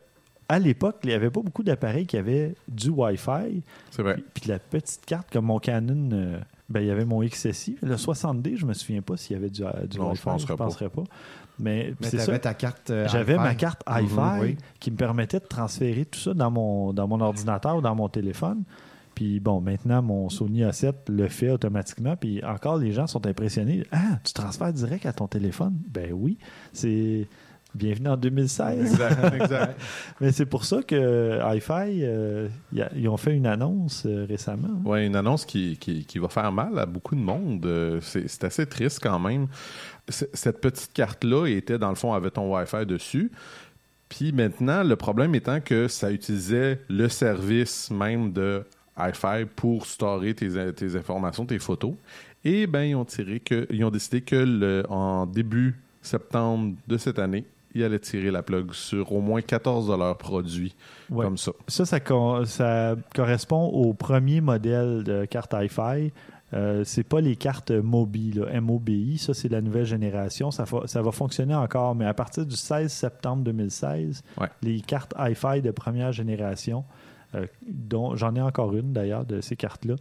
à 0.49 0.59
l'époque, 0.59 0.97
il 1.05 1.09
n'y 1.09 1.15
avait 1.15 1.31
pas 1.31 1.41
beaucoup 1.41 1.63
d'appareils 1.63 2.05
qui 2.05 2.19
avaient 2.19 2.55
du 2.69 2.91
Wi-Fi. 2.91 3.63
c'est 3.91 4.03
vrai. 4.03 4.15
Puis, 4.17 4.25
puis 4.35 4.51
la 4.51 4.59
petite 4.59 5.07
carte 5.07 5.31
comme 5.33 5.47
mon 5.47 5.59
Canon, 5.59 6.43
ben, 6.69 6.81
il 6.81 6.87
y 6.87 6.91
avait 6.91 7.05
mon 7.05 7.23
XSI. 7.23 7.77
Le 7.83 7.97
60D, 7.97 8.57
je 8.57 8.67
me 8.67 8.73
souviens 8.75 9.03
pas 9.03 9.17
s'il 9.17 9.35
y 9.35 9.39
avait 9.39 9.51
du, 9.51 9.63
du 9.89 9.99
Non, 9.99 10.07
je 10.07 10.11
Wi-Fi. 10.13 10.23
penserais 10.25 10.57
pas. 10.57 10.65
penserais 10.65 10.89
pas. 10.89 11.05
Mais, 11.59 11.95
Mais 12.01 12.07
c'est 12.09 12.17
tu 12.17 12.23
ça. 12.23 12.31
avais 12.31 12.39
ta 12.39 12.55
carte. 12.55 12.91
euh, 12.91 13.07
J'avais 13.09 13.37
ma 13.37 13.55
carte 13.55 13.83
hi-fi 13.89 14.15
Mhm, 14.15 14.39
oui. 14.41 14.57
qui 14.81 14.91
me 14.91 14.97
permettait 14.97 15.39
de 15.39 15.45
transférer 15.47 16.07
tout 16.07 16.19
ça 16.19 16.33
dans 16.35 16.51
mon, 16.51 16.93
dans 16.95 17.07
mon 17.07 17.21
ordinateur 17.21 17.77
ou 17.77 17.81
dans 17.83 17.95
mon 17.95 18.09
téléphone. 18.09 18.63
Puis 19.15 19.39
bon, 19.41 19.61
maintenant, 19.61 20.01
mon 20.01 20.31
Sony 20.31 20.63
A7 20.63 20.95
le 21.11 21.29
fait 21.29 21.51
automatiquement. 21.51 22.17
Puis 22.17 22.43
encore, 22.43 22.79
les 22.79 22.93
gens 22.93 23.07
sont 23.07 23.27
impressionnés. 23.27 23.85
Ah, 23.93 24.19
tu 24.25 24.33
transfères 24.33 24.73
direct 24.73 25.05
à 25.05 25.13
ton 25.13 25.27
téléphone? 25.29 25.75
Ben 25.91 26.13
oui. 26.15 26.39
C'est 26.73 27.29
bienvenue 27.75 28.09
en 28.09 28.17
2016. 28.17 28.81
Exact, 28.93 29.35
exact. 29.43 29.81
Mais 30.21 30.33
c'est 30.33 30.47
pour 30.47 30.65
ça 30.65 30.83
que 30.83 31.39
hi-fi, 31.55 32.01
euh, 32.03 32.49
y 32.73 32.83
a- 32.83 32.91
ils 32.95 33.09
ont 33.09 33.17
fait 33.17 33.35
une 33.35 33.47
annonce 33.47 34.05
euh, 34.07 34.27
récemment. 34.29 34.81
Ouais, 34.85 35.07
une 35.07 35.17
annonce 35.17 35.45
qui, 35.45 35.77
qui, 35.79 36.05
qui 36.05 36.19
va 36.19 36.29
faire 36.29 36.53
mal 36.53 36.79
à 36.79 36.87
beaucoup 36.87 37.15
de 37.15 37.21
monde. 37.21 37.65
Euh, 37.67 37.99
C'est 38.01 38.29
c'est 38.29 38.45
assez 38.45 38.67
triste 38.67 39.01
quand 39.03 39.19
même. 39.19 39.47
Cette 40.09 40.61
petite 40.61 40.93
carte-là 40.93 41.47
était, 41.47 41.79
dans 41.79 41.89
le 41.91 41.95
fond, 41.95 42.13
avait 42.13 42.31
ton 42.31 42.53
Wi-Fi 42.55 42.85
dessus. 42.87 43.31
Puis 44.09 44.33
maintenant, 44.33 44.83
le 44.83 44.97
problème 44.97 45.35
étant 45.35 45.61
que 45.61 45.89
ça 45.89 46.11
utilisait 46.13 46.81
le 46.89 47.09
service 47.09 47.91
même 47.91 48.33
de 48.33 48.63
Hi-Fi 48.99 49.47
pour 49.57 49.87
storer 49.87 50.35
tes, 50.35 50.73
tes 50.75 50.97
informations, 50.97 51.47
tes 51.47 51.59
photos. 51.59 51.95
Et 52.45 52.67
ben 52.67 52.83
ils 52.83 52.95
ont 52.97 53.05
tiré 53.05 53.39
que, 53.41 53.67
ils 53.71 53.83
ont 53.85 53.91
décidé 53.91 54.21
que 54.21 54.37
le, 54.37 54.83
en 54.91 55.25
début 55.27 55.77
septembre 56.03 56.75
de 56.89 56.99
cette 56.99 57.19
année, 57.21 57.45
ils 57.75 57.83
allaient 57.85 57.99
tirer 57.99 58.31
la 58.31 58.43
plug 58.43 58.73
sur 58.73 59.13
au 59.13 59.21
moins 59.21 59.41
14 59.43 59.89
de 59.89 59.95
leurs 59.97 60.17
produits 60.19 60.75
Ouais. 61.11 61.25
comme 61.25 61.37
ça. 61.39 61.53
Ça, 61.69 61.85
ça, 61.85 62.01
co- 62.01 62.45
ça 62.45 62.97
correspond 63.15 63.67
au 63.69 63.93
premier 63.95 64.41
modèle 64.41 65.03
de 65.05 65.25
carte 65.25 65.55
hi-fi. 65.59 66.13
Euh, 66.55 66.85
c'est 66.85 67.03
pas 67.05 67.23
les 67.23 67.35
cartes 67.37 67.71
MOBI, 67.71 68.33
là, 68.33 68.61
MOBI, 68.61 69.17
ça 69.17 69.33
c'est 69.33 69.49
la 69.49 69.63
nouvelle 69.63 69.87
génération. 69.87 70.51
Ça, 70.51 70.65
va 70.67 71.11
fonctionner 71.13 71.55
encore, 71.55 71.95
mais 71.95 72.05
à 72.05 72.13
partir 72.13 72.45
du 72.45 72.57
16 72.57 72.93
septembre 72.93 73.43
2016, 73.45 74.23
Ouais. 74.39 74.49
les 74.63 74.81
cartes 74.83 75.15
hi-fi 75.19 75.63
de 75.63 75.71
première 75.71 76.13
génération, 76.13 76.85
euh, 77.35 77.47
dont 77.67 78.17
j'en 78.17 78.35
ai 78.35 78.43
encore 78.43 78.75
une 78.77 78.93
d'ailleurs 78.93 79.25
de 79.25 79.41
ces 79.41 79.57
cartes-là, 79.57 79.95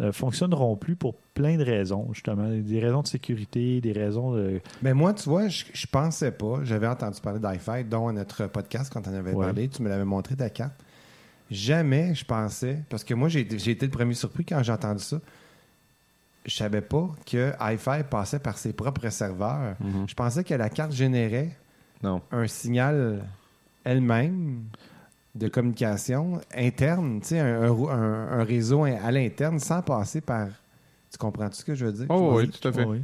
euh, 0.00 0.10
fonctionneront 0.12 0.76
plus 0.76 0.96
pour 0.96 1.14
plein 1.34 1.56
de 1.56 1.62
raisons, 1.64 2.08
justement. 2.12 2.48
Des 2.48 2.80
raisons 2.80 3.02
de 3.02 3.06
sécurité, 3.06 3.80
des 3.80 3.92
raisons 3.92 4.32
de. 4.32 4.60
Mais 4.82 4.92
moi, 4.94 5.14
tu 5.14 5.28
vois, 5.28 5.48
je, 5.48 5.64
je 5.72 5.86
pensais 5.86 6.32
pas. 6.32 6.60
J'avais 6.64 6.86
entendu 6.88 7.20
parler 7.20 7.38
d'i-Fi, 7.40 7.84
dont 7.84 8.08
à 8.08 8.12
notre 8.12 8.46
podcast, 8.48 8.92
quand 8.92 9.06
on 9.06 9.14
avait 9.14 9.32
Ouais. 9.32 9.44
parlé, 9.46 9.68
tu 9.68 9.82
me 9.82 9.88
l'avais 9.88 10.04
montré 10.04 10.34
ta 10.36 10.50
carte. 10.50 10.74
Jamais 11.50 12.14
je 12.14 12.24
pensais, 12.24 12.78
parce 12.88 13.04
que 13.04 13.14
moi, 13.14 13.28
j'ai 13.28 13.40
été- 13.40 13.58
j'ai 13.58 13.70
été 13.72 13.86
le 13.86 13.92
premier 13.92 14.14
surpris 14.14 14.44
quand 14.44 14.62
j'ai 14.62 14.72
entendu 14.72 15.02
ça. 15.02 15.20
Je 16.46 16.54
savais 16.54 16.80
pas 16.82 17.08
que 17.24 17.52
hi-Fi 17.60 18.02
passait 18.10 18.38
par 18.38 18.58
ses 18.58 18.72
propres 18.72 19.08
serveurs. 19.10 19.76
Mhm. 19.80 20.06
Je 20.08 20.14
pensais 20.14 20.42
que 20.44 20.54
la 20.54 20.68
carte 20.70 20.92
générait 20.92 21.56
Non. 22.02 22.20
un 22.32 22.46
signal 22.46 23.24
elle-même. 23.84 24.64
De 25.34 25.48
communication 25.48 26.40
interne, 26.56 27.20
tu 27.20 27.28
sais, 27.28 27.40
un, 27.40 27.62
un- 27.62 27.88
un- 27.88 28.40
un 28.40 28.44
réseau 28.44 28.84
à 28.84 29.10
l'interne 29.10 29.58
sans 29.58 29.82
passer 29.82 30.20
par. 30.20 30.48
Tu 31.10 31.18
comprends-tu 31.18 31.56
ce 31.56 31.64
que 31.64 31.74
je 31.74 31.86
veux 31.86 31.92
dire? 31.92 32.06
Oh, 32.08 32.34
oui, 32.36 32.48
tout 32.48 32.68
à 32.68 32.72
fait. 32.72 32.84
Oui. 32.84 33.00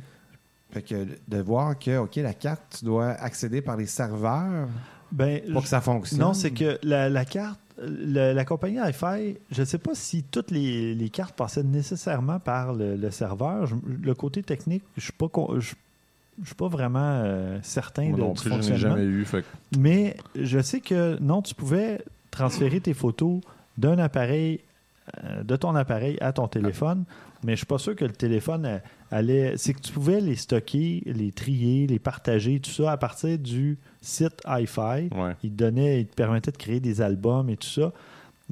Fait 0.71 0.83
que 0.83 1.07
de 1.27 1.39
voir 1.43 1.77
que, 1.79 1.99
OK, 1.99 2.17
la 2.17 2.35
carte, 2.35 2.77
tu 2.79 2.85
dois 2.85 3.09
accéder 3.11 3.61
par 3.61 3.77
les 3.77 3.87
serveurs 3.87 4.69
Ben, 5.11 5.41
pour 5.53 5.63
que 5.63 5.69
ça 5.69 5.81
fonctionne. 5.81 6.21
Non, 6.21 6.33
c'est 6.35 6.53
que 6.53 6.79
la, 6.85 7.09
la 7.09 7.25
carte, 7.25 7.59
la, 7.79 8.33
la 8.33 8.45
compagnie 8.45 8.79
Hi-Fi, 8.79 9.37
je 9.51 9.61
ne 9.61 9.65
sais 9.65 9.79
pas 9.79 9.95
si 9.95 10.23
toutes 10.23 10.53
les, 10.53 10.95
les 10.95 11.09
cartes 11.09 11.35
passaient 11.35 11.65
nécessairement 11.65 12.39
par 12.39 12.73
le, 12.75 12.95
le 12.95 13.11
serveur. 13.11 13.67
Je- 13.67 13.75
le 14.03 14.15
côté 14.15 14.45
technique, 14.45 14.85
je 14.97 15.01
ne 15.01 15.03
suis 15.03 15.13
pas, 15.13 15.29
con- 15.29 15.59
je, 15.59 15.75
je 16.41 16.47
suis 16.47 16.55
pas 16.55 16.69
vraiment 16.69 17.01
euh, 17.25 17.59
certain 17.63 18.05
Moi 18.11 18.17
de, 18.19 18.23
non 18.23 18.33
du 18.35 18.41
plus, 18.41 18.51
je 18.51 18.55
fonctionnement. 18.55 18.97
jamais 18.97 19.05
eu. 19.05 19.25
Fait 19.25 19.45
Mais 19.77 20.17
je 20.37 20.61
sais 20.61 20.81
que 20.81 21.19
non, 21.21 21.43
tu 21.43 21.55
pouvais 21.57 22.01
transférer 22.31 22.81
tes 22.81 22.95
photos 22.95 23.41
d'un 23.79 23.99
appareil, 23.99 24.61
euh, 25.25 25.43
de 25.43 25.57
ton 25.57 25.75
appareil 25.75 26.17
à 26.21 26.33
ton 26.33 26.49
téléphone, 26.49 27.05
mais 27.45 27.53
je 27.53 27.59
suis 27.59 27.67
pas 27.67 27.79
sûr 27.79 27.97
que 27.97 28.05
le 28.05 28.13
téléphone 28.13 28.67
euh, 28.67 28.79
allait. 29.11 29.55
C'est 29.57 29.73
que 29.73 29.81
tu 29.81 29.93
pouvais 29.93 30.21
les 30.21 30.37
stocker, 30.37 31.03
les 31.07 31.33
trier, 31.33 31.87
les 31.87 31.99
partager, 31.99 32.61
tout 32.61 32.71
ça 32.71 32.93
à 32.93 32.97
partir 32.97 33.39
du 33.39 33.79
site 34.03 34.43
hi-fi. 34.47 35.09
Ouais. 35.15 35.35
Il 35.43 35.51
te 35.53 35.57
donnait, 35.57 36.01
il 36.03 36.07
te 36.07 36.15
permettait 36.15 36.53
de 36.53 36.57
créer 36.59 36.81
des 36.81 37.01
albums 37.01 37.49
et 37.49 37.57
tout 37.57 37.69
ça. 37.69 37.93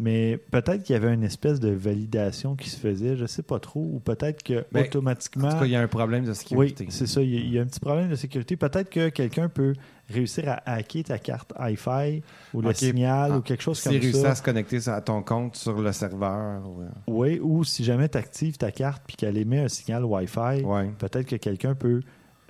Mais 0.01 0.39
peut-être 0.53 0.85
qu'il 0.85 0.93
y 0.93 0.97
avait 0.97 1.13
une 1.13 1.25
espèce 1.25 1.59
de 1.59 1.71
validation 1.71 2.55
qui 2.55 2.71
se 2.71 2.79
faisait, 2.79 3.17
je 3.17 3.27
sais 3.27 3.43
pas 3.43 3.59
trop, 3.59 3.81
ou 3.81 3.99
peut-être 3.99 4.45
que 4.45 4.65
Ben, 4.71 4.85
automatiquement. 4.87 5.49
En 5.49 5.53
tout 5.53 5.59
cas, 5.59 5.65
il 5.65 5.73
y 5.73 5.77
a 5.77 5.81
un 5.83 5.89
problème 5.89 6.25
de 6.25 6.31
Oui, 6.31 6.37
sécurité. 6.37 6.87
c'est 6.89 7.09
ça. 7.09 7.21
Il 7.21 7.35
y, 7.35 7.37
a, 7.37 7.41
il 7.41 7.53
y 7.53 7.59
a 7.59 7.63
un 7.63 7.67
petit 7.67 7.81
problème 7.81 8.09
de 8.09 8.15
sécurité. 8.15 8.57
Peut-être 8.57 8.91
que 8.91 9.09
quelqu'un 9.09 9.49
peut 9.49 9.75
réussir 10.11 10.49
à 10.49 10.73
hacker 10.73 11.05
ta 11.05 11.19
carte 11.19 11.53
Wi-Fi 11.59 12.23
ou 12.55 12.61
le 12.63 12.73
signal 12.73 13.31
Ah. 13.35 13.39
ou 13.39 13.41
quelque 13.43 13.63
chose 13.63 13.83
comme 13.83 14.01
ça. 14.01 14.31
à 14.31 14.35
se 14.35 14.43
connecter 14.43 14.89
à 14.89 15.01
ton 15.01 15.23
compte 15.23 15.57
sur 15.57 15.81
le 15.81 15.93
serveur. 15.93 16.63
ouais. 16.69 16.87
Oui, 17.07 17.41
ou 17.43 17.65
si 17.65 17.85
jamais 17.85 18.09
tu 18.09 18.19
actives 18.19 18.57
ta 18.57 18.71
carte 18.71 19.03
puis 19.07 19.17
qu'elle 19.17 19.37
émet 19.37 19.61
un 19.61 19.69
signal 19.69 20.05
Wi-Fi, 20.05 20.63
Ouais. 20.65 20.91
peut-être 20.99 21.27
que 21.27 21.37
quelqu'un 21.37 21.75
peut 21.75 22.01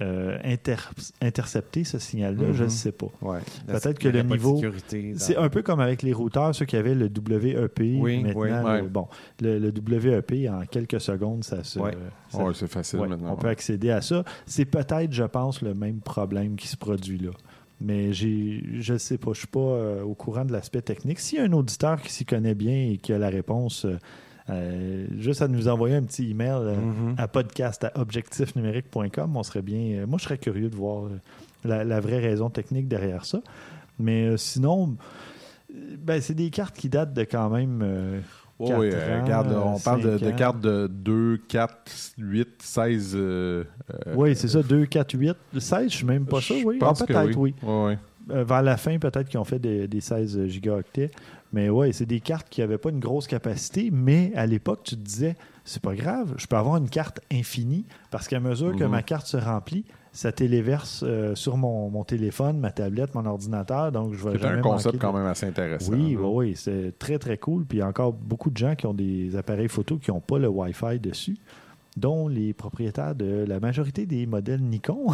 euh, 0.00 0.38
inter- 0.44 0.76
intercepter 1.20 1.82
ce 1.84 1.98
signal-là. 1.98 2.52
Je 2.52 2.58
ne 2.60 2.64
Mhm. 2.64 2.70
sais 2.70 2.92
pas. 2.92 3.08
Ouais. 3.20 3.40
Peut-être 3.66 3.98
que 3.98 4.08
le 4.08 4.22
niveau- 4.22 4.60
C'est 5.16 5.36
un 5.36 5.48
peu 5.48 5.62
comme 5.62 5.80
avec 5.80 6.02
les 6.02 6.12
routeurs, 6.12 6.54
ceux 6.54 6.66
qui 6.66 6.76
avaient 6.76 6.94
le 6.94 7.06
WEP. 7.08 7.80
Oui, 8.00 8.22
maintenant, 8.22 8.74
oui. 8.74 8.82
le- 8.82 8.88
bon, 8.88 9.08
le, 9.40 9.58
le 9.58 9.70
WEP, 9.98 10.48
en 10.48 10.64
quelques 10.66 11.00
secondes, 11.00 11.42
ça 11.44 11.64
se. 11.64 11.78
Ouais, 11.78 11.92
c'est 12.54 12.68
facile 12.70 13.00
ouais, 13.00 13.08
maintenant. 13.08 13.32
on 13.32 13.36
peut 13.36 13.48
accéder 13.48 13.90
à 13.90 14.00
ça. 14.00 14.24
C'est 14.46 14.64
peut-être, 14.66 15.12
je 15.12 15.24
pense, 15.24 15.62
le 15.62 15.74
même 15.74 16.00
problème 16.00 16.56
qui 16.56 16.68
se 16.68 16.76
produit 16.76 17.18
là. 17.18 17.30
Mais 17.80 18.12
j'ai, 18.12 18.62
je 18.80 18.94
ne 18.94 18.98
sais 18.98 19.18
pas, 19.18 19.32
je 19.34 19.38
suis 19.38 19.46
pas 19.46 19.60
euh, 19.60 20.02
au 20.02 20.14
courant 20.14 20.44
de 20.44 20.52
l'aspect 20.52 20.82
technique. 20.82 21.20
S'il 21.20 21.38
y 21.38 21.40
a 21.40 21.44
un 21.44 21.52
auditeur 21.52 22.02
qui 22.02 22.12
s'y 22.12 22.24
connaît 22.24 22.56
bien 22.56 22.90
et 22.92 22.96
qui 22.96 23.12
a 23.12 23.18
la 23.18 23.28
réponse, 23.28 23.84
euh, 23.84 23.98
euh, 24.50 25.06
juste 25.18 25.42
à 25.42 25.48
nous 25.48 25.68
envoyer 25.68 25.96
un 25.96 26.02
petit 26.02 26.30
email 26.30 26.50
euh, 26.52 26.76
Mhm. 26.76 27.14
à 27.18 27.28
podcast 27.28 27.84
à 27.84 27.92
objectifnumérique.com, 28.00 29.36
on 29.36 29.42
serait 29.42 29.62
bien. 29.62 30.00
euh, 30.00 30.06
moi, 30.06 30.18
je 30.18 30.24
serais 30.24 30.38
curieux 30.38 30.68
de 30.70 30.76
voir 30.76 31.06
euh, 31.06 31.20
la, 31.64 31.84
la 31.84 32.00
vraie 32.00 32.18
raison 32.20 32.50
technique 32.50 32.88
derrière 32.88 33.24
ça. 33.24 33.40
Mais 33.98 34.36
sinon, 34.36 34.96
ben, 35.98 36.20
c'est 36.20 36.34
des 36.34 36.50
cartes 36.50 36.76
qui 36.76 36.88
datent 36.88 37.12
de 37.14 37.24
quand 37.24 37.50
même. 37.50 37.82
ans, 37.82 39.22
regarde, 39.22 39.52
on 39.52 39.78
parle 39.78 40.02
de, 40.18 40.30
cartes 40.30 40.60
de 40.60 40.88
2, 40.88 41.38
4, 41.48 42.14
8, 42.18 42.48
16. 42.60 43.12
euh, 43.14 43.64
euh, 44.06 44.14
oui, 44.16 44.34
c'est 44.34 44.48
ça, 44.48 44.62
2, 44.62 44.86
4, 44.86 45.14
8. 45.18 45.36
16, 45.58 45.90
je 45.90 45.96
suis 45.96 46.06
même 46.06 46.26
pas 46.26 46.40
sûr, 46.40 46.56
oui. 46.64 46.78
Ah, 46.80 46.92
peut-être, 46.94 47.36
oui. 47.38 47.54
Ouais, 47.62 47.84
ouais. 47.86 47.98
Euh, 48.30 48.44
vers 48.44 48.62
la 48.62 48.76
fin, 48.76 48.98
peut-être 48.98 49.28
qu'ils 49.28 49.38
ont 49.40 49.44
fait 49.44 49.58
des, 49.58 49.88
des 49.88 50.00
16 50.00 50.46
gigaoctets. 50.46 51.10
Mais 51.52 51.70
ouais, 51.70 51.92
c'est 51.92 52.04
des 52.04 52.20
cartes 52.20 52.48
qui 52.50 52.60
n'avaient 52.60 52.76
pas 52.76 52.90
une 52.90 53.00
grosse 53.00 53.26
capacité, 53.26 53.88
mais 53.90 54.32
à 54.34 54.44
l'époque, 54.44 54.80
tu 54.84 54.96
te 54.96 55.00
disais, 55.00 55.34
c'est 55.64 55.80
pas 55.80 55.94
grave, 55.94 56.34
je 56.36 56.46
peux 56.46 56.56
avoir 56.56 56.76
une 56.76 56.90
carte 56.90 57.20
infinie, 57.32 57.86
parce 58.10 58.28
qu'à 58.28 58.38
mesure 58.38 58.76
que 58.76 58.84
Mhm. 58.84 58.90
ma 58.90 59.02
carte 59.02 59.26
se 59.26 59.38
remplit, 59.38 59.86
ça 60.12 60.30
téléverse 60.30 61.04
euh, 61.06 61.34
sur 61.34 61.56
mon, 61.56 61.88
mon 61.88 62.04
téléphone, 62.04 62.58
ma 62.60 62.70
tablette, 62.70 63.14
mon 63.14 63.24
ordinateur, 63.24 63.92
donc 63.92 64.12
je 64.12 64.28
vais 64.28 64.38
C'est 64.38 64.44
un 64.46 64.60
concept 64.60 64.96
de- 64.96 65.00
quand 65.00 65.12
même 65.14 65.24
assez 65.26 65.46
intéressant. 65.46 65.90
Oui, 65.92 66.12
là. 66.14 66.20
oui, 66.20 66.48
oui, 66.50 66.52
c'est 66.54 66.98
très, 66.98 67.18
très 67.18 67.38
cool. 67.38 67.64
Puis 67.64 67.78
il 67.78 67.80
y 67.80 67.84
a 67.84 67.88
encore 67.88 68.12
beaucoup 68.12 68.50
de 68.50 68.56
gens 68.58 68.74
qui 68.74 68.84
ont 68.86 68.92
des 68.94 69.34
appareils 69.34 69.68
photo 69.68 69.96
qui 69.96 70.10
n'ont 70.10 70.20
pas 70.20 70.38
le 70.38 70.48
Wi-Fi 70.48 70.98
dessus, 71.00 71.36
dont 71.98 72.28
les 72.28 72.52
propriétaires 72.52 73.14
de 73.14 73.44
la 73.46 73.60
majorité 73.60 74.06
des 74.06 74.26
modèles 74.26 74.60
Nikon, 74.60 75.06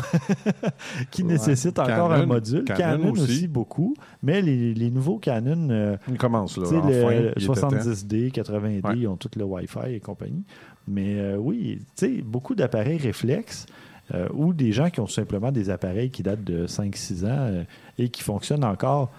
qui 1.10 1.22
Ouais. 1.22 1.28
nécessitent 1.32 1.78
encore 1.78 2.12
un 2.12 2.26
module. 2.26 2.64
Canon 2.64 2.78
Canon, 2.78 3.10
aussi. 3.12 3.22
aussi. 3.22 3.48
beaucoup. 3.48 3.94
Mais 4.22 4.40
les, 4.42 4.74
les 4.74 4.90
nouveaux 4.90 5.18
Canon, 5.18 5.68
euh, 5.70 5.96
Il 6.08 6.16
commence, 6.18 6.56
là. 6.56 6.64
tu 6.64 6.70
sais, 6.70 6.76
Enfin, 6.76 6.88
le 6.90 7.32
il 7.36 7.44
était 7.44 7.60
temps. 7.60 7.68
70D, 7.70 8.30
80D, 8.32 8.86
Ouais. 8.86 8.98
ils 8.98 9.06
ont 9.08 9.16
tout 9.16 9.30
le 9.36 9.44
Wi-Fi 9.44 9.94
et 9.94 10.00
compagnie. 10.00 10.42
Mais 10.86 11.14
euh, 11.18 11.36
oui, 11.38 11.78
tu 11.96 12.06
sais, 12.06 12.22
beaucoup 12.22 12.54
d'appareils 12.54 12.98
réflexes 12.98 13.66
euh, 14.14 14.28
ou 14.34 14.52
des 14.52 14.70
gens 14.72 14.90
qui 14.90 15.00
ont 15.00 15.06
simplement 15.06 15.50
des 15.50 15.70
appareils 15.70 16.10
qui 16.10 16.22
datent 16.22 16.44
de 16.44 16.66
5-6 16.66 17.24
ans 17.26 17.64
et 17.98 18.08
qui 18.10 18.22
fonctionnent 18.22 18.64
encore. 18.64 19.10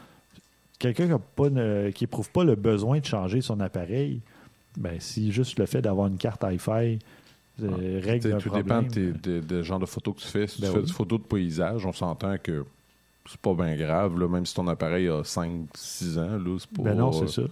Quelqu'un 0.77 1.07
qui 1.07 1.13
a 1.13 1.19
pas 1.19 1.49
ne- 1.49 1.89
qui 1.89 2.03
éprouve 2.03 2.29
pas 2.29 2.43
le 2.43 2.55
besoin 2.55 2.99
de 2.99 3.05
changer 3.05 3.41
son 3.41 3.59
appareil, 3.61 4.19
ben, 4.77 4.97
si 4.99 5.31
juste 5.31 5.57
le 5.57 5.65
fait 5.65 5.81
d'avoir 5.81 6.07
une 6.07 6.17
carte 6.17 6.43
Wi-Fi 6.43 6.99
euh, 7.63 8.01
règle 8.03 8.33
un 8.33 8.37
Tout 8.37 8.49
problème. 8.49 8.63
dépend 8.63 8.81
de, 8.81 8.87
tes- 9.11 9.29
de- 9.29 9.39
de 9.41 9.63
genre 9.63 9.79
de 9.79 9.85
photos 9.85 10.15
que 10.15 10.19
tu 10.21 10.27
fais. 10.27 10.47
Si 10.47 10.61
Ben 10.61 10.69
tu 10.69 10.75
fais 10.75 10.81
des 10.83 10.91
photos 10.91 11.19
de 11.21 11.25
paysage, 11.25 11.85
on 11.85 11.93
s'entend 11.93 12.35
que 12.41 12.65
c'est 13.29 13.39
pas 13.39 13.53
bien 13.53 13.75
grave. 13.75 14.19
Là, 14.19 14.27
même 14.27 14.45
si 14.45 14.53
ton 14.53 14.67
appareil 14.67 15.07
a 15.07 15.21
5-6 15.23 16.17
ans, 16.19 16.37
là, 16.37 16.57
c'est 16.59 16.69
pas, 16.69 16.83
Ben 16.83 16.95
non, 16.95 17.11
c'est 17.11 17.27
ça. 17.29 17.43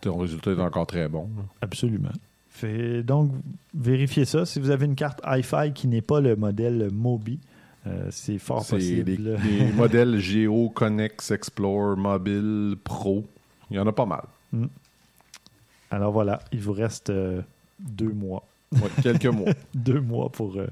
ton 0.00 0.16
résultat 0.18 0.52
est 0.52 0.60
encore 0.60 0.86
très 0.86 1.08
bon. 1.08 1.28
là. 1.36 1.42
Absolument. 1.62 2.12
Fait, 2.48 3.02
donc, 3.02 3.30
vérifiez 3.74 4.24
ça. 4.24 4.44
Si 4.44 4.58
vous 4.60 4.70
avez 4.70 4.84
une 4.86 4.96
carte 4.96 5.20
Hi-Fi 5.24 5.72
qui 5.74 5.86
n'est 5.86 6.02
pas 6.02 6.20
le 6.20 6.34
modèle 6.36 6.88
Mobi, 6.92 7.38
euh, 7.86 8.08
c'est 8.10 8.38
fort 8.38 8.64
C'est 8.64 8.78
les, 8.78 9.02
possible. 9.04 9.38
les 9.48 9.72
modèles 9.72 10.18
Geo, 10.18 10.68
Connex, 10.70 11.30
Explore, 11.30 11.96
Mobile, 11.96 12.76
Pro. 12.82 13.24
Il 13.70 13.76
y 13.76 13.78
en 13.78 13.86
a 13.86 13.92
pas 13.92 14.04
mal. 14.06 14.24
Alors 15.90 16.12
voilà, 16.12 16.40
il 16.52 16.60
vous 16.60 16.72
reste 16.72 17.10
euh, 17.10 17.40
deux 17.78 18.12
mois. 18.12 18.44
Ouais, 18.72 18.88
quelques 19.02 19.26
mois. 19.26 19.50
Deux 19.74 20.00
mois 20.00 20.30
pour 20.30 20.56
euh, 20.56 20.66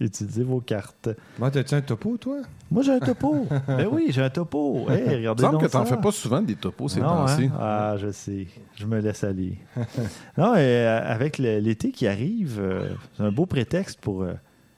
utiliser 0.00 0.42
vos 0.42 0.60
cartes. 0.60 1.08
Moi, 1.38 1.50
t'as-tu 1.50 1.74
un 1.74 1.80
topo, 1.82 2.16
toi? 2.16 2.38
Moi, 2.70 2.82
j'ai 2.82 2.92
un 2.92 2.98
topo. 3.00 3.46
ben 3.68 3.86
oui, 3.92 4.06
j'ai 4.10 4.22
un 4.22 4.30
topo. 4.30 4.88
Hey, 4.90 5.02
Il 5.04 5.10
me 5.10 5.14
regardez 5.16 5.42
semble 5.42 5.52
donc 5.52 5.62
que 5.62 5.70
tu 5.70 5.76
n'en 5.76 5.84
ça. 5.86 5.94
fais 5.96 6.00
pas 6.02 6.10
souvent 6.12 6.42
des 6.42 6.56
topos 6.56 6.88
ces 6.88 7.00
Non, 7.00 7.06
temps-ci. 7.08 7.44
hein? 7.44 7.52
Ah, 7.60 7.94
je 7.98 8.10
sais. 8.10 8.46
Je 8.74 8.86
me 8.86 8.98
laisse 9.00 9.22
aller. 9.22 9.56
non, 10.36 10.54
et, 10.56 10.58
euh, 10.60 11.00
avec 11.04 11.38
l'été 11.38 11.92
qui 11.92 12.06
arrive, 12.08 12.58
euh, 12.60 12.88
c'est 13.16 13.22
un 13.22 13.30
beau 13.32 13.46
prétexte 13.46 14.00
pour 14.00 14.22
euh, 14.22 14.32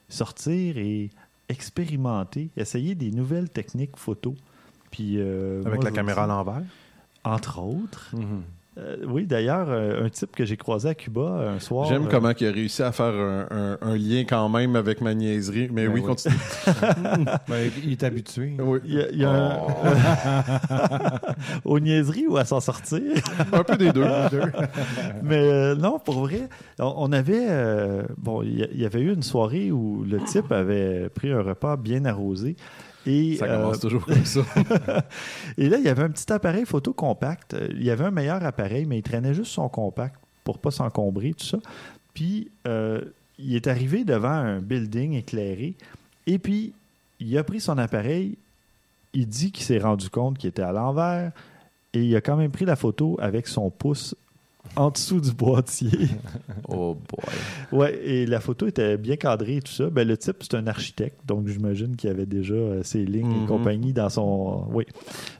sortir 0.09 0.77
et 0.77 1.09
expérimenter, 1.49 2.49
essayer 2.57 2.93
des 2.95 3.09
nouvelles 3.11 3.49
techniques 3.49 3.97
photo. 3.97 4.35
Puis, 4.91 5.15
euh, 5.17 5.61
Avec 5.65 5.81
moi, 5.81 5.85
la 5.85 5.91
caméra 5.91 6.23
à 6.25 6.27
l'envers? 6.27 6.61
Entre 7.23 7.59
autres. 7.59 8.11
Euh, 8.79 8.95
oui, 9.07 9.25
d'ailleurs, 9.25 9.65
euh, 9.69 10.05
un 10.05 10.09
type 10.09 10.35
que 10.35 10.45
j'ai 10.45 10.55
croisé 10.55 10.89
à 10.89 10.93
Cuba 10.93 11.21
euh, 11.21 11.55
un 11.55 11.59
soir. 11.59 11.87
J'aime 11.87 12.03
euh, 12.05 12.09
comment 12.11 12.29
il 12.39 12.47
a 12.47 12.51
réussi 12.51 12.83
à 12.83 12.91
faire 12.91 13.07
un, 13.07 13.47
un- 13.49 13.77
un 13.81 13.97
lien 13.97 14.23
quand 14.23 14.47
même 14.49 14.75
avec 14.75 15.01
ma 15.01 15.15
niaiserie. 15.15 15.67
Mais 15.71 15.87
Ben 15.87 15.93
oui, 15.95 16.01
oui. 16.01 16.05
continue. 16.05 16.35
Ben, 17.47 17.71
il 17.83 17.91
est 17.93 18.03
habitué. 18.03 18.55
Oui. 18.59 18.79
Il 18.85 18.93
y 18.93 19.01
a, 19.01 19.09
il 19.11 19.17
y 19.19 19.25
a 19.25 19.31
un- 19.31 19.57
aux 21.65 21.79
niaiseries 21.79 22.27
ou 22.27 22.37
à 22.37 22.45
s'en 22.45 22.59
sortir? 22.59 23.01
Un 23.51 23.63
peu 23.63 23.77
des 23.77 23.91
deux. 23.91 24.03
Mais 25.23 25.37
euh, 25.37 25.75
non, 25.75 25.99
pour 25.99 26.19
vrai, 26.19 26.47
on, 26.79 26.93
on 26.97 27.11
avait. 27.11 27.47
euh, 27.49 28.03
bon, 28.17 28.41
il 28.43 28.59
y, 28.59 28.63
a- 28.63 28.67
il 28.71 28.81
y 28.81 28.85
avait 28.85 29.01
eu 29.01 29.13
une 29.13 29.23
soirée 29.23 29.71
où 29.71 30.03
le 30.07 30.19
type 30.19 30.51
avait 30.51 31.09
pris 31.09 31.31
un 31.31 31.41
repas 31.41 31.77
bien 31.77 32.05
arrosé. 32.05 32.55
Et, 33.07 33.37
Ça 33.37 33.47
commence 33.47 33.77
euh, 33.77 33.79
toujours 33.79 34.05
comme 34.05 34.25
ça. 34.25 34.41
et 35.57 35.69
là, 35.69 35.77
il 35.77 35.85
y 35.85 35.89
avait 35.89 36.03
un 36.03 36.09
petit 36.09 36.31
appareil 36.31 36.65
photo 36.65 36.93
compact. 36.93 37.55
Il 37.71 37.83
y 37.83 37.89
avait 37.89 38.05
un 38.05 38.11
meilleur 38.11 38.43
appareil, 38.43 38.85
mais 38.85 38.97
il 38.97 39.03
traînait 39.03 39.33
juste 39.33 39.51
son 39.51 39.69
compact 39.69 40.15
pour 40.43 40.59
pas 40.59 40.71
s'encombrer, 40.71 41.33
tout 41.33 41.45
ça. 41.45 41.57
Puis, 42.13 42.51
euh, 42.67 43.01
il 43.39 43.55
est 43.55 43.67
arrivé 43.67 44.03
devant 44.03 44.29
un 44.29 44.59
building 44.59 45.13
éclairé. 45.13 45.75
Et 46.25 46.37
puis, 46.37 46.73
il 47.19 47.37
a 47.37 47.43
pris 47.43 47.61
son 47.61 47.77
appareil. 47.77 48.37
Il 49.13 49.27
dit 49.27 49.51
qu'il 49.51 49.65
s'est 49.65 49.79
rendu 49.79 50.09
compte 50.09 50.37
qu'il 50.37 50.49
était 50.49 50.61
à 50.61 50.73
l'envers. 50.73 51.31
Et 51.93 52.03
il 52.03 52.15
a 52.15 52.21
quand 52.21 52.35
même 52.35 52.51
pris 52.51 52.65
la 52.65 52.75
photo 52.75 53.17
avec 53.21 53.47
son 53.47 53.69
pouce 53.69 54.15
en 54.75 54.89
dessous 54.91 55.19
du 55.21 55.31
boîtier. 55.31 55.89
Oh 56.69 56.95
boy. 56.95 57.79
Ouais, 57.79 57.95
et 58.03 58.25
la 58.25 58.39
photo 58.41 58.67
était 58.67 58.97
bien 58.97 59.15
cadrée 59.15 59.57
et 59.57 59.61
tout 59.61 59.71
ça. 59.71 59.89
Ben, 59.89 60.05
le 60.07 60.17
type, 60.17 60.37
c'est 60.41 60.55
un 60.55 60.67
architecte, 60.67 61.19
donc 61.25 61.47
j'imagine 61.47 61.95
qu'il 61.95 62.09
avait 62.09 62.25
déjà 62.25 62.55
euh, 62.55 62.83
ses 62.83 63.05
lignes 63.05 63.31
et 63.31 63.39
Mhm. 63.41 63.47
compagnie 63.47 63.93
dans 63.93 64.09
son. 64.09 64.65
Oui. 64.71 64.85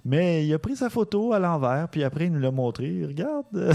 Mais 0.05 0.45
il 0.47 0.53
a 0.53 0.59
pris 0.59 0.75
sa 0.78 0.89
photo 0.89 1.34
à 1.34 1.39
l'envers, 1.39 1.89
puis 1.89 2.03
après, 2.03 2.28
il 2.28 2.32
nous 2.32 2.39
l'a 2.39 2.51
montré. 2.51 3.03
Regarde. 3.05 3.45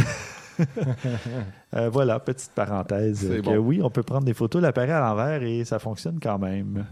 Euh, 1.75 1.89
voilà, 1.89 2.21
petite 2.21 2.51
parenthèse. 2.55 3.27
Que 3.27 3.41
bon. 3.41 3.57
Oui, 3.57 3.81
on 3.83 3.89
peut 3.91 4.03
prendre 4.03 4.25
des 4.27 4.35
photos 4.35 4.61
l'appareil 4.61 4.91
à 4.91 5.01
l'envers 5.01 5.43
et 5.43 5.65
ça 5.65 5.79
fonctionne 5.79 6.19
quand 6.23 6.39
même. 6.39 6.85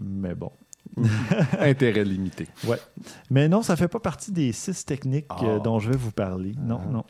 Mais 0.00 0.34
bon. 0.34 0.50
Intérêt 1.58 2.04
limité. 2.04 2.46
Ouais. 2.66 2.78
Mais 3.30 3.48
non, 3.48 3.62
ça 3.62 3.76
fait 3.76 3.88
pas 3.88 4.00
partie 4.00 4.32
des 4.32 4.52
six 4.52 4.84
techniques 4.84 5.26
euh, 5.42 5.56
Ah. 5.56 5.62
dont 5.62 5.78
je 5.78 5.90
vais 5.90 5.96
vous 5.96 6.12
parler. 6.12 6.52
Non, 6.62 6.80
non. 6.90 7.04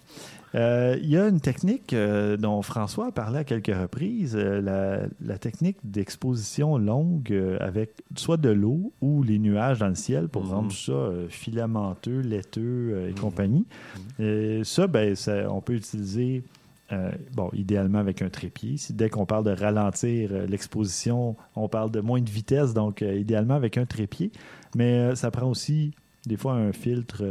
Euh, 0.55 0.97
Il 1.03 1.09
y 1.11 1.16
a 1.16 1.26
une 1.28 1.41
technique 1.41 1.93
euh, 1.93 2.37
dont 2.37 2.62
François 2.62 3.09
a 3.09 3.12
parlé 3.12 3.39
à 3.41 3.45
quelques 3.45 3.74
reprises, 3.74 4.37
euh, 4.37 4.61
la, 4.61 5.01
la 5.20 5.37
technique 5.37 5.78
d'exposition 5.82 6.78
longue 6.78 7.35
avec 7.61 7.91
soit 8.16 8.37
de 8.37 8.51
l'eau 8.51 8.93
ou 9.01 9.22
les 9.24 9.39
nuages 9.41 9.80
dans 9.80 9.89
le 9.89 9.97
ciel 9.97 10.28
pour 10.28 10.45
Mhm. 10.45 10.51
rendre 10.53 10.72
ça 10.72 11.11
filamenteux, 11.28 12.20
laiteux 12.20 13.09
et 13.11 13.14
compagnie. 13.20 13.66
Et 14.20 14.61
ça, 14.64 14.87
ben, 14.87 15.16
ça, 15.16 15.51
on 15.51 15.61
peut 15.61 15.74
utiliser, 15.74 16.45
euh, 16.93 17.11
bon, 17.35 17.49
idéalement 17.55 17.99
avec 17.99 18.20
un 18.22 18.28
trépied. 18.28 18.76
Si 18.76 18.93
dès 18.93 19.09
qu'on 19.09 19.26
parle 19.26 19.45
de 19.45 19.51
ralentir 19.53 20.30
euh, 20.32 20.47
l'exposition, 20.47 21.37
on 21.57 21.68
parle 21.68 21.91
de 21.91 22.01
moins 22.01 22.20
de 22.20 22.28
vitesse, 22.30 22.74
donc 22.74 23.01
euh, 23.03 23.14
idéalement 23.14 23.55
avec 23.55 23.78
un 23.78 23.87
trépied. 23.87 24.30
Mais 24.76 25.14
ça 25.16 25.30
prend 25.30 25.49
aussi 25.49 25.93
des 26.26 26.37
fois 26.37 26.55
un 26.55 26.72
filtre 26.72 27.24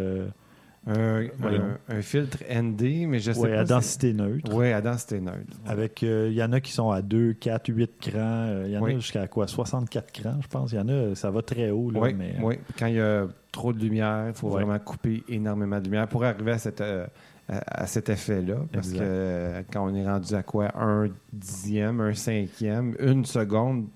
Un, 0.85 1.27
Voyons. 1.39 1.63
un- 1.87 1.95
un 1.97 2.01
filtre 2.01 2.39
ND, 2.49 3.07
mais 3.07 3.19
je 3.19 3.31
sais 3.31 3.39
ouais, 3.39 3.53
pas. 3.53 3.59
à 3.61 3.63
densité 3.63 4.11
neutre. 4.11 4.51
Oui, 4.53 4.71
à 4.73 4.81
densité 4.81 5.21
neutre. 5.21 5.57
Avec, 5.65 6.01
il 6.01 6.33
y 6.33 6.43
en 6.43 6.51
a 6.51 6.59
qui 6.59 6.73
sont 6.73 6.91
à 6.91 7.01
2, 7.01 7.33
4, 7.33 7.69
8 7.73 7.91
crans. 8.01 8.63
Il 8.65 8.71
y 8.71 8.77
en 8.77 8.83
a 8.83 8.89
jusqu'à 8.91 9.27
quoi 9.27 9.47
64 9.47 10.11
crans, 10.11 10.39
je 10.41 10.47
pense. 10.49 10.71
Il 10.73 10.75
y 10.75 10.79
en 10.79 10.89
a, 10.89 11.15
ça 11.15 11.31
va 11.31 11.41
très 11.41 11.69
haut. 11.71 11.89
Là, 11.89 11.99
Oui, 12.01 12.13
mais, 12.13 12.35
oui. 12.41 12.55
Quand 12.77 12.87
il 12.87 12.95
y 12.95 12.99
a 12.99 13.27
trop 13.53 13.71
de 13.71 13.79
lumière, 13.79 14.25
il 14.27 14.33
faut 14.33 14.49
vraiment 14.49 14.77
couper 14.79 15.23
énormément 15.29 15.79
de 15.79 15.85
lumière 15.85 16.07
pour 16.09 16.23
arriver 16.25 16.51
à, 16.51 16.57
cette, 16.57 16.81
à, 17.49 17.87
cet 17.87 18.09
effet-là. 18.09 18.55
Parce 18.71 18.87
Exact. 18.87 18.99
que 18.99 19.05
euh, 19.05 19.61
quand 19.71 19.85
on 19.89 19.93
est 19.95 20.05
rendu 20.07 20.33
à 20.33 20.43
quoi? 20.43 20.71
Un 20.79 21.09
dixième, 21.31 21.99
un 22.01 22.13
cinquième, 22.13 22.95
une 22.99 23.25
seconde, 23.25 23.87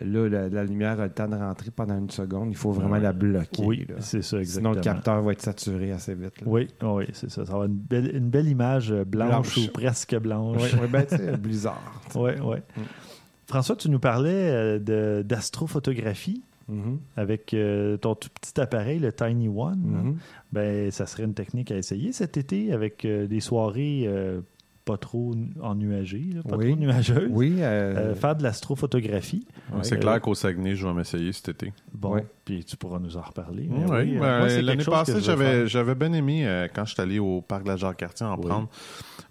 là, 0.00 0.28
la, 0.28 0.48
la 0.48 0.64
lumière 0.64 1.00
a 1.00 1.04
le 1.04 1.12
temps 1.12 1.28
de 1.28 1.36
rentrer 1.36 1.70
pendant 1.70 1.96
une 1.96 2.10
seconde. 2.10 2.48
Il 2.50 2.56
faut 2.56 2.72
vraiment 2.72 2.96
la 2.98 3.12
bloquer. 3.12 3.64
Oui, 3.64 3.86
c'est 4.00 4.22
ça, 4.22 4.28
Sinon, 4.30 4.40
exactement. 4.40 4.74
le 4.74 4.80
capteur 4.80 5.22
va 5.22 5.32
être 5.32 5.42
saturé 5.42 5.92
assez 5.92 6.14
vite. 6.14 6.40
là. 6.40 6.46
Oui, 6.46 6.68
oui, 6.82 7.04
c'est 7.12 7.30
ça. 7.30 7.44
Ça 7.46 7.56
va 7.56 7.64
être 7.64 7.70
une 7.70 7.76
belle, 7.76 8.16
une 8.16 8.30
belle 8.30 8.48
image 8.48 8.90
euh, 8.90 9.04
blanche, 9.04 9.54
Blanche. 9.54 9.58
ou 9.58 9.72
presque 9.72 10.16
blanche. 10.18 10.58
Oui, 10.60 10.78
oui, 10.82 10.88
ben, 10.90 11.04
sais, 11.08 11.36
Blizzard. 11.38 12.00
Oui, 12.14 12.32
oui. 12.42 12.56
Mm. 12.76 12.80
François, 13.46 13.76
tu 13.76 13.90
nous 13.90 14.00
parlais 14.00 14.78
euh, 14.80 15.22
Mhm, 16.72 16.98
avec 17.16 17.54
euh, 17.54 17.96
ton 17.96 18.14
tout 18.14 18.28
petit 18.40 18.60
appareil, 18.60 18.98
le 18.98 19.12
Tiny 19.12 19.48
One. 19.48 19.78
mhm. 19.78 20.16
Ben, 20.52 20.90
ça 20.90 21.06
serait 21.06 21.24
une 21.24 21.34
technique 21.34 21.70
à 21.70 21.76
essayer 21.76 22.12
cet 22.12 22.36
été 22.36 22.72
avec 22.72 23.04
euh, 23.04 23.26
des 23.26 23.40
soirées 23.40 24.04
euh, 24.06 24.40
pas 24.84 24.96
trop 24.96 25.32
nu- 25.36 25.52
ennuagées, 25.62 26.26
là, 26.34 26.40
pas 26.42 26.56
Oui. 26.56 26.70
trop 26.72 26.76
nuageuses. 26.80 27.28
Oui, 27.30 27.54
euh, 27.60 28.10
Euh, 28.10 28.14
faire 28.16 28.34
de 28.34 28.42
l'astrophotographie. 28.42 29.46
C'est 29.82 29.94
Euh, 29.94 29.98
clair 29.98 30.20
qu'au 30.20 30.34
Saguenay, 30.34 30.74
je 30.74 30.84
vais 30.86 30.92
m'essayer 30.92 31.32
cet 31.32 31.50
été. 31.50 31.72
Bon, 31.94 32.14
Ouais. 32.14 32.26
puis 32.44 32.64
tu 32.64 32.76
pourras 32.76 32.98
nous 32.98 33.16
en 33.16 33.20
reparler. 33.20 33.68
Oui, 33.70 33.76
Mais 33.78 33.90
oui, 33.90 34.16
euh, 34.16 34.20
ben, 34.20 34.48
c'est 34.48 34.56
quelque 34.56 34.66
l'année 34.66 34.84
passée, 34.84 35.20
j'avais, 35.68 35.94
bien 35.94 36.12
aimé 36.12 36.46
euh, 36.48 36.66
quand 36.74 36.84
je 36.84 36.94
suis 36.94 37.00
allé 37.02 37.20
au 37.20 37.40
parc 37.42 37.62
de 37.62 37.68
la 37.68 37.76
Jacques-Cartier 37.76 38.26
en 38.26 38.36
Oui. 38.36 38.46
prendre. 38.46 38.68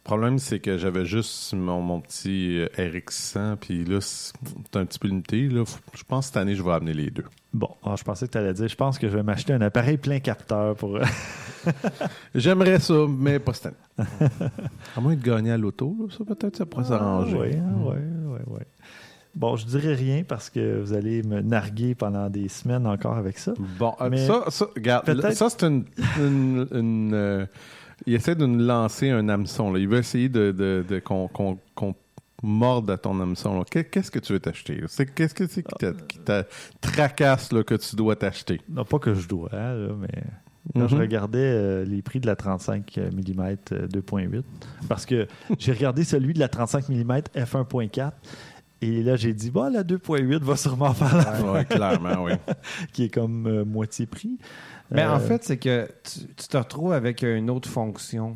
Le 0.04 0.08
problème, 0.08 0.40
c'est 0.40 0.60
que 0.60 0.78
j'avais 0.80 1.06
juste 1.06 1.54
mon, 1.54 1.80
mon 1.82 2.02
petit 2.02 2.58
euh, 2.60 2.68
RX100, 2.78 3.58
puis 3.58 3.86
là, 3.86 4.00
c'est 4.02 4.34
un 4.76 4.86
petit 4.86 4.98
peu 4.98 5.08
limité. 5.08 5.48
Là. 5.48 5.64
Je 5.94 6.04
pense 6.04 6.26
que 6.26 6.34
cette 6.34 6.38
année, 6.38 6.56
je 6.56 6.64
vais 6.64 6.72
amener 6.72 6.94
les 6.94 7.12
deux. 7.12 7.26
Bon, 7.54 7.70
ah, 7.84 7.94
je 7.98 8.04
pensais 8.04 8.26
que 8.28 8.32
tu 8.32 8.38
allais 8.40 8.54
dire, 8.54 8.68
je 8.68 8.76
pense 8.76 8.98
que 8.98 9.08
je 9.08 9.16
vais 9.16 9.22
m'acheter 9.24 9.54
un 9.54 9.62
appareil 9.62 9.98
plein 9.98 10.20
capteur 10.20 10.76
pour... 10.76 10.98
J'aimerais 12.36 12.80
ça, 12.80 12.96
mais 13.08 13.38
pas 13.40 13.54
cette 13.54 13.68
année. 13.68 14.10
à 14.98 15.02
moins 15.02 15.16
de 15.16 15.22
gagner 15.22 15.52
à 15.52 15.58
l'auto, 15.58 15.96
là, 16.00 16.08
ça 16.18 16.24
peut-être, 16.26 16.58
ça 16.58 16.66
pourrait 16.66 16.86
s'arranger. 16.86 17.38
Oui, 17.38 17.50
oui, 17.86 17.96
oui, 18.26 18.40
oui. 18.48 18.60
Bon, 19.36 19.56
je 19.56 19.66
dirais 19.66 19.94
rien 19.94 20.24
parce 20.28 20.50
que 20.50 20.82
vous 20.82 20.94
allez 20.94 21.24
me 21.24 21.42
narguer 21.42 21.96
pendant 21.96 22.30
des 22.30 22.50
semaines 22.50 22.86
encore 22.88 23.16
avec 23.18 23.38
ça. 23.38 23.54
Bon, 23.80 23.94
euh, 24.02 24.10
Mais 24.10 24.26
ça, 24.28 24.44
ça, 24.50 24.66
regarde, 24.76 25.32
ça, 25.32 25.50
c'est 25.50 25.64
une. 25.64 25.86
une- 26.20 26.68
une, 26.72 27.14
euh, 27.14 27.46
il 28.06 28.14
essaie 28.14 28.36
de 28.36 28.46
nous 28.46 28.60
lancer 28.64 29.10
un 29.10 29.28
hameçon. 29.30 29.72
Là. 29.72 29.80
Il 29.80 29.88
veut 29.88 29.98
essayer 30.00 30.30
de, 30.30 30.52
de- 30.52 30.84
de- 30.88 31.00
qu'on, 31.00 31.28
qu'on- 31.28 31.58
qu'on 31.76 31.96
morde 32.44 32.90
à 32.90 32.98
ton 32.98 33.20
hameçon. 33.20 33.64
Qu'est-ce 33.70 34.10
que 34.12 34.20
tu 34.20 34.34
veux 34.34 34.40
t'acheter? 34.40 34.82
qu'est-ce 35.16 35.34
que 35.36 35.46
c'est 35.48 35.64
qui, 35.64 36.20
t'a 36.26 36.44
tracasse 36.82 37.52
là, 37.52 37.64
que 37.64 37.76
tu 37.76 37.96
dois 37.96 38.16
t'acheter? 38.16 38.60
Non, 38.70 38.84
pas 38.86 39.00
que 39.00 39.14
je 39.14 39.28
dois, 39.28 39.50
hein, 39.54 39.74
là, 39.76 39.90
mais 40.00 40.24
quand 40.76 40.88
je 40.88 40.96
Mhm. 40.96 41.02
regardais 41.02 41.40
euh, 41.40 41.86
les 41.86 42.02
prix 42.02 42.20
de 42.20 42.28
la 42.28 42.36
35 42.36 42.98
mm 42.98 43.56
2.8, 43.90 44.44
parce 44.90 45.06
que 45.06 45.28
j'ai 45.60 45.72
regardé 45.72 46.04
celui 46.04 46.34
de 46.34 46.40
la 46.40 46.48
35 46.48 46.90
mm 46.90 47.22
f1.4, 47.36 48.12
et 48.84 49.04
là 49.04 49.16
j'ai 49.16 49.34
dit, 49.34 49.52
bon, 49.52 49.72
la 49.72 49.84
2.8 49.84 50.40
va 50.44 50.56
sûrement 50.56 50.94
faire 50.94 51.16
la 51.16 51.52
Oui, 51.54 51.66
clairement, 51.66 52.24
oui. 52.24 52.32
qui 52.94 53.04
est 53.06 53.10
comme 53.10 53.46
euh, 53.48 53.66
moitié 53.66 54.06
prix. 54.08 54.38
Mais 54.92 55.06
en 55.06 55.16
Euh, 55.16 55.20
fait, 55.20 55.44
c'est 55.44 55.58
que 55.58 55.88
tu, 56.04 56.20
tu 56.36 56.48
te 56.48 56.58
retrouves 56.58 56.94
avec 56.94 57.24
une 57.24 57.50
autre 57.50 57.70
fonction. 57.70 58.36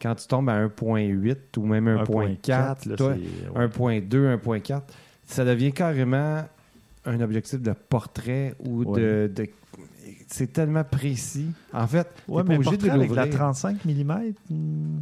Quand 0.00 0.14
tu 0.16 0.26
tombes 0.26 0.48
à 0.48 0.54
1.8 0.66 1.36
ou 1.58 1.66
même 1.66 1.86
1.4, 1.86 2.88
là, 2.88 2.96
toi, 2.96 3.14
c'est- 3.14 3.48
ouais. 3.50 3.64
1.2, 4.00 4.26
1.4, 4.36 4.82
ça 5.26 5.44
devient 5.44 5.72
carrément 5.72 6.42
un 7.04 7.20
objectif 7.20 7.60
de 7.60 7.72
portrait 7.72 8.54
ou 8.58 8.84
Ouais. 8.84 9.00
de, 9.00 9.30
de- 9.34 9.48
C'est 10.28 10.52
tellement 10.52 10.82
précis. 10.84 11.48
En 11.72 11.86
fait, 11.86 12.08
Ouais, 12.26 12.42
mais 12.46 12.54
obligé 12.56 12.70
de 12.72 12.76
portrait 12.82 12.90
avec 12.90 13.10
la 13.10 13.24
l'ouvrir. 13.26 13.38
35 13.38 13.84
mm, 13.84 15.00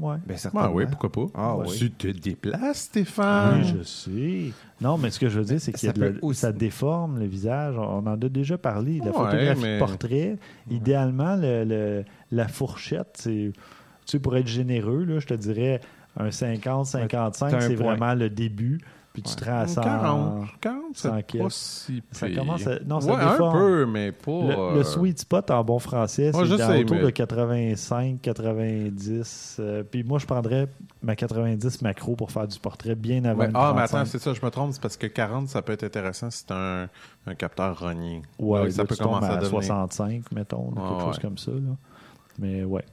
ouais. 0.00 0.16
Ben, 0.26 0.36
Ah 0.54 0.70
oui, 0.70 0.84
pourquoi 0.90 1.10
pas? 1.12 1.26
Ah 1.34 1.56
oui. 1.56 1.76
Tu 1.78 1.90
te 1.90 2.08
déplaces, 2.08 2.78
Stéphane? 2.82 3.60
Oui, 3.62 3.74
je 3.78 3.82
sais. 3.82 4.52
Non, 4.80 4.98
mais 4.98 5.10
ce 5.10 5.18
que 5.18 5.28
je 5.28 5.38
veux 5.38 5.44
dire, 5.44 5.60
c'est 5.60 5.72
que 5.72 5.78
Ça 5.78 5.92
aussi- 6.22 6.46
déforme 6.52 7.18
le 7.18 7.26
visage. 7.26 7.76
On 7.78 7.98
en 8.06 8.06
a 8.06 8.16
déjà 8.16 8.58
parlé. 8.58 8.98
La 8.98 9.06
Ouais, 9.06 9.12
photographie 9.12 9.62
mais- 9.62 9.78
portrait, 9.78 10.36
idéalement, 10.70 11.36
le- 11.36 11.64
le- 11.64 12.04
la 12.30 12.48
fourchette, 12.48 13.14
c'est, 13.14 13.52
tu 13.54 13.60
sais, 14.04 14.18
pour 14.18 14.36
être 14.36 14.46
généreux, 14.48 15.04
là, 15.04 15.18
je 15.18 15.26
te 15.26 15.34
dirais 15.34 15.80
un 16.18 16.30
50, 16.30 16.86
55, 16.86 17.50
t'as 17.50 17.56
un 17.56 17.60
c'est 17.60 17.74
point. 17.74 17.94
vraiment 17.94 18.14
le 18.14 18.30
début. 18.30 18.80
Puis 19.16 19.22
tu 19.22 19.34
te 19.34 19.46
rends 19.46 19.60
à 19.60 19.66
100. 19.66 19.80
40, 19.80 20.44
40, 20.60 20.82
c'est 20.92 21.08
100 21.08 21.14
pas 21.38 21.46
si 21.48 22.02
Ça 22.12 22.28
commence 22.28 22.66
à- 22.66 22.80
non, 22.86 23.00
ça 23.00 23.14
ouais, 23.14 23.22
un 23.46 23.50
peu, 23.50 23.86
mais 23.86 24.12
pas... 24.12 24.30
Le, 24.30 24.48
le 24.48 24.80
euh, 24.80 24.84
sweet 24.84 25.18
spot 25.20 25.50
en 25.50 25.64
bon 25.64 25.78
français, 25.78 26.32
c'est 26.34 26.38
autour 26.38 26.96
mais- 26.96 27.02
de 27.04 27.08
85, 27.10 28.20
90. 28.20 29.56
euh, 29.60 29.82
puis 29.90 30.04
moi, 30.04 30.18
je 30.18 30.26
prendrais 30.26 30.68
ma 31.02 31.16
90 31.16 31.80
macro 31.82 32.14
pour 32.14 32.30
faire 32.30 32.46
du 32.46 32.58
portrait 32.58 32.94
bien 32.94 33.24
avant 33.24 33.40
Ouais, 33.44 33.50
ah, 33.54 33.72
mais 33.74 33.86
35. 33.86 33.96
attends, 33.98 34.04
c'est 34.10 34.18
ça, 34.18 34.34
je 34.34 34.44
me 34.44 34.50
trompe, 34.50 34.72
c'est 34.74 34.82
parce 34.82 34.98
que 34.98 35.06
40, 35.06 35.48
ça 35.48 35.62
peut 35.62 35.72
être 35.72 35.84
intéressant 35.84 36.30
si 36.30 36.44
c'est 36.46 36.52
un, 36.54 36.88
un 37.26 37.34
capteur 37.34 37.78
rogné. 37.78 38.20
Ouais, 38.38 38.64
Là, 38.64 38.70
ça 38.70 38.82
là, 38.82 38.86
peut 38.88 38.96
commencer 38.96 39.26
à, 39.28 39.32
à, 39.32 39.36
devenir. 39.36 39.50
65, 39.62 40.22
mettons, 40.32 40.72
Ah, 40.76 40.80
quelque 40.90 41.00
chose 41.06 41.16
ouais. 41.16 41.22
comme 41.22 41.38
ça. 41.38 41.52
là. 41.52 41.76
Mais 42.38 42.64
ouais. 42.64 42.84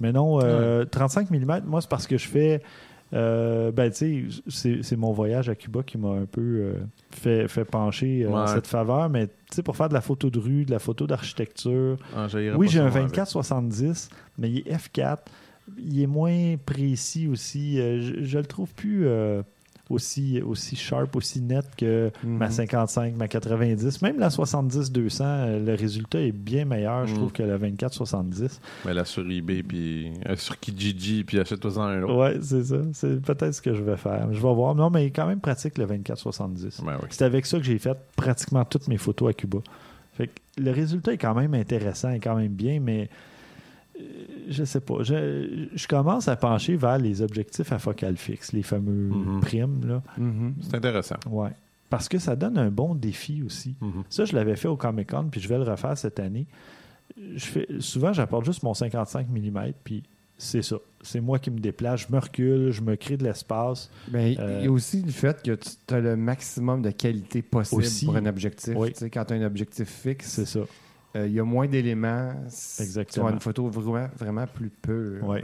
Mais 0.00 0.12
non, 0.12 0.40
euh, 0.42 0.84
35 0.86 1.30
mm, 1.30 1.60
moi, 1.66 1.80
c'est 1.82 1.90
parce 1.90 2.06
que 2.06 2.16
je 2.16 2.28
fais. 2.28 2.62
Euh, 3.12 3.70
ben, 3.70 3.90
tu 3.90 4.30
sais, 4.48 4.80
c'est- 4.82 4.96
mon 4.96 5.12
voyage 5.12 5.48
à 5.48 5.54
Cuba 5.54 5.82
qui 5.84 5.96
m'a 5.98 6.08
un 6.10 6.26
peu 6.26 6.40
euh, 6.40 6.74
fait, 7.10 7.46
fait 7.48 7.64
pencher 7.64 8.24
euh, 8.24 8.46
cette 8.48 8.66
faveur. 8.66 9.08
Mais 9.08 9.26
tu 9.28 9.32
sais, 9.52 9.62
pour 9.62 9.76
faire 9.76 9.88
de 9.88 9.94
la 9.94 10.00
photo 10.00 10.28
de 10.30 10.38
rue, 10.38 10.64
de 10.64 10.70
la 10.72 10.78
photo 10.78 11.06
d'architecture, 11.06 11.96
Ah, 12.16 12.26
oui, 12.56 12.68
j'ai 12.68 12.80
un 12.80 12.88
moi, 12.90 12.96
avec. 12.98 13.14
24-70, 13.14 14.08
mais 14.38 14.50
il 14.50 14.58
est 14.68 14.72
F4. 14.76 15.18
Il 15.78 16.00
est 16.00 16.06
moins 16.06 16.56
précis 16.64 17.26
aussi. 17.28 17.80
Euh, 17.80 18.00
je, 18.00 18.24
je 18.24 18.38
le 18.38 18.44
trouve 18.46 18.72
plus 18.74 19.06
aussi, 19.90 20.40
aussi 20.42 20.74
sharp, 20.76 21.14
aussi 21.16 21.40
net 21.40 21.64
que 21.76 22.10
ma 22.24 22.46
Mhm. 22.46 22.52
55, 22.52 23.14
ma 23.16 23.28
90. 23.28 24.02
Même 24.02 24.18
la 24.18 24.30
70-200, 24.30 25.24
euh, 25.24 25.64
le 25.64 25.74
résultat 25.74 26.20
est 26.20 26.32
bien 26.32 26.64
meilleur, 26.64 27.06
je 27.06 27.12
Mhm. 27.12 27.18
trouve, 27.18 27.32
que 27.32 27.42
la 27.42 27.56
24-70. 27.56 28.60
Mais 28.84 28.94
là, 28.94 29.04
sur 29.04 29.28
eBay, 29.30 29.62
puis 29.62 30.10
euh, 30.28 30.36
sur 30.36 30.58
Kijiji, 30.58 31.24
puis 31.24 31.38
achète-toi 31.38 31.70
un 31.78 32.02
autre. 32.02 32.14
Ouais, 32.16 32.38
c'est 32.42 32.64
ça. 32.64 32.76
C'est 32.92 33.20
peut-être 33.22 33.52
ce 33.54 33.62
que 33.62 33.74
je 33.74 33.82
vais 33.82 33.96
faire. 33.96 34.26
Je 34.32 34.40
vais 34.40 34.54
voir. 34.54 34.74
Non, 34.74 34.90
mais 34.90 35.04
il 35.04 35.06
est 35.06 35.10
quand 35.10 35.26
même 35.26 35.40
pratique, 35.40 35.78
le 35.78 35.86
24-70. 35.86 36.82
Ben 36.84 36.98
oui. 37.02 37.08
C'est 37.10 37.24
avec 37.24 37.46
ça 37.46 37.58
que 37.58 37.64
j'ai 37.64 37.78
fait 37.78 37.96
pratiquement 38.16 38.64
toutes 38.64 38.88
mes 38.88 38.98
photos 38.98 39.30
à 39.30 39.32
Cuba. 39.32 39.58
Fait 40.14 40.28
que 40.28 40.32
le 40.60 40.70
résultat 40.70 41.12
est 41.12 41.18
quand 41.18 41.34
même 41.34 41.54
intéressant 41.54 42.10
et 42.10 42.20
quand 42.20 42.34
même 42.36 42.52
bien, 42.52 42.80
mais 42.80 43.08
je 44.48 44.64
sais 44.64 44.80
pas. 44.80 45.02
Je, 45.02 45.66
je 45.74 45.86
commence 45.88 46.28
à 46.28 46.36
pencher 46.36 46.76
vers 46.76 46.98
les 46.98 47.22
objectifs 47.22 47.72
à 47.72 47.78
focale 47.78 48.16
fixe, 48.16 48.52
les 48.52 48.62
fameux 48.62 49.08
Mhm. 49.08 49.40
primes. 49.40 49.80
Là. 49.86 50.02
Mhm. 50.18 50.54
C'est 50.60 50.74
intéressant. 50.76 51.16
Ouais. 51.30 51.50
Parce 51.90 52.08
que 52.08 52.18
ça 52.18 52.34
donne 52.36 52.58
un 52.58 52.70
bon 52.70 52.94
défi 52.94 53.42
aussi. 53.42 53.74
Mhm. 53.80 54.04
Ça, 54.08 54.24
je 54.24 54.34
l'avais 54.34 54.56
fait 54.56 54.68
au 54.68 54.76
Comic 54.76 55.10
Con, 55.10 55.28
puis 55.30 55.40
je 55.40 55.48
vais 55.48 55.56
le 55.58 55.64
refaire 55.64 55.96
cette 55.96 56.18
année. 56.20 56.46
Je 57.16 57.44
fais, 57.44 57.66
souvent, 57.80 58.12
j'apporte 58.12 58.44
juste 58.44 58.62
mon 58.62 58.74
55 58.74 59.28
mm, 59.30 59.72
puis 59.84 60.02
c'est 60.36 60.62
ça. 60.62 60.76
C'est 61.00 61.20
moi 61.20 61.38
qui 61.38 61.50
me 61.50 61.58
déplace, 61.60 62.06
je 62.08 62.12
me 62.14 62.18
recule, 62.18 62.70
je 62.72 62.82
me 62.82 62.96
crée 62.96 63.16
de 63.16 63.24
l'espace. 63.24 63.88
Ben, 64.08 64.32
il 64.32 64.40
Euh, 64.40 64.62
y 64.64 64.66
a 64.66 64.70
aussi 64.70 65.00
le 65.02 65.12
fait 65.12 65.40
que 65.42 65.52
tu 65.54 65.94
as 65.94 66.00
le 66.00 66.16
maximum 66.16 66.82
de 66.82 66.90
qualité 66.90 67.40
possible 67.42 67.82
Aussi. 67.82 68.04
pour 68.04 68.16
un 68.16 68.26
objectif. 68.26 68.74
Oui. 68.76 68.88
Tu 68.92 68.98
sais, 68.98 69.10
quand 69.10 69.24
tu 69.24 69.32
as 69.34 69.36
un 69.36 69.46
objectif 69.46 69.88
fixe, 69.88 70.26
C'est 70.28 70.44
ça. 70.44 70.60
Euh, 71.16 71.26
il 71.26 71.32
y 71.34 71.40
a 71.40 71.44
moins 71.44 71.66
d'éléments. 71.66 72.32
c- 72.48 72.76
Tu 72.76 72.82
Exactement. 72.82 73.26
as 73.28 73.32
une 73.32 73.40
photo 73.40 73.68
vraiment, 73.68 74.08
vraiment 74.18 74.46
plus 74.46 74.68
pure. 74.70 75.26
Ouais. 75.26 75.42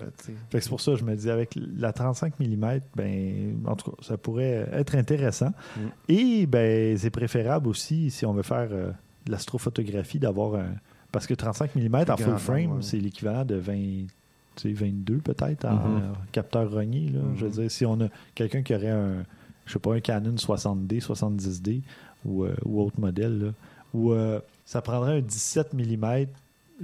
c'est 0.53 0.69
pour 0.69 0.81
ça 0.81 0.93
que 0.93 0.99
je 0.99 1.05
me 1.05 1.17
dis, 1.17 1.31
avec 1.31 1.59
la 1.77 1.93
35 1.93 2.39
mm, 2.39 2.81
ben, 2.95 3.57
en 3.67 3.75
tout 3.77 3.91
cas, 3.91 3.97
ça 4.03 4.17
pourrait 4.17 4.69
être 4.73 4.95
intéressant. 4.95 5.53
Mm. 5.77 5.81
Et 6.09 6.47
ben, 6.47 6.97
c'est 6.99 7.11
préférable 7.11 7.69
aussi 7.69 8.11
si 8.11 8.25
on 8.27 8.33
veut 8.33 8.43
faire 8.43 8.69
euh, 8.73 8.91
de 9.27 9.33
l'astrophotographie 9.33 10.19
d'avoir 10.19 10.55
un. 10.57 10.73
Parce 11.11 11.27
que 11.27 11.35
35 11.35 11.75
mm 11.77 12.05
en 12.11 12.17
full 12.17 12.39
frame, 12.39 12.73
ouais. 12.73 12.83
c'est 12.83 12.99
l'équivalent 12.99 13.45
de 13.45 13.57
20, 13.57 13.73
tu 13.75 14.09
sais, 14.57 14.73
22 14.73 15.19
peut-être 15.19 15.65
en 15.67 15.75
Mhm. 15.75 15.97
euh, 15.97 16.01
capteur 16.33 16.71
rogné. 16.71 17.09
là. 17.11 17.21
Je 17.37 17.43
veux 17.45 17.49
Mhm. 17.49 17.55
dire, 17.55 17.71
si 17.71 17.85
on 17.87 18.01
a 18.01 18.07
quelqu'un 18.35 18.63
qui 18.63 18.75
aurait 18.75 18.89
un, 18.91 19.25
je 19.67 19.73
sais 19.75 19.79
pas, 19.79 19.95
un 19.95 20.01
Canon 20.01 20.37
60D, 20.37 21.01
70D 21.01 21.83
ou, 22.25 22.45
euh, 22.45 22.55
ou 22.65 22.81
autre 22.81 22.99
modèle, 22.99 23.39
là, 23.39 23.49
ou 23.95 24.13
euh, 24.13 24.41
ça 24.73 24.81
prendrait 24.81 25.19
un 25.19 25.21
17 25.21 25.75
mm, 25.75 26.27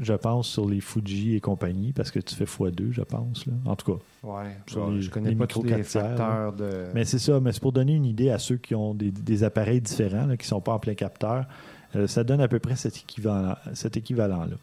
je 0.01 0.13
pense, 0.13 0.47
sur 0.47 0.69
les 0.69 0.81
Fuji 0.81 1.35
et 1.37 1.41
compagnie, 1.41 1.93
parce 1.95 2.11
que 2.11 2.21
tu 2.21 2.35
fais 2.35 2.45
x2, 2.45 2.93
je 2.93 3.01
pense. 3.03 3.47
là. 3.47 3.55
En 3.65 3.75
tout 3.75 3.93
cas. 3.95 3.99
Ouais, 4.23 4.57
Sur 4.67 4.91
je- 4.91 4.95
les- 4.97 5.01
je 5.03 5.11
connais 5.11 5.31
les 5.31 5.37
pas 5.37 5.47
tous 5.47 5.63
les 5.63 5.71
4 5.71 5.87
tiers, 5.87 6.03
facteurs 6.03 6.53
de. 6.53 6.85
Mais 6.95 7.05
c'est 7.07 7.19
ça, 7.19 7.41
mais 7.41 7.53
c'est 7.53 7.61
pour 7.63 7.73
donner 7.73 7.95
une 7.95 8.05
idée 8.05 8.29
à 8.31 8.39
ceux 8.39 8.59
qui 8.59 8.75
ont 8.75 8.95
des, 8.95 9.11
des 9.11 9.43
appareils 9.43 9.81
différents, 9.81 10.27
là, 10.27 10.37
qui 10.37 10.45
ne 10.45 10.49
sont 10.49 10.61
pas 10.61 10.73
en 10.75 10.79
plein 10.79 10.95
capteur. 10.95 11.47
Euh, 11.97 12.07
ça 12.07 12.23
donne 12.23 12.43
à 12.43 12.49
peu 12.49 12.59
près 12.59 12.77
cet 12.77 12.97
équivalent, 12.99 13.57
cet 13.73 13.97
équivalent-là. 13.97 14.57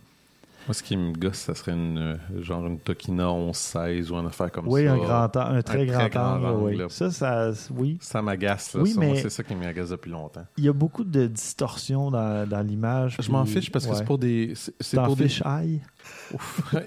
Moi, 0.68 0.74
ce 0.74 0.82
qui 0.82 0.98
me 0.98 1.14
gosse, 1.14 1.38
ça 1.38 1.54
serait 1.54 1.74
une, 1.74 1.98
euh, 2.00 2.42
genre 2.42 2.66
une 2.66 2.80
Tokina 2.80 3.26
11-16 3.28 4.10
ou 4.12 4.16
une 4.16 4.26
affaire 4.26 4.52
comme 4.52 4.68
Oui, 4.68 4.86
ça. 4.86 4.94
un, 4.94 4.98
grand, 4.98 5.36
an- 5.38 5.56
un 5.56 5.62
très 5.62 5.82
Un 5.82 5.86
grand, 5.86 6.00
très 6.00 6.10
grand 6.10 6.36
angle. 6.38 6.64
oui. 6.64 6.82
Ça, 6.90 7.12
ça, 7.12 7.52
oui. 7.76 7.98
Ça 8.02 8.22
m'agace. 8.22 8.76
Oui, 8.80 8.96
mais- 8.98 9.16
c'est 9.22 9.30
ça 9.30 9.44
qui 9.44 9.54
m'agace 9.54 9.90
depuis 9.90 10.10
longtemps. 10.12 10.46
Il 10.58 10.64
y 10.64 10.70
a 10.70 10.74
beaucoup 10.74 11.04
de 11.04 11.28
distorsion 11.28 12.10
dans, 12.10 12.50
dans 12.50 12.62
l'image. 12.66 13.18
Je 13.22 13.32
m'en 13.32 13.46
fiche 13.46 13.72
parce 13.72 13.86
que 13.86 13.94
c'est 13.96 14.06
pour 14.06 14.18
des. 14.18 14.54
C'est 14.80 14.98
pour 15.02 15.16
des. 15.16 15.28
fiches 15.28 15.44
aïe? 15.46 15.82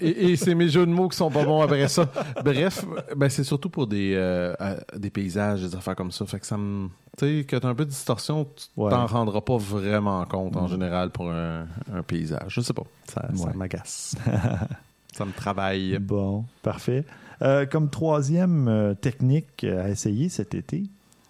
Et 0.01 0.31
et 0.31 0.35
c'est 0.35 0.55
mes 0.55 0.67
jeux 0.69 0.85
de 0.85 0.91
mots 0.91 1.07
qui 1.09 1.17
sont 1.17 1.31
pas 1.31 1.43
bons 1.45 1.61
après 1.61 1.87
ça. 1.87 2.09
Bref, 2.43 2.85
ben 3.15 3.29
c'est 3.29 3.43
surtout 3.43 3.69
pour 3.69 3.87
des, 3.87 4.13
euh, 4.15 4.53
des 4.97 5.09
paysages, 5.09 5.61
des 5.61 5.75
affaires 5.75 5.95
comme 5.95 6.11
ça. 6.11 6.25
Fait 6.25 6.39
que 6.39 6.45
ça 6.45 6.57
me. 6.57 6.87
Tu 7.17 7.39
sais, 7.39 7.43
que 7.45 7.55
t'as 7.55 7.67
un 7.67 7.75
peu 7.75 7.85
de 7.85 7.89
distorsion, 7.89 8.45
tu 8.45 8.65
Ouais. 8.77 8.89
t'en 8.91 9.05
rendras 9.07 9.41
pas 9.41 9.57
vraiment 9.57 10.23
compte 10.25 10.55
en 10.57 10.65
Mm. 10.65 10.69
général 10.69 11.09
pour 11.11 11.29
un, 11.31 11.65
un 11.93 12.03
paysage. 12.03 12.45
Je 12.49 12.61
sais 12.61 12.73
pas. 12.73 12.83
Ça, 13.07 13.27
ça 13.35 13.51
m'agace. 13.55 14.15
ça 15.13 15.25
me 15.25 15.31
travaille. 15.31 15.97
Bon, 15.99 16.45
parfait. 16.61 17.05
Euh, 17.41 17.65
comme 17.65 17.89
troisième 17.89 18.67
euh, 18.67 18.93
technique 18.93 19.63
à 19.63 19.89
essayer 19.89 20.27
cet 20.29 20.53
été, 20.55 20.83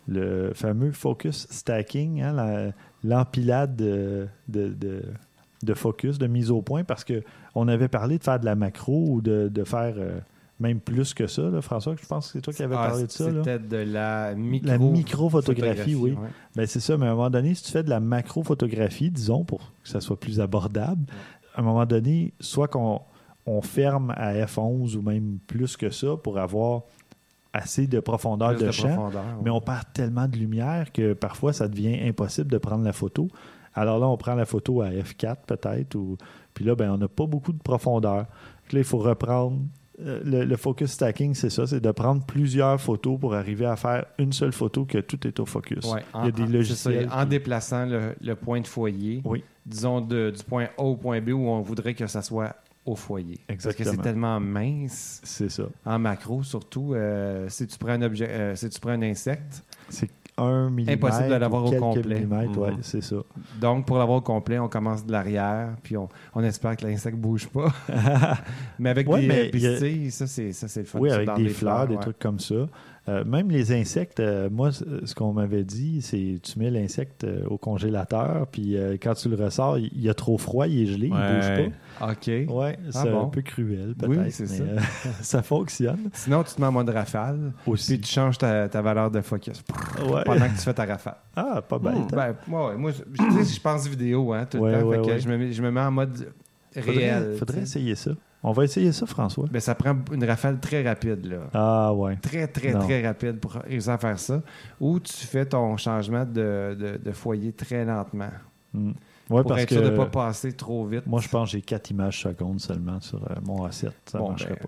le 0.08 0.52
fameux 0.56 0.92
focus 0.92 1.48
stacking, 1.52 2.22
hein, 2.22 2.34
la- 2.34 2.72
l'empilade 3.04 3.76
de, 3.76 4.28
de, 4.48 4.70
de- 4.70 5.04
de 5.62 5.74
focus, 5.74 6.18
de 6.18 6.28
mise 6.28 6.52
au 6.52 6.62
point, 6.62 6.84
parce 6.84 7.04
que 7.04 7.22
on 7.60 7.68
avait 7.68 7.88
parlé 7.88 8.18
de 8.18 8.24
faire 8.24 8.40
de 8.40 8.46
la 8.46 8.56
macro 8.56 9.06
ou 9.10 9.22
de, 9.22 9.50
de 9.50 9.64
faire 9.64 9.96
euh, 9.98 10.20
même 10.60 10.80
plus 10.80 11.14
que 11.14 11.28
ça, 11.28 11.44
là, 11.44 11.62
François. 11.62 11.96
Je 12.02 12.06
pense 12.06 12.28
que 12.28 12.34
c'est 12.34 12.42
toi 12.42 12.54
qui 12.54 12.64
avais 12.64 12.76
Ah, 12.78 12.88
parlé 12.90 13.06
de 13.06 13.12
ça. 13.12 13.26
C'était 13.26 13.60
de 13.60 13.78
la 13.78 14.34
micro. 14.36 14.68
La 14.68 14.78
micro-photographie, 14.78 15.96
oui. 15.96 16.12
ouais. 16.12 16.30
Ben, 16.56 16.66
c'est 16.66 16.80
ça, 16.80 16.98
mais 16.98 17.08
à 17.08 17.12
un 17.12 17.16
moment 17.16 17.30
donné, 17.30 17.54
si 17.56 17.64
tu 17.64 17.72
fais 17.72 17.84
de 17.84 17.90
la 17.90 18.00
macro-photographie, 18.00 19.10
disons, 19.12 19.44
pour 19.44 19.60
que 19.84 19.90
ça 19.90 20.02
soit 20.02 20.20
plus 20.20 20.40
abordable, 20.40 21.06
à 21.56 21.62
un 21.62 21.64
moment 21.64 21.86
donné, 21.86 22.34
soit 22.40 22.68
qu'on 22.68 23.02
on 23.46 23.62
ferme 23.62 24.12
à 24.16 24.34
F11 24.34 24.96
ou 24.96 25.02
même 25.02 25.40
plus 25.48 25.76
que 25.76 25.90
ça 25.90 26.16
pour 26.22 26.38
avoir 26.38 26.84
assez 27.54 27.88
de 27.88 28.00
profondeur 28.00 28.56
de, 28.56 28.68
de 28.68 28.72
champ, 28.72 28.94
profondeur, 28.94 29.24
ouais. 29.24 29.42
mais 29.44 29.50
on 29.50 29.60
perd 29.62 29.86
tellement 29.94 30.28
de 30.28 30.38
lumière 30.38 30.92
que 30.92 31.14
parfois 31.14 31.52
ça 31.52 31.68
devient 31.68 32.00
impossible 32.08 32.52
de 32.52 32.58
prendre 32.60 32.84
la 32.84 32.94
photo. 32.94 33.28
Alors 33.74 33.98
là, 33.98 34.08
on 34.08 34.18
prend 34.18 34.36
la 34.36 34.46
photo 34.46 34.82
à 34.82 34.90
F4 34.90 35.38
peut-être, 35.48 35.96
ou 35.96 36.18
puis 36.54 36.66
là, 36.66 36.76
ben, 36.76 36.92
on 36.92 36.98
n'a 36.98 37.08
pas 37.08 37.26
beaucoup 37.26 37.54
de 37.54 37.60
profondeur. 37.62 38.26
Puis 38.68 38.76
là, 38.76 38.82
il 38.82 38.86
faut 38.86 38.98
reprendre. 39.00 39.58
euh, 40.02 40.22
Le, 40.24 40.46
le 40.46 40.56
focus 40.58 40.92
stacking, 40.92 41.34
c'est 41.34 41.50
ça, 41.50 41.68
c'est 41.68 41.80
de 41.82 41.92
prendre 41.92 42.24
plusieurs 42.26 42.80
photos 42.80 43.20
pour 43.20 43.34
arriver 43.36 43.66
à 43.66 43.76
faire 43.76 44.06
une 44.18 44.32
seule 44.32 44.52
photo 44.54 44.86
que 44.86 44.98
tout 45.00 45.26
est 45.28 45.40
au 45.40 45.46
focus. 45.46 45.86
Ouais, 45.92 46.04
Il 46.16 46.26
y 46.26 46.28
a 46.28 46.32
des 46.32 46.44
en- 46.44 46.46
en- 46.46 46.50
logiciels 46.50 47.10
En 47.12 47.26
déplaçant 47.26 47.86
le, 47.86 48.16
le 48.22 48.36
point 48.36 48.62
de 48.62 48.68
foyer, 48.68 49.22
Oui. 49.26 49.44
disons 49.66 50.00
de- 50.02 50.32
du 50.36 50.44
point 50.44 50.68
A 50.78 50.82
au 50.84 50.96
point 50.96 51.20
B 51.22 51.30
où 51.30 51.48
on 51.50 51.62
voudrait 51.62 51.94
que 51.96 52.08
ça 52.08 52.22
soit 52.22 52.56
au 52.86 52.96
foyer. 52.96 53.38
Parce 53.48 53.64
que 53.64 53.70
Exactement. 53.70 53.92
c'est 53.92 54.02
tellement 54.02 54.40
mince, 54.40 55.20
C'est 55.24 55.50
ça. 55.52 55.64
en 55.86 56.00
macro 56.00 56.44
surtout, 56.44 56.94
euh, 56.94 57.48
si, 57.50 57.68
tu 57.68 57.78
prends 57.78 57.90
un 57.92 58.02
objet, 58.02 58.30
euh, 58.30 58.56
si 58.56 58.70
tu 58.70 58.80
prends 58.80 58.92
un 58.92 59.02
insecte, 59.02 59.64
C'est 59.90 60.10
Impossible 60.40 61.30
de 61.30 61.36
l'avoir 61.36 61.66
au 61.66 61.72
complet. 61.72 62.16
millimètres, 62.16 62.58
ouais, 62.58 62.72
Mhm. 62.72 62.78
c'est 62.82 63.02
ça. 63.02 63.18
donc 63.60 63.86
pour 63.86 63.98
l'avoir 63.98 64.18
au 64.20 64.22
complet, 64.22 64.60
on 64.60 64.68
commence 64.70 65.06
de 65.06 65.12
l'arrière, 65.12 65.70
puis 65.84 65.98
on, 65.98 66.08
on 66.36 66.44
espère 66.44 66.76
que 66.78 66.86
l'insecte 66.86 67.18
bouge 67.18 67.48
pas. 67.48 67.68
mais 68.80 68.90
avec 68.90 69.08
Ouais, 69.10 69.22
des 69.22 69.28
mais 69.28 69.50
il 69.54 69.60
y 69.62 69.68
a- 69.68 69.72
pistilles, 69.72 70.12
ça 70.12 70.28
c'est 70.28 70.52
ça 70.54 70.68
c'est 70.68 70.82
le 70.82 70.86
fun. 70.86 71.00
Oui, 71.00 71.12
avec 71.12 71.34
des 71.36 71.50
fleurs, 71.50 71.88
des 71.88 71.96
ouais. 71.96 72.02
trucs 72.02 72.20
comme 72.20 72.40
ça. 72.40 72.56
Euh, 73.10 73.24
même 73.26 73.50
les 73.50 73.72
insectes, 73.74 74.20
euh, 74.20 74.50
moi, 74.52 74.72
ce 74.72 75.16
qu'on 75.16 75.34
m'avait 75.34 75.64
dit, 75.64 76.02
c'est 76.02 76.40
tu 76.44 76.60
mets 76.60 76.70
l'insecte 76.70 77.24
euh, 77.24 77.44
au 77.48 77.58
congélateur, 77.58 78.46
puis 78.48 78.78
quand 79.02 79.14
tu 79.16 79.30
le 79.30 79.36
ressors, 79.36 79.78
il, 79.80 79.90
il 79.94 80.02
y 80.02 80.10
a 80.10 80.14
trop 80.14 80.38
froid, 80.38 80.68
il 80.68 80.84
est 80.84 80.86
gelé, 80.86 81.08
il 81.08 81.14
Ouais. 81.14 81.36
bouge 81.36 81.72
OK. 82.12 82.48
pas. 82.48 82.54
Ouais, 82.54 82.80
Ah 82.86 82.90
c'est 83.04 83.10
bon? 83.12 83.24
un 83.26 83.30
peu 83.30 83.42
cruel, 83.42 83.96
Oui, 84.08 84.16
peut-être. 84.18 84.32
c'est 84.32 84.50
mais, 84.64 84.80
ça. 84.80 85.12
ça 85.22 85.42
fonctionne 85.42 86.10
Sinon, 86.14 86.44
tu 86.44 86.54
te 86.54 86.62
mets 86.62 86.68
en 86.68 86.72
mode 86.72 86.90
rafale, 86.90 87.52
aussi. 87.66 87.94
puis 87.98 88.02
tu 88.02 88.12
changes 88.14 88.38
ta, 88.38 88.70
ta 88.70 88.82
valeur 88.82 89.10
de 89.12 89.22
focus 89.22 89.64
Ouais. 90.10 90.24
pendant 90.24 90.46
que 90.48 90.52
tu 90.56 90.58
fais 90.64 90.74
ta 90.74 90.86
rafale. 90.86 91.16
Ah, 91.36 91.62
pas 91.62 91.80
bête. 91.80 91.94
hein? 91.96 92.08
Ben, 92.12 92.36
ouais, 92.54 92.76
moi, 92.78 92.92
je, 92.92 93.02
je- 93.54 93.60
pense 93.62 93.88
vidéo, 93.88 94.34
hein, 94.34 94.46
tout 94.50 94.64
le 94.64 94.72
temps. 94.74 94.92
fait 94.92 95.14
que 95.16 95.20
je, 95.20 95.28
me 95.30 95.38
mets, 95.38 95.52
je 95.54 95.62
me 95.62 95.72
mets 95.72 95.80
en 95.82 95.92
mode 95.92 96.32
faudrait 96.74 96.92
réel. 96.92 97.36
faudrait 97.38 97.58
sais. 97.58 97.64
essayer 97.64 97.96
ça. 97.96 98.12
On 98.42 98.52
va 98.54 98.64
essayer 98.64 98.92
ça, 98.94 99.06
François. 99.06 99.48
Ben, 99.52 99.60
ça 99.60 99.76
prend 99.76 99.98
une 100.14 100.24
rafale 100.24 100.60
très 100.62 100.82
rapide, 100.88 101.26
là. 101.26 101.38
Ah, 101.54 101.94
ouais. 101.94 102.16
Très, 102.22 102.48
très, 102.48 102.72
Non. 102.74 102.80
très 102.80 103.06
rapide 103.06 103.38
pour 103.40 103.52
réussir 103.54 103.92
à 103.94 103.98
faire 103.98 104.18
ça. 104.18 104.42
Ou 104.80 105.00
tu 105.00 105.12
fais 105.14 105.46
ton 105.46 105.76
changement 105.76 106.24
de, 106.26 106.76
de- 106.80 107.00
de 107.04 107.12
foyer 107.12 107.52
très 107.52 107.84
lentement. 107.84 108.30
Mm. 108.74 108.92
Ouais, 109.30 109.42
pour 109.42 109.44
parce 109.50 109.62
être 109.64 109.70
que 109.70 109.76
sûr 109.76 109.84
de 109.84 109.90
ne 109.92 109.98
pas 109.98 110.06
passer 110.06 110.54
trop 110.54 110.86
vite. 110.86 111.06
moi, 111.06 111.20
je 111.22 111.28
pense 111.28 111.50
que 111.50 111.58
j'ai 111.58 111.62
4 111.62 111.92
images 111.92 112.22
secondes 112.22 112.60
seulement 112.62 113.00
sur 113.02 113.22
euh, 113.30 113.36
mon 113.46 113.68
A7. 113.68 113.90
Ça 114.06 114.18
ne 114.18 114.24
Bon, 114.24 114.30
marcherait 114.30 114.56
ben, 114.56 114.68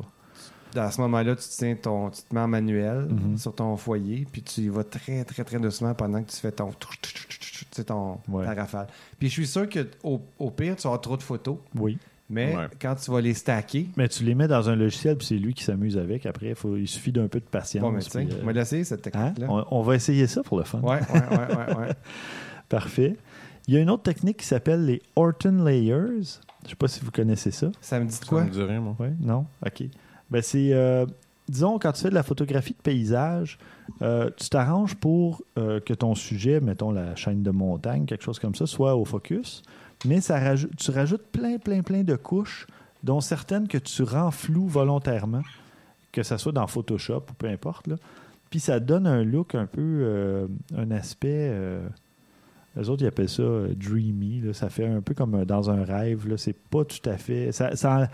pas. 0.74 0.82
À 0.84 0.92
ce 0.92 1.02
moment-là, 1.02 1.36
tu, 1.36 1.48
tiens 1.50 1.76
ton, 1.76 2.10
tu 2.12 2.22
te 2.24 2.34
mets 2.36 2.42
en 2.42 2.48
manuel 2.48 3.08
Mhm. 3.10 3.38
sur 3.38 3.54
ton 3.56 3.76
foyer, 3.78 4.26
puis 4.32 4.42
tu 4.42 4.62
y 4.62 4.70
vas 4.70 4.84
très, 4.84 5.24
très, 5.26 5.44
très 5.44 5.60
doucement 5.60 5.94
pendant 5.94 6.22
que 6.24 6.30
tu 6.30 6.38
fais 6.38 6.52
ton, 6.52 6.70
tu 7.02 7.66
sais, 7.72 7.84
ton 7.86 8.20
Ouais. 8.30 8.46
ta 8.46 8.54
rafale. 8.54 8.88
Puis 9.20 9.28
je 9.30 9.34
suis 9.34 9.48
sûr 9.48 9.68
que 9.68 9.88
au, 10.04 10.20
pire, 10.52 10.76
tu 10.76 10.88
avoir 10.88 11.02
trop 11.02 11.18
de 11.18 11.24
photos, 11.24 11.58
Oui. 11.76 11.98
Mais 12.32 12.56
Ouais. 12.56 12.68
quand 12.82 12.96
tu 12.96 13.12
vas 13.12 13.22
les 13.22 13.34
stacker, 13.34 13.88
Mais 13.98 14.08
tu 14.08 14.24
les 14.24 14.34
mets 14.34 14.48
dans 14.48 14.70
un 14.70 14.76
logiciel, 14.76 15.18
puis 15.18 15.28
c'est 15.28 15.36
lui 15.38 15.54
qui 15.54 15.64
s'amuse 15.64 15.98
avec. 15.98 16.26
Après, 16.26 16.48
il 16.50 16.56
faut- 16.56 16.76
il 16.78 16.88
suffit 16.88 17.12
d'un 17.12 17.28
peu 17.28 17.40
de 17.40 17.46
patience. 17.46 17.82
bon, 17.84 17.92
mais 17.92 18.02
tu 18.02 18.10
sais, 18.10 18.24
puis, 18.26 18.34
euh, 18.34 18.40
on 18.42 18.46
va 18.46 18.54
l'essayer 18.54 18.84
cette 18.84 19.06
hein? 19.08 19.12
technique-là. 19.34 19.48
on, 19.50 19.66
on 19.80 19.82
va 19.84 19.96
essayer 19.96 20.26
ça 20.28 20.42
pour 20.44 20.58
le 20.58 20.64
fun. 20.64 20.80
Ouais, 20.80 21.00
ouais, 21.00 21.38
ouais, 21.38 21.56
ouais, 21.56 21.76
ouais. 21.78 21.90
Parfait. 22.70 23.18
Il 23.68 23.74
y 23.74 23.78
a 23.78 23.80
une 23.80 23.90
autre 23.90 24.04
technique 24.04 24.38
qui 24.38 24.46
s'appelle 24.46 24.86
les 24.86 25.02
Orton 25.16 25.64
Layers. 25.64 25.94
Je 26.64 26.66
ne 26.66 26.70
sais 26.70 26.76
pas 26.76 26.88
si 26.88 27.02
vous 27.04 27.12
connaissez 27.12 27.52
ça. 27.52 27.68
Ça 27.82 28.00
me 28.00 28.06
dit 28.06 28.12
de 28.20 28.24
Ça 28.24 28.26
quoi? 28.30 28.44
me 28.44 28.50
dit 28.50 28.62
rien, 28.64 28.80
moi. 28.80 28.96
Oui, 29.00 29.08
non? 29.20 29.46
OK. 29.66 29.84
Ben, 30.30 30.42
c'est, 30.42 30.74
euh, 30.74 31.06
disons, 31.48 31.78
quand 31.80 31.92
tu 31.92 32.02
fais 32.02 32.10
de 32.10 32.16
la 32.16 32.24
photographie 32.24 32.74
de 32.74 32.82
paysage, 32.82 33.60
euh, 34.02 34.30
tu 34.38 34.50
t'arranges 34.50 34.96
pour 34.96 35.42
euh, 35.58 35.80
que 35.80 35.94
ton 35.94 36.16
sujet, 36.16 36.60
mettons 36.60 36.92
la 36.92 37.16
chaîne 37.16 37.44
de 37.44 37.52
montagne, 37.52 38.06
quelque 38.06 38.24
chose 38.24 38.40
comme 38.40 38.56
ça, 38.56 38.66
soit 38.66 38.96
au 38.96 39.06
focus, 39.06 39.62
mais 40.06 40.22
ça 40.22 40.40
tu 40.78 40.92
rajoutes 40.92 41.28
plein, 41.32 41.58
plein, 41.58 41.82
plein 41.82 42.04
de 42.04 42.16
couches, 42.16 42.68
dont 43.04 43.22
certaines 43.22 43.68
que 43.68 43.78
tu 43.78 44.04
rends 44.04 44.32
floues 44.32 44.68
volontairement, 44.68 45.42
que 46.12 46.24
ce 46.24 46.38
soit 46.38 46.52
dans 46.52 46.68
Photoshop 46.68 47.26
ou 47.30 47.34
peu 47.38 47.48
importe. 47.48 47.88
Là. 47.88 47.96
Puis 48.50 48.60
ça 48.60 48.80
donne 48.80 49.08
un 49.08 49.24
look 49.24 49.56
un 49.56 49.66
peu, 49.66 49.82
euh, 49.82 50.48
un 50.78 50.92
aspect... 50.92 51.50
euh, 51.52 51.88
les 52.76 52.90
autres, 52.90 53.04
ils 53.04 53.08
appellent 53.08 53.30
ça 53.30 53.44
euh, 53.44 53.74
dreamy. 53.76 54.42
là. 54.42 54.54
Ça 54.54 54.70
fait 54.70 54.86
un 54.86 55.02
peu 55.02 55.14
comme 55.14 55.36
euh, 55.36 55.46
dans 55.46 55.70
un 55.70 55.84
rêve. 55.84 56.26
C'est 56.38 56.58
pas 56.58 56.86
tout 56.86 57.10
à 57.10 57.18
fait... 57.18 57.52
Ça, 57.52 58.10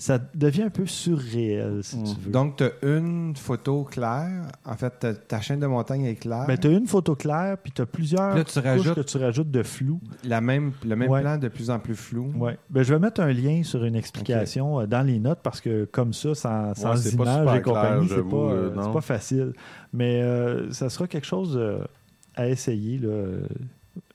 ça 0.00 0.16
devient 0.34 0.62
un 0.62 0.70
peu 0.70 0.86
surréel, 0.86 1.80
si 1.82 2.00
tu 2.04 2.20
veux. 2.20 2.28
Mm. 2.28 2.32
Donc, 2.32 2.56
tu 2.56 2.64
as 2.64 2.70
une 2.82 3.34
photo 3.34 3.82
claire. 3.82 4.44
En 4.64 4.74
fait, 4.76 5.04
ta 5.26 5.40
chaîne 5.40 5.58
de 5.58 5.66
montagne 5.66 6.04
est 6.04 6.14
claire. 6.14 6.44
Ben, 6.46 6.56
tu 6.56 6.68
as 6.68 6.70
une 6.70 6.86
photo 6.86 7.16
claire, 7.16 7.58
puis 7.58 7.72
tu 7.72 7.82
as 7.82 7.86
plusieurs 7.86 8.36
Là, 8.36 8.44
tu 8.44 8.54
couches 8.60 8.62
rajoutes- 8.64 8.94
que 8.94 9.00
tu 9.00 9.18
rajoutes 9.18 9.50
de 9.50 9.62
flou. 9.64 10.00
La 10.22 10.40
même, 10.40 10.70
le 10.86 10.94
même 10.94 11.10
Ouais. 11.10 11.20
plan 11.20 11.36
de 11.36 11.48
plus 11.48 11.68
en 11.68 11.80
plus 11.80 11.96
flou. 11.96 12.32
Ouais. 12.36 12.56
Ben, 12.70 12.84
je 12.84 12.94
vais 12.94 13.00
mettre 13.00 13.20
un 13.20 13.32
lien 13.32 13.64
sur 13.64 13.84
une 13.84 13.96
explication 13.96 14.80
euh, 14.80 14.86
dans 14.86 15.02
les 15.04 15.18
notes 15.18 15.40
parce 15.42 15.60
que 15.60 15.84
comme 15.86 16.12
ça, 16.12 16.32
sans, 16.36 16.74
sans 16.74 17.04
images 17.12 17.58
et 17.58 17.62
compagnie, 17.62 18.08
c'est 18.08 18.22
pas, 18.22 18.36
euh, 18.36 18.70
euh, 18.78 18.92
pas 18.92 19.00
facile. 19.00 19.52
Mais 19.92 20.22
euh, 20.22 20.70
ça 20.70 20.88
sera 20.90 21.08
quelque 21.08 21.26
chose 21.26 21.56
euh, 21.56 21.80
à 22.36 22.46
essayer. 22.48 22.98
Là. 22.98 23.38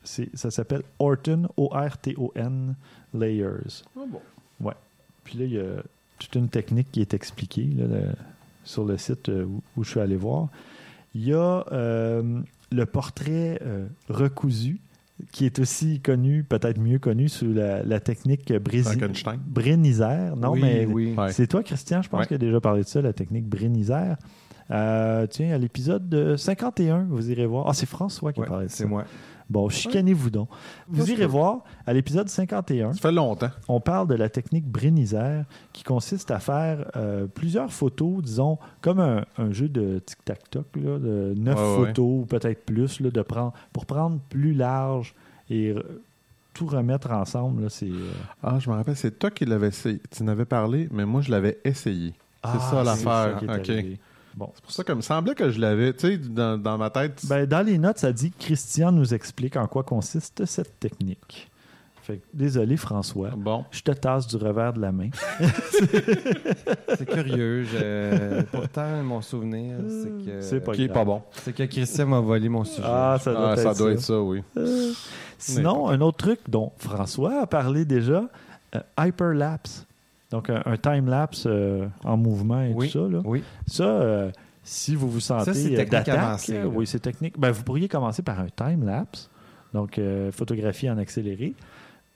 Ça 0.05 0.49
s'appelle 0.49 0.83
Orton, 0.99 1.47
O-R-T-O-N 1.57 2.75
Layers. 3.13 3.83
Ah 3.97 4.01
bon. 4.09 4.21
Ouais. 4.61 4.73
Puis 5.23 5.37
là, 5.39 5.45
il 5.45 5.53
y 5.53 5.59
a 5.59 5.81
toute 6.19 6.35
une 6.35 6.49
technique 6.49 6.91
qui 6.91 7.01
est 7.01 7.13
expliquée 7.13 7.67
là, 7.77 7.85
le- 7.87 8.11
sur 8.63 8.85
le 8.85 8.97
site 8.97 9.29
euh, 9.29 9.45
où, 9.45 9.61
où 9.77 9.83
je 9.83 9.89
suis 9.91 9.99
allé 9.99 10.15
voir. 10.15 10.47
Il 11.15 11.25
y 11.27 11.33
a 11.33 11.65
euh, 11.71 12.39
le 12.71 12.85
portrait 12.85 13.59
euh, 13.65 13.85
recousu, 14.09 14.79
qui 15.31 15.45
est 15.45 15.59
aussi 15.59 15.99
connu, 15.99 16.43
peut-être 16.43 16.79
mieux 16.79 16.97
connu, 16.99 17.29
sous 17.29 17.53
la, 17.53 17.83
la 17.83 17.99
technique. 17.99 18.51
Brénisère. 19.47 20.35
Non, 20.35 20.51
oui, 20.51 20.59
mais 20.61 20.85
oui. 20.85 21.15
C'est 21.29 21.47
toi, 21.47 21.63
Christian, 21.63 22.01
je 22.01 22.09
pense, 22.09 22.21
Ouais. 22.21 22.27
qui 22.27 22.33
a 22.33 22.37
déjà 22.37 22.59
parlé 22.59 22.83
de 22.83 22.87
ça, 22.87 23.01
la 23.01 23.13
technique 23.13 23.47
Brénisère. 23.47 24.17
Euh, 24.71 25.27
tiens, 25.29 25.53
à 25.53 25.57
l'épisode 25.57 26.07
de 26.09 26.35
51, 26.35 27.03
vous 27.09 27.29
irez 27.29 27.45
voir. 27.45 27.65
Ah, 27.67 27.73
c'est 27.73 27.85
François 27.85 28.31
qui 28.33 28.39
Ouais, 28.39 28.47
parlait 28.47 28.65
de 28.65 28.71
ça. 28.71 28.77
c'est 28.77 28.85
moi. 28.85 29.05
Bon, 29.49 29.69
chicanez-vous 29.69 30.29
donc. 30.29 30.49
Vous 30.87 31.11
irez 31.11 31.25
voir, 31.25 31.63
à 31.85 31.93
l'épisode 31.93 32.29
51, 32.29 32.93
Ça 32.93 32.99
fait 33.01 33.11
longtemps. 33.11 33.49
on 33.67 33.79
parle 33.79 34.07
de 34.07 34.15
la 34.15 34.29
technique 34.29 34.65
Brénisère 34.65 35.45
qui 35.73 35.83
consiste 35.83 36.31
à 36.31 36.39
faire 36.39 36.89
euh, 36.95 37.27
plusieurs 37.27 37.71
photos, 37.71 38.23
disons, 38.23 38.57
comme 38.81 38.99
un, 38.99 39.25
un 39.37 39.51
jeu 39.51 39.67
de 39.69 39.99
tic-tac-toc, 40.05 40.65
de 40.75 41.33
neuf 41.37 41.55
Ouais, 41.59 41.61
ouais. 41.81 41.87
photos 41.87 42.21
ou 42.21 42.25
peut-être 42.25 42.65
plus, 42.65 42.99
là, 42.99 43.09
de 43.11 43.21
prendre, 43.21 43.53
pour 43.71 43.85
prendre 43.85 44.19
plus 44.29 44.53
large 44.53 45.13
et 45.49 45.75
tout 46.53 46.67
remettre 46.67 47.11
ensemble. 47.11 47.63
là, 47.63 47.69
C'est 47.69 47.89
euh, 47.89 48.11
Ah, 48.41 48.59
je 48.59 48.69
me 48.69 48.75
rappelle, 48.75 48.95
c'est 48.95 49.17
toi 49.19 49.29
qui 49.31 49.45
l'avais 49.45 49.67
essayé. 49.69 49.99
Tu 50.11 50.23
en 50.23 50.27
avais 50.27 50.45
parlé, 50.45 50.87
mais 50.91 51.05
moi, 51.05 51.21
je 51.21 51.31
l'avais 51.31 51.59
essayé. 51.63 52.13
C'est 52.45 52.51
ah, 52.53 52.59
ça 52.71 52.83
l'affaire. 52.83 53.41
OK. 53.43 53.71
Bon. 54.35 54.49
C'est 54.55 54.61
pour 54.63 54.71
ça 54.71 54.83
que 54.83 54.93
me 54.93 55.01
semblait 55.01 55.35
que 55.35 55.49
je 55.51 55.59
l'avais, 55.59 55.93
tu 55.93 56.07
sais, 56.07 56.17
dans, 56.17 56.57
dans 56.57 56.77
ma 56.77 56.89
tête. 56.89 57.21
Ben, 57.27 57.45
dans 57.45 57.65
les 57.65 57.77
notes, 57.77 57.99
ça 57.99 58.11
dit 58.11 58.31
Christian 58.31 58.91
nous 58.91 59.13
explique 59.13 59.55
en 59.57 59.67
quoi 59.67 59.83
consiste 59.83 60.45
cette 60.45 60.79
technique. 60.79 61.49
Fait 62.01 62.17
que, 62.17 62.23
désolé, 62.33 62.75
François. 62.75 63.29
Bon. 63.37 63.63
Je 63.71 63.81
te 63.81 63.91
tasse 63.91 64.27
du 64.27 64.35
revers 64.35 64.73
de 64.73 64.81
la 64.81 64.91
main. 64.91 65.09
C'est 66.97 67.05
curieux. 67.07 67.63
je- 67.63 68.41
Pourtant, 68.51 69.03
mon 69.03 69.21
souvenir, 69.21 69.77
c'est 69.87 70.25
que. 70.25 70.41
C'est 70.41 70.59
pas 70.59 70.73
Qui 70.73 70.83
est 70.83 70.87
grave. 70.87 70.97
pas 70.99 71.05
bon. 71.05 71.21
C'est 71.31 71.53
que 71.53 71.63
Christian 71.63 72.07
m'a 72.07 72.19
volé 72.19 72.49
mon 72.49 72.63
sujet. 72.63 72.81
Ah, 72.85 73.17
ça 73.21 73.31
doit 73.33 73.49
Ah, 73.49 73.53
être 73.53 73.57
ça 73.59 73.73
doit 73.73 73.87
ça. 73.89 73.93
être 73.93 74.01
ça, 74.01 74.19
oui. 74.21 74.43
Sinon, 75.37 75.87
un 75.89 76.01
autre 76.01 76.17
truc 76.17 76.39
dont 76.47 76.71
François 76.77 77.41
a 77.41 77.47
parlé 77.47 77.85
déjà, 77.85 78.23
euh, 78.75 78.79
hyperlapse. 78.99 79.85
Donc, 80.33 80.49
un, 80.49 80.63
un 80.65 80.77
time-lapse 80.77 81.43
euh, 81.45 81.85
en 82.03 82.17
mouvement 82.17 82.59
et 82.63 82.73
Oui. 82.73 82.89
tout 82.89 82.99
ça. 83.03 83.07
Là. 83.07 83.21
Oui. 83.23 83.43
Ça, 83.67 83.83
euh, 83.83 84.31
si 84.63 84.95
vous 84.95 85.07
vous 85.07 85.19
sentez 85.19 85.53
c'est 85.53 85.73
euh, 85.73 85.75
technique 85.77 85.89
d'attaque, 85.91 86.51
oui, 86.73 86.87
c'est 86.87 86.99
technique. 86.99 87.39
Ben, 87.39 87.51
vous 87.51 87.61
pourriez 87.63 87.87
commencer 87.87 88.23
par 88.23 88.39
un 88.39 88.47
time-lapse, 88.47 89.29
donc 89.75 89.99
euh, 89.99 90.31
photographie 90.31 90.89
en 90.89 90.97
accéléré. 90.97 91.53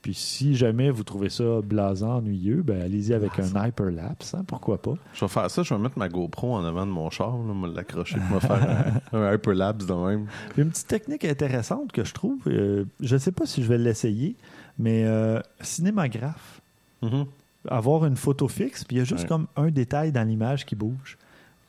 Puis 0.01 0.15
si 0.15 0.55
jamais 0.55 0.89
vous 0.89 1.03
trouvez 1.03 1.29
ça 1.29 1.43
blasant, 1.63 2.17
ennuyeux, 2.17 2.63
ben, 2.63 2.81
allez-y 2.81 3.13
avec 3.13 3.31
un 3.39 3.67
hyperlapse. 3.67 4.33
hein, 4.33 4.43
pourquoi 4.47 4.81
pas? 4.81 4.93
Je 5.13 5.21
vais 5.25 5.27
faire 5.27 5.51
ça, 5.51 5.61
je 5.61 5.73
vais 5.73 5.79
mettre 5.79 5.99
ma 5.99 6.09
GoPro 6.09 6.55
en 6.55 6.63
avant 6.65 6.87
de 6.87 6.91
mon 6.91 7.11
char, 7.11 7.37
là, 7.37 7.53
me 7.53 7.67
l'accrocher, 7.71 8.17
me 8.33 8.39
faire 8.39 9.01
un, 9.13 9.21
un 9.21 9.33
hyperlapse 9.35 9.85
de 9.85 9.93
même. 9.93 10.25
Puis 10.53 10.63
Une 10.63 10.69
petite 10.69 10.87
technique 10.87 11.23
intéressante 11.25 11.91
que 11.91 12.03
je 12.03 12.13
trouve, 12.15 12.39
euh, 12.47 12.85
je 12.99 13.13
ne 13.13 13.19
sais 13.19 13.31
pas 13.31 13.45
si 13.45 13.61
je 13.61 13.67
vais 13.67 13.77
l'essayer, 13.77 14.35
mais 14.79 15.03
euh, 15.05 15.39
cinémagraphe. 15.61 16.61
Mhm. 17.03 17.25
Avoir 17.67 18.05
une 18.05 18.15
photo 18.17 18.47
fixe, 18.47 18.83
puis 18.83 18.97
il 18.97 18.99
y 18.99 19.01
a 19.01 19.05
juste 19.05 19.23
Ouais. 19.23 19.27
comme 19.27 19.47
un 19.55 19.69
détail 19.69 20.11
dans 20.11 20.27
l'image 20.27 20.65
qui 20.65 20.75
bouge, 20.75 21.17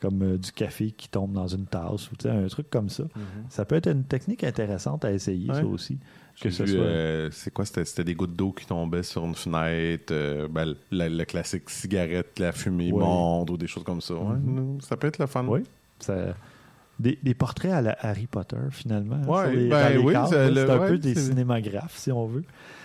comme 0.01 0.21
euh, 0.23 0.37
du 0.37 0.51
café 0.51 0.91
qui 0.91 1.09
tombe 1.09 1.33
dans 1.33 1.47
une 1.47 1.65
tasse 1.65 2.09
ou 2.11 2.15
un 2.27 2.47
truc 2.47 2.69
comme 2.69 2.89
ça. 2.89 3.03
Ça 3.49 3.65
peut 3.65 3.75
être 3.75 3.87
une 3.91 4.03
technique 4.03 4.43
intéressante 4.43 5.03
à 5.05 5.11
essayer, 5.11 5.49
Ouais. 5.49 5.55
ça 5.55 5.65
aussi. 5.65 5.97
Que 6.41 6.49
ce 6.51 6.65
soit. 6.65 6.77
euh, 6.79 7.29
c'est 7.33 7.51
quoi? 7.53 7.65
C'était, 7.65 8.05
des 8.05 8.15
gouttes 8.15 8.33
d'eau 8.33 8.53
qui 8.53 8.65
tombaient 8.65 9.03
sur 9.03 9.25
une 9.25 9.35
fenêtre, 9.35 10.13
euh, 10.13 10.47
ben, 10.47 10.73
le, 10.89 11.09
le 11.09 11.25
classique 11.25 11.69
cigarette, 11.69 12.39
la 12.39 12.53
fumée 12.53 12.93
Ouais. 12.93 12.99
monte 13.03 13.49
ou 13.49 13.57
des 13.57 13.67
choses 13.67 13.83
comme 13.83 13.99
ça. 13.99 14.13
Mhm. 14.13 14.79
Ça 14.79 14.95
peut 14.95 15.07
être 15.07 15.17
le 15.19 15.25
fun. 15.27 15.45
Oui. 15.47 15.63
ça- 15.99 16.33
des, 16.97 17.17
des 17.23 17.33
portraits 17.33 17.71
à 17.71 17.81
la 17.81 17.97
Harry 18.01 18.27
Potter, 18.27 18.57
finalement. 18.71 19.21
Ouais, 19.23 19.53
les- 19.55 19.69
ben 19.69 19.97
oui, 20.03 20.13
c'est 20.29 20.37
un 20.37 20.79
ouais, 20.79 20.87
peu 20.89 20.97
des 20.97 21.15
cinémagraphes, 21.15 21.95
si 21.97 22.11
on 22.11 22.25
veut. 22.27 22.43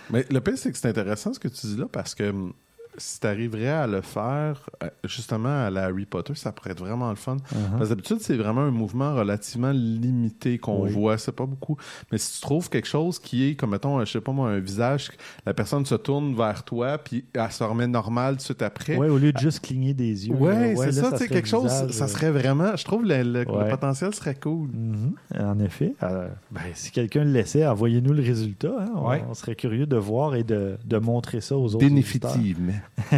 Mais 0.09 0.25
le 0.31 0.39
pire, 0.39 0.57
c'est 0.57 0.71
que 0.71 0.77
c'est 0.77 0.87
intéressant 0.87 1.33
ce 1.33 1.39
que 1.39 1.47
tu 1.49 1.67
dis 1.67 1.75
là 1.77 1.85
parce 1.91 2.15
que 2.15 2.29
hum, 2.29 2.53
si 2.97 3.19
tu 3.19 3.27
arriverais 3.27 3.67
à 3.69 3.87
le 3.87 4.01
faire 4.01 4.69
euh, 4.83 4.89
justement 5.03 5.65
à 5.65 5.69
la 5.69 5.85
Harry 5.85 6.05
Potter, 6.05 6.33
ça 6.35 6.51
pourrait 6.51 6.71
être 6.71 6.79
vraiment 6.79 7.09
le 7.09 7.15
fun. 7.15 7.37
Uh-huh. 7.37 7.71
Parce 7.71 7.83
que 7.83 7.89
d'habitude, 7.89 8.17
c'est 8.21 8.37
vraiment 8.37 8.61
un 8.61 8.71
mouvement 8.71 9.13
relativement 9.15 9.71
limité 9.71 10.57
qu'on 10.57 10.83
Oui. 10.83 10.91
voit. 10.91 11.17
C'est 11.17 11.31
pas 11.31 11.45
beaucoup. 11.45 11.77
Mais 12.11 12.17
si 12.17 12.35
tu 12.35 12.41
trouves 12.41 12.69
quelque 12.69 12.87
chose 12.87 13.19
qui 13.19 13.49
est, 13.49 13.55
comme 13.55 13.71
mettons, 13.71 13.99
je 14.05 14.11
sais 14.11 14.21
pas 14.21 14.31
moi, 14.31 14.49
un 14.49 14.59
visage, 14.59 15.11
la 15.45 15.53
personne 15.53 15.85
se 15.85 15.95
tourne 15.95 16.35
vers 16.35 16.63
toi, 16.63 16.97
puis 16.97 17.25
elle 17.33 17.51
se 17.51 17.63
remet 17.63 17.87
normale 17.87 18.33
tout 18.35 18.37
de 18.39 18.43
suite 18.43 18.61
après. 18.61 18.95
Ouais, 18.97 19.09
au 19.09 19.17
lieu 19.17 19.31
de 19.33 19.37
juste 19.37 19.59
cligner 19.65 19.93
des 19.93 20.27
yeux. 20.27 20.35
Ouais, 20.35 20.73
là, 20.75 20.81
c'est 20.83 20.91
ça, 20.93 21.11
tu 21.11 21.17
sais, 21.17 21.27
quelque 21.27 21.47
chose, 21.47 21.63
visage, 21.71 21.91
ça 21.91 22.05
euh, 22.05 22.07
serait 22.07 22.31
vraiment, 22.31 22.75
je 22.75 22.83
trouve 22.85 23.03
le, 23.05 23.23
le- 23.23 23.43
le 23.43 23.51
Ouais. 23.51 23.69
potentiel 23.69 24.13
serait 24.13 24.35
cool. 24.35 24.69
Mhm, 24.73 25.13
En 25.39 25.59
effet. 25.59 25.93
Euh, 26.03 26.27
ben, 26.51 26.61
si 26.73 26.91
quelqu'un 26.91 27.23
le 27.23 27.31
laissait, 27.31 27.65
envoyez-nous 27.65 28.13
le 28.13 28.21
résultat. 28.23 28.71
hein. 28.79 28.91
On, 28.95 29.09
Ouais. 29.09 29.23
on 29.29 29.33
serait 29.33 29.55
curieux 29.55 29.85
de 29.85 29.97
voir 29.97 30.35
et 30.35 30.43
de, 30.43 30.77
de 30.83 30.97
montrer 30.97 31.41
ça 31.41 31.57
aux 31.57 31.75
autres. 31.75 31.79
auditeurs. 31.85 32.84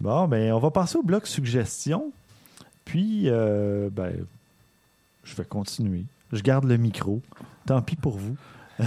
Bon, 0.00 0.26
ben, 0.28 0.52
on 0.52 0.58
va 0.58 0.70
passer 0.70 0.98
au 0.98 1.02
bloc 1.02 1.26
suggestion. 1.26 2.12
Puis, 2.84 3.30
euh, 3.30 3.88
ben, 3.90 4.12
je 5.22 5.34
vais 5.34 5.44
continuer. 5.44 6.04
Je 6.32 6.42
garde 6.42 6.64
le 6.64 6.76
micro. 6.76 7.22
Tant 7.64 7.80
pis 7.80 7.96
pour 7.96 8.18
vous. 8.18 8.36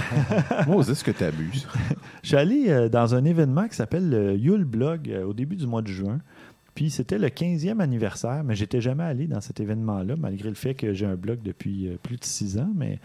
Moi, 0.67 0.83
c'est 0.83 0.95
ce 0.95 1.03
que 1.03 1.11
tu 1.11 1.23
abuses. 1.23 1.67
Je 2.23 2.27
suis 2.27 2.37
allé 2.37 2.65
euh, 2.67 2.89
dans 2.89 3.15
un 3.15 3.23
événement 3.23 3.67
qui 3.67 3.75
s'appelle 3.75 4.09
le 4.09 4.35
Yule 4.35 4.65
Blog 4.65 5.09
euh, 5.09 5.23
au 5.23 5.33
début 5.33 5.55
du 5.55 5.65
mois 5.65 5.81
de 5.81 5.87
juin. 5.87 6.19
Puis 6.75 6.89
c'était 6.91 7.17
le 7.17 7.29
15e 7.29 7.79
anniversaire, 7.79 8.43
mais 8.43 8.55
j'étais 8.55 8.81
jamais 8.81 9.03
allé 9.03 9.27
dans 9.27 9.41
cet 9.41 9.59
événement-là, 9.59 10.15
malgré 10.17 10.49
le 10.49 10.55
fait 10.55 10.75
que 10.75 10.93
j'ai 10.93 11.05
un 11.05 11.15
blog 11.15 11.39
depuis 11.41 11.87
euh, 11.87 11.95
plus 12.03 12.17
de 12.17 12.25
six 12.25 12.59
ans, 12.59 12.69
mais 12.75 12.99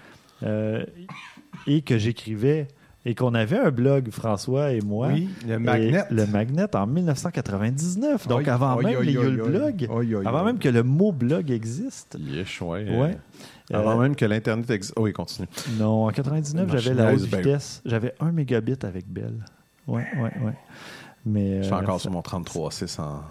et 1.68 1.82
que 1.82 1.98
j'écrivais 1.98 2.66
et 3.04 3.14
qu'on 3.14 3.34
avait 3.34 3.58
un 3.58 3.70
blog, 3.70 4.10
François 4.10 4.72
et 4.72 4.80
moi. 4.80 5.08
Oui, 5.08 5.28
le 5.46 5.54
Et 5.54 5.58
magnet. 5.58 6.04
Le 6.10 6.26
magnet 6.26 6.76
en 6.76 6.86
1999, 6.86 8.28
donc 8.28 8.46
avant 8.48 8.76
même 8.76 9.00
les 9.02 9.12
Yule 9.12 9.42
avant 10.24 10.44
même 10.44 10.58
que 10.58 10.68
le 10.68 10.82
mot 10.82 11.12
blog 11.12 11.50
existe. 11.50 12.16
Ouais. 12.60 12.98
Ouais. 12.98 13.18
euh, 13.72 13.78
Avant 13.78 13.98
Euh, 13.98 14.02
même 14.02 14.14
que 14.16 14.24
l'Internet 14.24 14.70
existe. 14.70 14.94
Oh, 14.96 15.02
oui, 15.02 15.12
continue. 15.12 15.48
Non, 15.78 16.06
en 16.06 16.10
99, 16.10 16.66
Marche 16.68 16.80
j'avais 16.82 17.02
la 17.02 17.12
haute 17.12 17.20
vitesse. 17.22 17.82
J'avais 17.84 18.14
un 18.20 18.30
mégabit 18.32 18.76
avec 18.82 19.08
Bell. 19.08 19.34
Ouais, 19.86 20.06
ouais, 20.16 20.32
ouais. 20.44 20.54
Mais, 21.26 21.58
Je 21.58 21.62
suis 21.64 21.72
euh, 21.72 21.76
encore 21.78 22.00
sur 22.00 22.10
mon 22.10 22.20
33.6 22.20 23.00
en, 23.00 23.22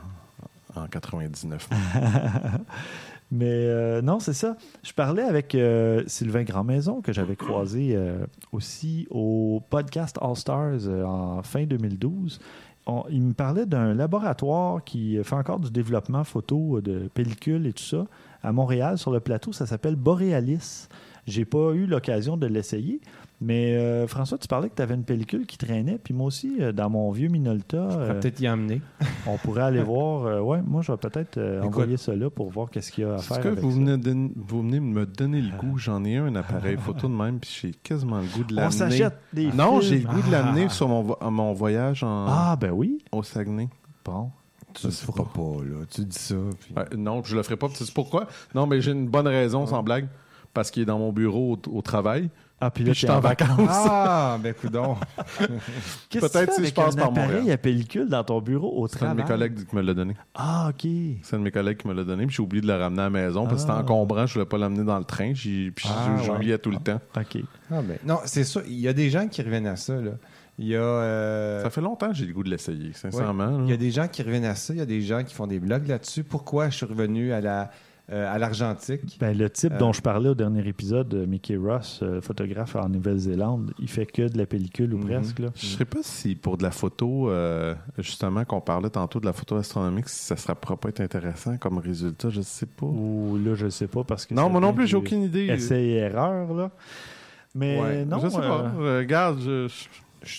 en 0.76 0.88
99. 0.88 1.70
Mais 3.32 3.48
euh, 3.50 4.02
non, 4.02 4.20
c'est 4.20 4.34
ça. 4.34 4.58
Je 4.84 4.92
parlais 4.94 5.24
avec 5.24 5.56
euh, 5.56 6.04
Sylvain 6.08 6.44
Grandmaison, 6.44 7.02
que 7.02 7.14
j'avais 7.14 7.36
croisé 7.38 7.96
euh, 7.96 8.26
aussi 8.52 9.08
au 9.10 9.62
podcast 9.70 10.18
All 10.22 10.36
Stars 10.36 10.88
en 11.06 11.42
fin 11.42 11.64
2012. 11.66 12.40
On- 12.88 13.04
il 13.10 13.22
me 13.22 13.34
parlait 13.34 13.66
d'un 13.66 13.94
laboratoire 13.94 14.84
qui 14.84 15.18
fait 15.24 15.36
encore 15.36 15.60
du 15.60 15.72
développement 15.72 16.24
photo 16.26 16.82
de 16.82 17.10
pellicules 17.14 17.68
et 17.68 17.74
tout 17.74 17.84
ça 17.84 18.06
à 18.44 18.52
Montréal 18.52 18.98
sur 18.98 19.12
le 19.12 19.20
plateau. 19.22 19.54
Ça 19.54 19.66
s'appelle 19.66 19.96
Borealis. 19.96 20.88
J'ai 21.28 21.46
pas 21.46 21.72
eu 21.74 21.86
l'occasion 21.86 22.36
de 22.36 22.48
l'essayer. 22.48 23.00
Mais 23.44 23.76
euh, 23.76 24.06
François, 24.08 24.38
tu 24.38 24.48
parlais 24.48 24.70
que 24.70 24.76
tu 24.76 24.84
avais 24.84 24.94
une 24.94 25.04
pellicule 25.04 25.48
qui 25.48 25.58
traînait. 25.58 25.98
Puis 25.98 26.14
moi 26.14 26.28
aussi, 26.28 26.58
euh, 26.60 26.72
dans 26.72 26.92
mon 26.92 27.10
vieux 27.12 27.28
Minolta, 27.28 27.78
On 27.82 27.88
va 27.88 27.96
euh, 28.04 28.20
peut-être 28.20 28.40
y 28.40 28.48
emmener. 28.48 28.82
on 29.28 29.38
pourrait 29.38 29.64
aller 29.64 29.82
voir. 29.82 30.26
euh, 30.28 30.40
ouais, 30.42 30.62
moi, 30.62 30.84
je 30.84 30.92
vais 30.92 30.98
peut-être 31.00 31.38
euh, 31.40 31.64
envoyer 31.64 31.98
ça 31.98 32.16
là 32.16 32.30
pour 32.30 32.52
voir 32.52 32.70
qu'est-ce 32.70 32.92
qu'il 32.92 33.04
y 33.04 33.08
a 33.08 33.14
à 33.14 33.16
Est-ce 33.18 33.28
faire. 33.30 33.42
que 33.42 33.48
avec 33.48 33.60
vous 33.60 33.72
ça. 33.72 33.78
venez, 33.78 33.98
de- 33.98 34.30
vous 34.36 34.62
venez 34.62 34.80
me 34.80 35.08
donner 35.08 35.42
le 35.42 35.58
goût? 35.58 35.78
J'en 35.80 36.04
ai 36.06 36.18
un, 36.18 36.26
un 36.28 36.36
appareil 36.36 36.78
photo 36.78 37.08
de 37.08 37.14
même, 37.16 37.40
puis 37.40 37.50
j'ai 37.62 37.72
quasiment 37.72 38.20
le 38.20 38.28
goût 38.28 38.44
de 38.44 38.54
On 38.54 38.58
l'amener. 38.58 38.72
s'achète 38.78 39.18
des 39.34 39.52
Non, 39.54 39.82
j'ai 39.82 40.00
le 40.02 40.08
goût 40.08 40.22
de 40.22 40.32
l'amener 40.32 40.66
Ah. 40.68 40.70
sur 40.70 40.88
mon, 40.88 41.02
vo- 41.02 41.18
mon 41.32 41.54
voyage 41.54 42.04
en, 42.04 42.26
Ah, 42.28 42.56
ben 42.62 42.70
oui. 42.72 43.00
au 43.12 43.24
Saguenay. 43.24 43.70
Bon. 44.06 44.30
Tu 44.76 44.86
le 44.86 44.94
feras 44.94 45.24
pas, 45.26 45.64
là. 45.66 45.84
Tu 45.90 46.06
dis 46.06 46.18
ça. 46.18 46.36
puis- 46.60 46.74
non, 46.98 47.24
je 47.24 47.36
le 47.36 47.42
ferai 47.44 47.58
pas. 47.58 47.68
Tu 47.70 47.84
sais 47.84 47.92
pourquoi? 47.92 48.28
Non, 48.54 48.68
mais 48.68 48.80
j'ai 48.82 48.92
une 48.92 49.08
bonne 49.10 49.28
raison, 49.28 49.66
sans 49.66 49.82
blague. 49.82 50.08
Parce 50.54 50.70
qu'il 50.70 50.84
est 50.84 50.86
dans 50.86 51.00
mon 51.00 51.12
bureau 51.12 51.58
au, 51.68 51.78
au 51.78 51.82
travail. 51.82 52.30
Ah, 52.64 52.70
puis 52.70 52.84
Puis 52.84 52.90
là, 52.90 52.94
je 52.94 52.98
suis 53.00 53.10
en 53.10 53.20
vacances. 53.20 53.50
Ah, 53.70 54.38
ben 54.42 54.54
coudon. 54.54 54.96
Qu'est-ce 56.10 56.26
que 56.28 56.32
Peut-être 56.32 56.32
tu 56.32 56.38
fais 56.40 56.46
si 56.52 56.56
je 56.58 56.60
avec 56.62 56.74
passe 56.76 56.94
un 56.94 56.98
par 56.98 57.08
appareil 57.10 57.30
Montréal. 57.40 57.52
à 57.54 57.58
pellicule 57.58 58.08
dans 58.08 58.24
ton 58.24 58.40
bureau 58.40 58.72
au 58.82 58.88
C'est 58.88 58.98
un 59.04 59.16
de 59.16 59.22
travail? 59.22 59.24
mes 59.24 59.28
collègues 59.28 59.68
qui 59.68 59.76
me 59.76 59.82
l'a 59.82 59.94
donné. 59.94 60.16
Ah, 60.36 60.70
OK. 60.70 60.88
C'est 61.24 61.36
un 61.36 61.40
de 61.40 61.44
mes 61.44 61.52
collègues 61.52 61.78
qui 61.78 61.88
me 61.88 61.94
l'a 61.94 62.04
donné. 62.04 62.28
Puis 62.28 62.36
j'ai 62.36 62.44
oublié 62.44 62.62
de 62.62 62.68
le 62.68 62.76
ramener 62.76 63.02
à 63.02 63.06
la 63.06 63.10
maison 63.10 63.46
parce 63.48 63.66
que 63.66 63.72
Ah. 63.72 63.76
c'était 63.78 63.92
encombrant. 63.92 64.26
Je 64.28 64.34
voulais 64.36 64.46
pas 64.46 64.58
l'amener 64.58 64.84
dans 64.84 65.00
le 65.00 65.06
train. 65.06 65.32
J'ai- 65.34 65.72
Puis 65.72 65.88
Ah, 65.90 66.16
j'ai- 66.20 66.26
j'oubliais 66.26 66.54
ouais. 66.54 66.58
tout 66.60 66.70
le 66.72 66.78
temps. 66.78 67.02
OK. 67.18 67.38
Ah, 67.72 67.82
ben, 67.82 67.98
non, 68.06 68.20
c'est 68.26 68.44
ça. 68.44 68.62
Il 68.68 68.80
y 68.80 68.88
a 68.88 68.94
des 68.94 69.10
gens 69.10 69.28
qui 69.28 69.42
reviennent 69.42 69.68
à 69.68 69.76
ça, 69.76 69.96
là. 69.96 70.12
Il 70.60 70.68
y 70.68 70.76
a... 70.76 70.80
euh, 70.82 71.64
Ça 71.64 71.72
fait 71.72 71.82
longtemps 71.82 72.10
que 72.10 72.14
j'ai 72.16 72.26
le 72.28 72.34
goût 72.34 72.44
de 72.44 72.50
l'essayer, 72.52 72.94
sincèrement. 72.94 73.60
Il 73.62 73.66
y 73.66 73.70
là. 73.70 73.74
a 73.74 73.78
des 73.78 73.90
gens 73.90 74.08
qui 74.08 74.22
reviennent 74.22 74.46
à 74.46 74.54
ça. 74.54 74.74
Il 74.74 74.78
y 74.80 74.82
a 74.82 74.86
des 74.86 75.02
gens 75.02 75.24
qui 75.24 75.34
font 75.34 75.48
des 75.48 75.60
blogs 75.60 75.88
là-dessus. 75.88 76.24
Pourquoi 76.24 76.70
je 76.70 76.76
suis 76.78 76.86
revenu 76.86 77.32
à 77.34 77.42
la 77.42 77.72
à 78.12 78.38
l'argentique? 78.38 79.18
Ben, 79.20 79.38
le 79.38 79.50
type 79.50 79.74
Euh, 79.74 79.78
dont 79.78 79.94
je 79.94 80.02
parlais 80.02 80.30
au 80.30 80.36
dernier 80.36 80.68
épisode, 80.68 81.14
euh, 81.14 81.26
Mickey 81.26 81.56
Ross, 81.56 82.00
euh, 82.04 82.22
photographe 82.22 82.76
en 82.76 82.90
Nouvelle-Zélande, 82.90 83.74
il 83.80 83.88
fait 83.90 84.06
que 84.06 84.28
de 84.28 84.38
la 84.38 84.46
pellicule 84.46 84.94
ou 84.94 84.98
Mhm. 84.98 85.06
presque. 85.06 85.40
Là. 85.40 85.48
Je 85.56 85.66
sais 85.66 85.86
pas 85.86 86.00
si 86.02 86.36
pour 86.36 86.58
de 86.58 86.64
la 86.64 86.72
photo, 86.72 87.30
euh, 87.30 87.74
justement, 87.98 88.44
qu'on 88.46 88.62
parlait 88.62 88.90
tantôt 88.90 89.20
de 89.20 89.26
la 89.26 89.34
photo 89.34 89.56
astronomique, 89.56 90.10
si 90.10 90.36
ça 90.36 90.36
ne 90.50 90.54
pourrait 90.56 90.78
pas 90.78 90.90
être 90.90 91.02
intéressant 91.02 91.58
comme 91.58 91.78
résultat, 91.78 92.30
je 92.30 92.42
sais 92.42 92.66
pas. 92.66 92.86
Ou 92.86 93.38
là, 93.44 93.56
je 93.56 93.70
sais 93.70 93.88
pas 93.88 94.04
parce 94.04 94.26
que. 94.26 94.34
Non, 94.34 94.50
moi 94.50 94.60
non 94.62 94.74
plus, 94.74 94.88
j'ai 94.88 94.98
aucune 94.98 95.24
idée. 95.24 95.48
Essai 95.48 95.82
et 95.82 95.96
erreur, 95.98 96.54
là. 96.54 96.72
Mais 97.54 97.82
Ouais. 97.82 98.06
non. 98.06 98.20
je 98.20 98.30
sais 98.30 98.38
pas. 98.38 98.62
euh, 98.78 98.82
Euh, 98.82 98.98
regarde, 99.00 99.40
Je- 99.42 99.68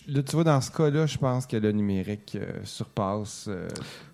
Là, 0.06 0.22
tu 0.22 0.36
vois, 0.36 0.44
dans 0.44 0.60
ce 0.60 0.70
cas-là, 0.70 1.06
je 1.06 1.18
pense 1.18 1.44
que 1.46 1.56
le 1.56 1.72
numérique 1.72 2.36
euh, 2.40 2.60
surpasse. 2.62 3.46
euh, 3.48 3.66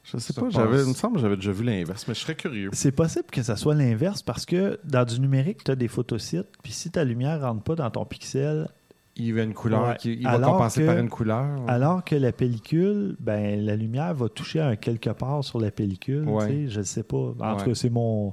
Je 0.02 0.16
sais 0.16 0.32
pas, 0.32 0.48
j'avais, 0.48 0.82
il 0.82 0.88
me 0.88 0.94
semble 0.94 1.16
que 1.16 1.20
j'avais 1.20 1.36
déjà 1.36 1.52
vu 1.52 1.62
l'inverse, 1.64 2.06
mais 2.08 2.14
je 2.14 2.20
serais 2.20 2.34
curieux. 2.36 2.70
C'est 2.72 2.92
possible 2.92 3.26
que 3.30 3.42
ça 3.42 3.54
soit 3.56 3.74
l'inverse 3.74 4.22
parce 4.22 4.46
que 4.46 4.80
dans 4.84 5.04
du 5.04 5.20
numérique, 5.20 5.64
tu 5.64 5.70
as 5.70 5.76
des 5.76 5.88
photosites, 5.88 6.48
puis 6.62 6.72
si 6.72 6.90
ta 6.90 7.04
lumière 7.04 7.42
rentre 7.42 7.62
pas 7.62 7.74
dans 7.74 7.90
ton 7.90 8.06
pixel, 8.06 8.68
il 9.16 9.34
y 9.36 9.38
a 9.40 9.42
une 9.42 9.52
couleur 9.52 9.88
Ouais. 9.88 9.96
qui 9.98 10.14
il 10.14 10.24
va 10.24 10.38
compenser 10.38 10.80
que- 10.82 10.86
par 10.86 10.96
une 10.98 11.10
couleur. 11.10 11.44
ouais. 11.60 11.64
alors 11.70 12.02
que 12.04 12.14
la 12.14 12.32
pellicule, 12.32 13.16
ben 13.20 13.60
la 13.66 13.76
lumière 13.76 14.14
va 14.14 14.28
toucher 14.30 14.60
à 14.60 14.68
un 14.68 14.76
quelque 14.76 15.10
part 15.10 15.44
sur 15.44 15.60
la 15.60 15.70
pellicule. 15.70 16.26
Ouais. 16.28 16.46
tu 16.46 16.52
sais, 16.66 16.68
Je 16.70 16.78
ne 16.78 16.84
sais 16.84 17.02
pas. 17.02 17.16
En 17.16 17.34
Ouais. 17.34 17.56
tout 17.58 17.64
cas, 17.66 17.74
c'est 17.74 17.90
mon. 17.90 18.32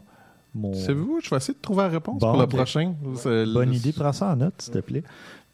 mon... 0.54 0.74
Savez-vous, 0.74 1.20
je 1.22 1.30
vais 1.30 1.36
essayer 1.38 1.54
de 1.56 1.60
trouver 1.62 1.82
la 1.84 1.90
réponse 1.90 2.20
Bon, 2.22 2.32
pour 2.32 2.40
le 2.42 2.48
prochain. 2.48 2.94
C'est 3.16 3.46
Bonne 3.52 3.70
le- 3.72 3.76
idée, 3.76 3.92
prends 3.92 4.14
ça 4.14 4.32
en 4.32 4.36
note, 4.38 4.54
s'il 4.62 4.74
te 4.74 4.80
plaît. 4.80 5.04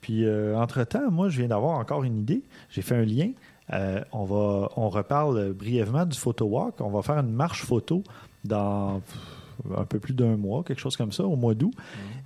Puis, 0.02 0.26
euh, 0.26 0.58
entre-temps, 0.58 1.10
moi, 1.12 1.30
je 1.30 1.40
viens 1.40 1.48
d'avoir 1.48 1.78
encore 1.78 2.04
une 2.04 2.20
idée. 2.20 2.42
J'ai 2.70 2.82
fait 2.82 2.96
un 2.96 3.06
lien. 3.06 3.32
Euh, 3.72 4.02
on, 4.12 4.26
va, 4.26 4.70
on 4.76 4.90
reparle 4.90 5.54
brièvement 5.54 6.06
du 6.06 6.18
photo 6.18 6.46
walk. 6.46 6.82
On 6.82 6.90
va 6.90 7.02
faire 7.02 7.18
une 7.20 7.32
marche 7.32 7.64
photo 7.64 8.04
dans 8.44 9.02
un 9.78 9.86
peu 9.86 10.00
plus 10.00 10.14
d'un 10.14 10.36
mois, 10.38 10.64
quelque 10.64 10.80
chose 10.80 10.98
comme 10.98 11.12
ça, 11.12 11.24
au 11.24 11.36
mois 11.36 11.54
d'août. 11.54 11.74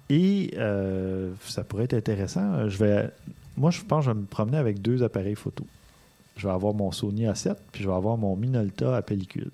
Et 0.09 0.53
euh, 0.57 1.33
ça 1.41 1.63
pourrait 1.63 1.83
être 1.85 1.93
intéressant. 1.93 2.69
Je 2.69 2.77
vais, 2.77 3.09
moi, 3.57 3.71
je 3.71 3.81
pense 3.81 4.05
que 4.05 4.11
je 4.11 4.15
vais 4.15 4.21
me 4.21 4.25
promener 4.25 4.57
avec 4.57 4.81
deux 4.81 5.03
appareils 5.03 5.35
photo. 5.35 5.65
Je 6.37 6.47
vais 6.47 6.53
avoir 6.53 6.73
mon 6.73 6.91
Sony 6.91 7.25
A7, 7.25 7.55
puis 7.71 7.83
je 7.83 7.89
vais 7.89 7.95
avoir 7.95 8.17
mon 8.17 8.35
Minolta 8.35 8.95
à 8.95 9.01
pellicule. 9.01 9.51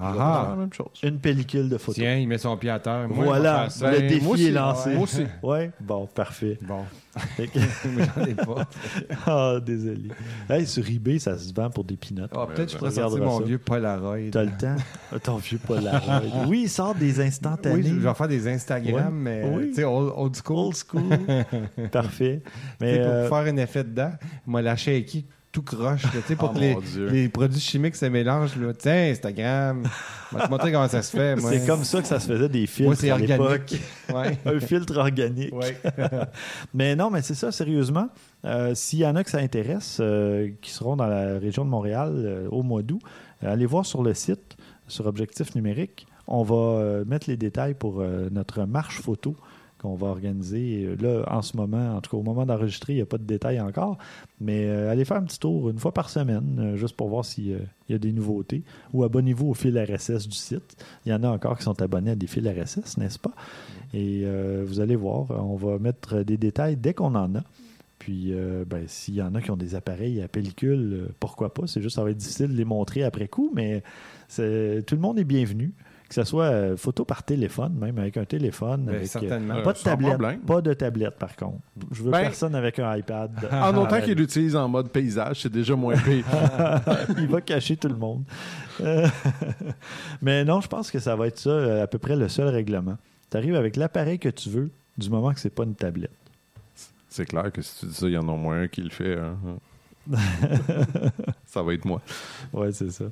La 0.00 0.14
Ah, 0.18 0.54
même 0.58 0.72
chose. 0.72 0.86
Une 1.02 1.18
pellicule 1.18 1.68
de 1.68 1.76
photo. 1.76 2.00
tiens, 2.00 2.16
il 2.16 2.26
met 2.26 2.38
son 2.38 2.56
pied 2.56 2.70
à 2.70 2.78
terre. 2.80 3.06
Moi, 3.10 3.24
voilà, 3.26 3.68
le 3.82 4.08
défi 4.08 4.24
moi 4.24 4.32
aussi. 4.34 4.46
est 4.46 4.50
lancé. 4.50 4.90
Moi 4.94 5.02
aussi. 5.02 5.26
Ouais, 5.42 5.70
bon, 5.80 6.06
parfait. 6.06 6.58
Bon, 6.62 6.84
j'en 7.38 8.24
ai 8.24 8.34
pas. 8.34 8.66
Ah, 9.26 9.58
désolé. 9.64 10.08
Hey, 10.48 10.66
sur 10.66 10.88
eBay, 10.88 11.18
ça 11.18 11.36
se 11.36 11.52
vend 11.52 11.68
pour 11.68 11.84
des 11.84 11.96
pinottes. 11.96 12.30
Ah, 12.34 12.46
Peut-être 12.46 12.66
que 12.68 12.72
je 12.72 12.78
pourrais 12.78 12.90
sortir 12.90 13.22
mon 13.22 13.38
ça. 13.40 13.44
vieux 13.44 13.58
Polaroid. 13.58 14.16
T'as 14.32 14.44
le 14.44 14.50
temps? 14.58 14.76
Ah, 15.14 15.18
Ton 15.18 15.36
vieux 15.36 15.58
Polaroid. 15.58 16.22
Oui, 16.48 16.62
il 16.64 16.68
sort 16.70 16.94
des 16.94 17.20
instantanés. 17.20 17.74
Oui, 17.76 17.82
je 17.86 17.94
vais 18.08 18.14
faire 18.14 18.28
des 18.28 18.48
Instagram, 18.48 18.94
Ouais. 18.94 19.10
mais 19.12 19.42
Oui. 19.54 19.68
tu 19.68 19.74
sais, 19.74 19.84
old, 19.84 20.12
old 20.16 20.34
school. 20.36 20.56
Old 20.68 20.74
school. 20.76 21.02
Parfait. 21.90 22.42
Mais 22.80 22.98
pour 22.98 23.08
euh, 23.10 23.28
faire 23.28 23.52
un 23.52 23.56
effet 23.58 23.84
dedans, 23.84 24.12
moi, 24.46 24.62
la 24.62 24.74
shaky 24.74 25.26
tout 25.52 25.62
croche, 25.62 26.02
tu 26.10 26.20
sais, 26.26 26.34
pour 26.34 26.50
Oh, 26.54 26.58
que 26.58 27.10
les, 27.10 27.28
produits 27.28 27.60
chimiques 27.60 27.96
se 27.96 28.06
mélangent. 28.06 28.56
Là. 28.56 28.72
Tiens, 28.72 29.10
Instagram, 29.10 29.84
je 30.32 30.38
vais 30.38 30.44
te 30.44 30.50
montrer 30.50 30.72
comment 30.72 30.88
ça 30.88 31.02
se 31.02 31.14
fait. 31.14 31.36
Moi. 31.36 31.50
c'est 31.50 31.66
comme 31.66 31.84
ça 31.84 32.00
que 32.00 32.08
ça 32.08 32.18
se 32.18 32.26
faisait 32.26 32.48
des 32.48 32.66
filtres 32.66 32.88
Moi, 32.88 32.96
c'est 32.96 33.10
à 33.10 33.18
l'époque. 33.18 33.74
Ouais. 34.12 34.38
Un 34.44 34.60
filtre 34.60 34.98
organique. 34.98 35.54
Ouais. 35.54 35.80
Mais 36.74 36.94
non, 36.96 37.08
mais 37.10 37.22
c'est 37.22 37.34
ça, 37.34 37.50
sérieusement. 37.50 38.08
Euh, 38.44 38.74
S'il 38.74 38.98
y 38.98 39.06
en 39.06 39.16
a 39.16 39.24
que 39.24 39.30
ça 39.30 39.38
intéresse, 39.38 39.98
euh, 40.00 40.50
qui 40.60 40.70
seront 40.70 40.96
dans 40.96 41.06
la 41.06 41.38
région 41.38 41.64
de 41.64 41.70
Montréal 41.70 42.12
euh, 42.14 42.48
au 42.50 42.62
mois 42.62 42.82
d'août, 42.82 43.00
euh, 43.42 43.52
allez 43.52 43.66
voir 43.66 43.86
sur 43.86 44.02
le 44.02 44.12
site, 44.12 44.56
sur 44.88 45.06
Objectif 45.06 45.54
Numérique. 45.54 46.06
On 46.26 46.42
va 46.42 46.54
euh, 46.54 47.04
mettre 47.04 47.28
les 47.28 47.36
détails 47.36 47.74
pour 47.74 48.00
euh, 48.00 48.28
notre 48.30 48.64
marche 48.64 49.00
photo 49.00 49.36
qu'on 49.82 49.94
va 49.94 50.06
organiser. 50.06 50.96
Là, 51.00 51.24
en 51.30 51.42
ce 51.42 51.56
moment, 51.56 51.96
en 51.96 52.00
tout 52.00 52.10
cas 52.10 52.16
au 52.16 52.22
moment 52.22 52.46
d'enregistrer, 52.46 52.94
il 52.94 52.96
n'y 52.96 53.02
a 53.02 53.06
pas 53.06 53.18
de 53.18 53.24
détails 53.24 53.60
encore. 53.60 53.98
Mais 54.40 54.66
euh, 54.66 54.90
allez 54.90 55.04
faire 55.04 55.18
un 55.18 55.24
petit 55.24 55.38
tour 55.38 55.70
une 55.70 55.78
fois 55.78 55.92
par 55.92 56.08
semaine, 56.08 56.58
euh, 56.58 56.76
juste 56.76 56.96
pour 56.96 57.08
voir 57.08 57.24
s'il 57.24 57.60
y 57.88 57.94
a 57.94 57.98
des 57.98 58.12
nouveautés. 58.12 58.62
Ou 58.92 59.04
abonnez-vous 59.04 59.48
au 59.48 59.54
fil 59.54 59.78
RSS 59.78 60.28
du 60.28 60.36
site. 60.36 60.84
Il 61.04 61.10
y 61.10 61.14
en 61.14 61.22
a 61.22 61.28
encore 61.28 61.58
qui 61.58 61.64
sont 61.64 61.80
abonnés 61.82 62.12
à 62.12 62.14
des 62.14 62.26
fils 62.26 62.46
RSS, 62.46 62.96
n'est-ce 62.96 63.18
pas? 63.18 63.32
Et 63.92 64.22
euh, 64.24 64.64
vous 64.66 64.80
allez 64.80 64.96
voir, 64.96 65.30
on 65.30 65.56
va 65.56 65.78
mettre 65.78 66.22
des 66.22 66.36
détails 66.36 66.76
dès 66.76 66.94
qu'on 66.94 67.14
en 67.14 67.34
a. 67.34 67.42
Puis, 67.98 68.34
ben, 68.66 68.82
s'il 68.88 69.14
y 69.14 69.22
en 69.22 69.32
a 69.36 69.40
qui 69.40 69.52
ont 69.52 69.56
des 69.56 69.76
appareils 69.76 70.20
à 70.22 70.26
pellicule, 70.26 71.10
pourquoi 71.20 71.54
pas? 71.54 71.68
C'est 71.68 71.80
juste, 71.80 71.94
ça 71.94 72.02
va 72.02 72.10
être 72.10 72.16
difficile 72.16 72.48
de 72.48 72.56
les 72.56 72.64
montrer 72.64 73.04
après 73.04 73.28
coup, 73.28 73.52
mais 73.54 73.84
tout 74.36 74.42
le 74.42 74.98
monde 74.98 75.20
est 75.20 75.24
bienvenu. 75.24 75.72
Que 76.14 76.22
ce 76.22 76.28
soit 76.28 76.44
euh, 76.44 76.76
photo 76.76 77.06
par 77.06 77.22
téléphone, 77.22 77.72
même 77.72 77.98
avec 77.98 78.18
un 78.18 78.26
téléphone. 78.26 78.84
Ben, 78.84 78.96
avec, 78.96 79.04
euh, 79.04 79.06
certainement. 79.06 79.62
pas 79.62 79.72
de 79.72 79.78
tablette. 79.78 80.10
problème. 80.10 80.40
Pas 80.40 80.60
de 80.60 80.74
tablette, 80.74 81.16
par 81.18 81.34
contre. 81.36 81.56
Je 81.90 82.02
veux 82.02 82.10
Ben, 82.10 82.20
personne 82.20 82.54
avec 82.54 82.78
un 82.78 82.94
iPad. 82.94 83.30
En 83.50 83.74
autant 83.78 83.98
qu'il 84.02 84.18
l'utilise 84.18 84.54
en 84.54 84.68
mode 84.68 84.90
paysage, 84.90 85.40
c'est 85.40 85.50
déjà 85.52 85.74
moins 85.74 85.96
pire. 85.96 86.26
Il 87.16 87.28
va 87.28 87.40
cacher 87.40 87.78
tout 87.78 87.88
le 87.88 87.96
monde. 87.96 88.24
Euh, 88.82 89.08
Mais 90.20 90.44
non, 90.44 90.60
je 90.60 90.68
pense 90.68 90.90
que 90.90 90.98
ça 90.98 91.16
va 91.16 91.28
être 91.28 91.38
ça, 91.38 91.82
à 91.82 91.86
peu 91.86 91.96
près 91.98 92.14
le 92.14 92.28
seul 92.28 92.48
règlement. 92.48 92.98
Tu 93.30 93.38
arrives 93.38 93.56
avec 93.56 93.76
l'appareil 93.76 94.18
que 94.18 94.28
tu 94.28 94.50
veux, 94.50 94.70
du 94.98 95.08
moment 95.08 95.32
que 95.32 95.40
c'est 95.40 95.48
pas 95.54 95.64
une 95.64 95.74
tablette. 95.74 96.10
c'est 97.08 97.24
clair 97.24 97.50
que 97.50 97.62
si 97.62 97.80
tu 97.80 97.86
dis 97.86 97.94
ça, 97.94 98.06
il 98.06 98.12
y 98.12 98.18
en 98.18 98.28
a 98.28 98.32
au 98.32 98.36
moins 98.36 98.60
un 98.60 98.68
qui 98.68 98.82
le 98.82 98.90
fait. 98.90 99.16
hein. 99.18 99.56
ça 101.46 101.62
va 101.62 101.72
être 101.72 101.86
moi. 101.86 102.02
Oui, 102.52 102.68
c'est 102.72 102.90
ça. 102.90 103.04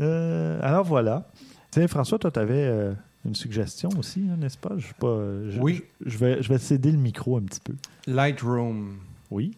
Euh, 0.00 0.58
alors 0.62 0.84
voilà. 0.84 1.28
Tiens, 1.76 1.88
François, 1.88 2.18
toi, 2.18 2.30
tu 2.30 2.38
avais 2.40 2.94
une 3.26 3.34
suggestion 3.34 3.90
aussi, 3.98 4.26
hein, 4.32 4.36
n'est-ce 4.38 4.56
pas? 4.56 4.70
Je, 4.78 4.86
sais 4.86 4.94
pas 4.98 5.18
je- 5.50 5.60
Oui. 5.60 5.84
Je 6.06 6.16
vais, 6.16 6.42
je 6.42 6.48
vais 6.48 6.56
céder 6.56 6.90
le 6.90 6.96
micro 6.96 7.36
un 7.36 7.42
petit 7.42 7.60
peu. 7.60 7.74
Lightroom, 8.06 8.96
Oui. 9.30 9.54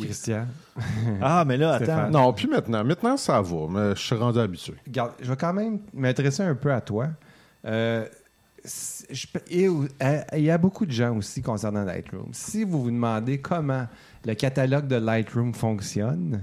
Christian. 0.00 0.46
Ah, 1.20 1.44
mais 1.46 1.58
là, 1.58 1.76
Stéphane. 1.76 1.98
attends. 2.08 2.10
Non, 2.26 2.32
puis 2.32 2.46
maintenant. 2.48 2.82
Maintenant, 2.82 3.18
ça 3.18 3.42
va, 3.42 3.66
mais 3.68 3.94
je 3.94 4.00
suis 4.00 4.14
rendu 4.16 4.38
habitué. 4.38 4.72
Regarde, 4.86 5.12
je 5.20 5.28
vais 5.30 5.36
quand 5.36 5.52
même 5.52 5.80
m'intéresser 5.92 6.44
un 6.44 6.54
peu 6.54 6.72
à 6.72 6.80
toi. 6.80 7.08
Euh, 7.66 8.06
je 9.10 9.26
et 9.50 9.66
euh, 9.68 10.20
il 10.34 10.44
y 10.44 10.50
a 10.50 10.56
beaucoup 10.56 10.86
de 10.86 10.92
gens 10.92 11.14
aussi 11.14 11.42
concernant 11.42 11.84
Lightroom. 11.84 12.30
Si 12.32 12.64
vous 12.64 12.84
vous 12.84 12.90
demandez 12.90 13.38
comment 13.38 13.86
le 14.24 14.34
catalogue 14.34 14.86
de 14.86 14.96
Lightroom 14.96 15.52
fonctionne, 15.52 16.42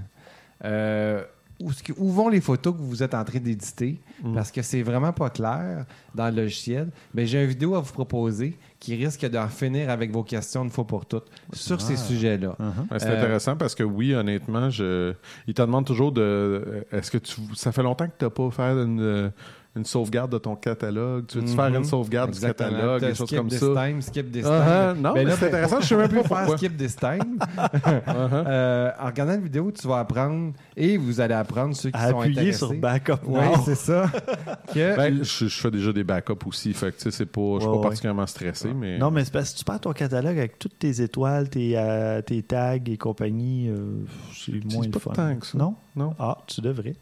euh, 0.64 1.24
où, 1.60 2.10
vont 2.10 2.28
les 2.28 2.40
photos 2.40 2.74
que 2.74 2.80
vous 2.80 3.02
êtes 3.02 3.14
en 3.14 3.24
train 3.24 3.38
d'éditer, 3.38 4.00
parce 4.34 4.50
que 4.50 4.62
c'est 4.62 4.82
vraiment 4.82 5.12
pas 5.12 5.30
clair 5.30 5.84
dans 6.14 6.28
le 6.34 6.42
logiciel, 6.42 6.88
ben, 7.14 7.26
j'ai 7.26 7.42
une 7.42 7.48
vidéo 7.48 7.74
à 7.74 7.80
vous 7.80 7.92
proposer 7.92 8.56
qui 8.78 8.94
risque 8.94 9.24
d'en 9.28 9.48
finir 9.48 9.88
avec 9.90 10.10
vos 10.12 10.22
questions 10.22 10.62
une 10.64 10.70
fois 10.70 10.86
pour 10.86 11.06
toutes 11.06 11.26
sur 11.52 11.80
ces 11.80 11.96
sujets-là. 11.96 12.56
Uh-huh. 12.60 12.98
C'est 12.98 13.08
Euh, 13.08 13.18
intéressant 13.18 13.56
parce 13.56 13.74
que 13.74 13.82
oui, 13.82 14.14
honnêtement, 14.14 14.68
je... 14.70 15.14
il 15.46 15.54
te 15.54 15.62
demande 15.62 15.86
toujours 15.86 16.12
de. 16.12 16.20
euh, 16.22 16.82
Est-ce 16.92 17.10
que 17.10 17.18
tu. 17.18 17.40
Ça 17.54 17.72
fait 17.72 17.82
longtemps 17.82 18.06
que 18.06 18.12
tu 18.18 18.24
n'as 18.24 18.30
pas 18.30 18.50
fait 18.50 18.62
une, 18.62 19.32
une 19.76 19.84
sauvegarde 19.84 20.32
de 20.32 20.38
ton 20.38 20.56
catalogue. 20.56 21.26
Tu 21.28 21.38
veux-tu 21.38 21.54
faire 21.54 21.68
Mhm. 21.70 21.76
une 21.76 21.84
sauvegarde 21.84 22.30
Exactement. 22.30 22.70
du 22.70 22.74
catalogue, 22.76 23.00
des 23.02 23.14
choses 23.14 23.26
skip 23.28 23.38
comme 23.38 23.48
this 23.48 23.60
ça? 23.60 23.66
time, 23.74 24.02
skip 24.02 24.32
this 24.32 24.42
time. 24.44 24.52
Ah, 24.52 24.88
ah, 24.90 24.94
non, 24.94 25.12
Ben 25.12 25.14
mais 25.14 25.24
là, 25.24 25.30
c'est 25.32 25.36
pour- 25.38 25.46
intéressant, 25.48 25.80
je 25.80 25.86
sais 25.86 25.96
même 25.96 26.08
pour 26.08 26.22
pas 26.22 26.28
faire 26.28 26.38
pourquoi. 26.46 26.56
skip 26.58 26.76
this 26.76 26.96
time? 26.96 27.38
Euh, 28.08 28.90
en 29.00 29.06
regardant 29.06 29.32
la 29.32 29.38
vidéo, 29.38 29.70
tu 29.72 29.86
vas 29.86 29.98
apprendre 30.00 30.52
et 30.76 30.96
vous 30.96 31.20
allez 31.20 31.34
apprendre 31.34 31.74
ceux 31.76 31.90
qui 31.90 31.96
À 31.98 32.10
sont 32.10 32.20
appuyer 32.20 32.38
intéressés. 32.40 32.58
sur 32.58 32.74
Backup 32.74 33.14
Oui, 33.26 33.40
c'est 33.64 33.74
ça. 33.74 34.10
que 34.74 34.96
Ben, 34.96 35.22
je, 35.22 35.46
je 35.46 35.60
fais 35.60 35.70
déjà 35.70 35.92
des 35.92 36.04
backups 36.04 36.46
aussi, 36.46 36.72
fait 36.72 36.90
que 36.92 36.96
tu 36.96 37.02
sais, 37.04 37.10
c'est 37.10 37.26
pas, 37.26 37.40
je 37.56 37.60
suis 37.60 37.66
pas 37.68 37.76
ouais. 37.76 37.82
particulièrement 37.82 38.26
stressé, 38.26 38.72
mais. 38.74 38.98
Non, 38.98 39.10
mais 39.10 39.24
c'est 39.24 39.32
parce 39.32 39.52
que 39.52 39.58
tu 39.58 39.64
perds 39.64 39.80
ton 39.80 39.92
catalogue 39.92 40.38
avec 40.38 40.58
toutes 40.58 40.78
tes 40.78 41.00
étoiles, 41.02 41.48
tes, 41.48 41.72
euh, 41.76 42.22
tes 42.22 42.42
tags 42.42 42.76
et 42.86 42.96
compagnie. 42.96 43.68
euh, 43.68 44.04
c'est 44.34 44.52
moins 44.72 44.84
le 44.84 44.90
pas 44.90 45.00
fun. 45.00 45.12
tant 45.12 45.36
que 45.36 45.46
ça. 45.46 45.58
Non? 45.58 45.74
Non. 45.94 46.14
Ah, 46.18 46.38
tu 46.46 46.60
devrais. 46.60 46.94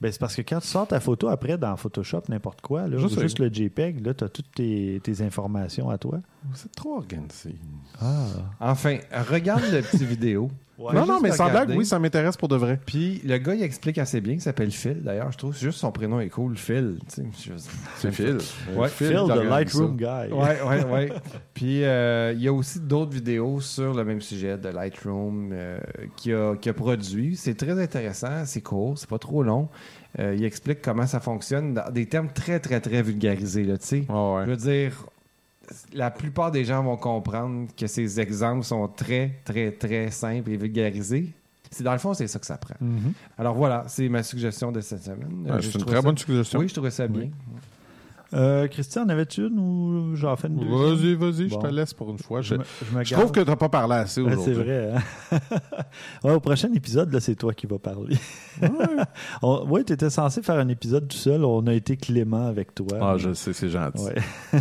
Ben, 0.00 0.12
c'est 0.12 0.20
parce 0.20 0.36
que 0.36 0.42
quand 0.42 0.60
tu 0.60 0.68
sors 0.68 0.86
ta 0.86 1.00
photo 1.00 1.28
après 1.28 1.58
dans 1.58 1.76
Photoshop, 1.76 2.22
n'importe 2.28 2.60
quoi, 2.60 2.86
là, 2.86 2.96
ou 2.98 3.08
juste 3.08 3.40
le 3.40 3.52
JPEG, 3.52 4.06
là, 4.06 4.14
tu 4.14 4.24
as 4.24 4.28
toutes 4.28 4.52
tes, 4.54 5.00
tes 5.02 5.22
informations 5.22 5.90
à 5.90 5.98
toi. 5.98 6.20
C'est 6.54 6.70
trop 6.72 6.96
organisé. 6.96 7.56
Ah. 8.00 8.26
Enfin, 8.60 8.98
regarde 9.28 9.64
le 9.72 9.82
petit 9.82 10.04
vidéo. 10.04 10.50
Non, 10.78 11.06
non, 11.06 11.20
mais 11.20 11.32
sans 11.32 11.50
blague, 11.50 11.70
oui, 11.76 11.84
ça 11.84 11.98
m'intéresse 11.98 12.36
pour 12.36 12.48
de 12.48 12.56
vrai. 12.56 12.78
Puis 12.86 13.20
le 13.24 13.36
gars, 13.38 13.54
il 13.54 13.62
explique 13.62 13.98
assez 13.98 14.20
bien, 14.20 14.34
il 14.34 14.40
s'appelle 14.40 14.70
Phil. 14.70 15.02
D'ailleurs, 15.02 15.32
je 15.32 15.38
trouve 15.38 15.56
juste 15.56 15.78
son 15.78 15.90
prénom 15.90 16.20
est 16.20 16.28
cool, 16.28 16.56
Phil. 16.56 16.98
Tu 17.08 17.22
sais, 17.22 17.26
je- 17.46 17.52
C'est 17.96 18.12
Phil. 18.12 18.38
Ouais, 18.76 18.88
Phil, 18.88 19.08
qui 19.08 19.14
the 19.28 19.42
Lightroom 19.44 19.98
ça. 19.98 20.26
guy. 20.28 20.32
Ouais, 20.32 20.56
ouais, 20.62 20.84
ouais. 20.92 21.12
Puis 21.54 21.82
euh, 21.84 22.32
il 22.36 22.42
y 22.42 22.48
a 22.48 22.52
aussi 22.52 22.78
d'autres 22.80 23.12
vidéos 23.12 23.60
sur 23.60 23.92
le 23.92 24.04
même 24.04 24.20
sujet 24.20 24.56
de 24.56 24.68
Lightroom 24.68 25.50
euh, 25.52 25.78
qu'il 26.16 26.34
a, 26.34 26.54
qu'il 26.56 26.70
a 26.70 26.74
produit. 26.74 27.34
C'est 27.36 27.54
très 27.56 27.80
intéressant, 27.82 28.44
c'est 28.44 28.60
court, 28.62 28.96
c'est 28.98 29.08
pas 29.08 29.18
trop 29.18 29.42
long. 29.42 29.68
Euh, 30.18 30.34
il 30.36 30.44
explique 30.44 30.80
comment 30.80 31.06
ça 31.06 31.20
fonctionne 31.20 31.74
dans 31.74 31.90
des 31.90 32.06
termes 32.06 32.28
très, 32.32 32.60
très, 32.60 32.80
très 32.80 33.02
vulgarisés. 33.02 33.64
Là, 33.64 33.76
tu 33.78 33.86
sais. 33.86 34.04
Ah 34.08 34.32
ouais. 34.34 34.42
Je 34.46 34.50
veux 34.50 34.56
dire, 34.56 34.92
la 35.92 36.10
plupart 36.10 36.50
des 36.50 36.64
gens 36.64 36.82
vont 36.82 36.96
comprendre 36.96 37.68
que 37.76 37.86
ces 37.86 38.20
exemples 38.20 38.64
sont 38.64 38.88
très, 38.88 39.40
très, 39.44 39.70
très 39.72 40.10
simples 40.10 40.50
et 40.50 40.56
vulgarisés. 40.56 41.30
C'est 41.70 41.84
dans 41.84 41.92
le 41.92 41.98
fond, 41.98 42.14
c'est 42.14 42.26
ça 42.28 42.38
que 42.38 42.46
ça 42.46 42.56
prend. 42.56 42.74
Mhm. 42.80 43.12
Alors 43.36 43.54
voilà, 43.54 43.84
c'est 43.88 44.08
ma 44.08 44.22
suggestion 44.22 44.72
de 44.72 44.80
cette 44.80 45.02
semaine. 45.04 45.46
Euh, 45.50 45.60
c'est 45.60 45.74
une 45.78 45.84
très 45.84 45.96
ça- 45.96 46.02
bonne 46.02 46.16
suggestion. 46.16 46.58
Oui, 46.60 46.68
je 46.68 46.72
trouvais 46.74 46.90
ça 46.90 47.06
bien. 47.06 47.28
Euh, 48.34 48.68
Christian, 48.68 49.04
en 49.04 49.08
avais-tu 49.08 49.46
une 49.46 49.58
ou 49.58 50.16
j'en 50.16 50.36
fais 50.36 50.48
une 50.48 50.56
deuxième? 50.56 50.78
Vas-y, 50.78 51.14
vas-y, 51.14 51.48
je 51.48 51.56
te 51.56 51.66
laisse 51.66 51.94
pour 51.94 52.10
une 52.10 52.18
fois. 52.18 52.42
Je, 52.42 52.56
trouve 53.12 53.32
que 53.32 53.40
tu 53.40 53.46
n'as 53.46 53.56
pas 53.56 53.68
parlé 53.68 53.94
assez 53.94 54.20
aujourd'hui. 54.20 54.44
c'est 54.44 54.62
vrai. 54.62 54.92
hein? 54.92 55.38
Ouais, 56.24 56.32
au 56.32 56.40
prochain 56.40 56.72
épisode, 56.74 57.12
là, 57.12 57.20
c'est 57.20 57.36
toi 57.36 57.54
qui 57.54 57.66
vas 57.66 57.78
parler. 57.78 58.16
Oui, 59.42 59.84
tu 59.84 59.92
étais 59.92 60.10
censé 60.10 60.42
faire 60.42 60.58
un 60.58 60.68
épisode 60.68 61.08
tout 61.08 61.16
seul. 61.16 61.44
On 61.44 61.66
a 61.66 61.74
été 61.74 61.96
clément 61.96 62.46
avec 62.46 62.74
toi. 62.74 62.98
Ah, 63.00 63.16
je 63.16 63.32
sais, 63.32 63.52
c'est 63.52 63.70
gentil. 63.70 64.04
Ouais. 64.04 64.16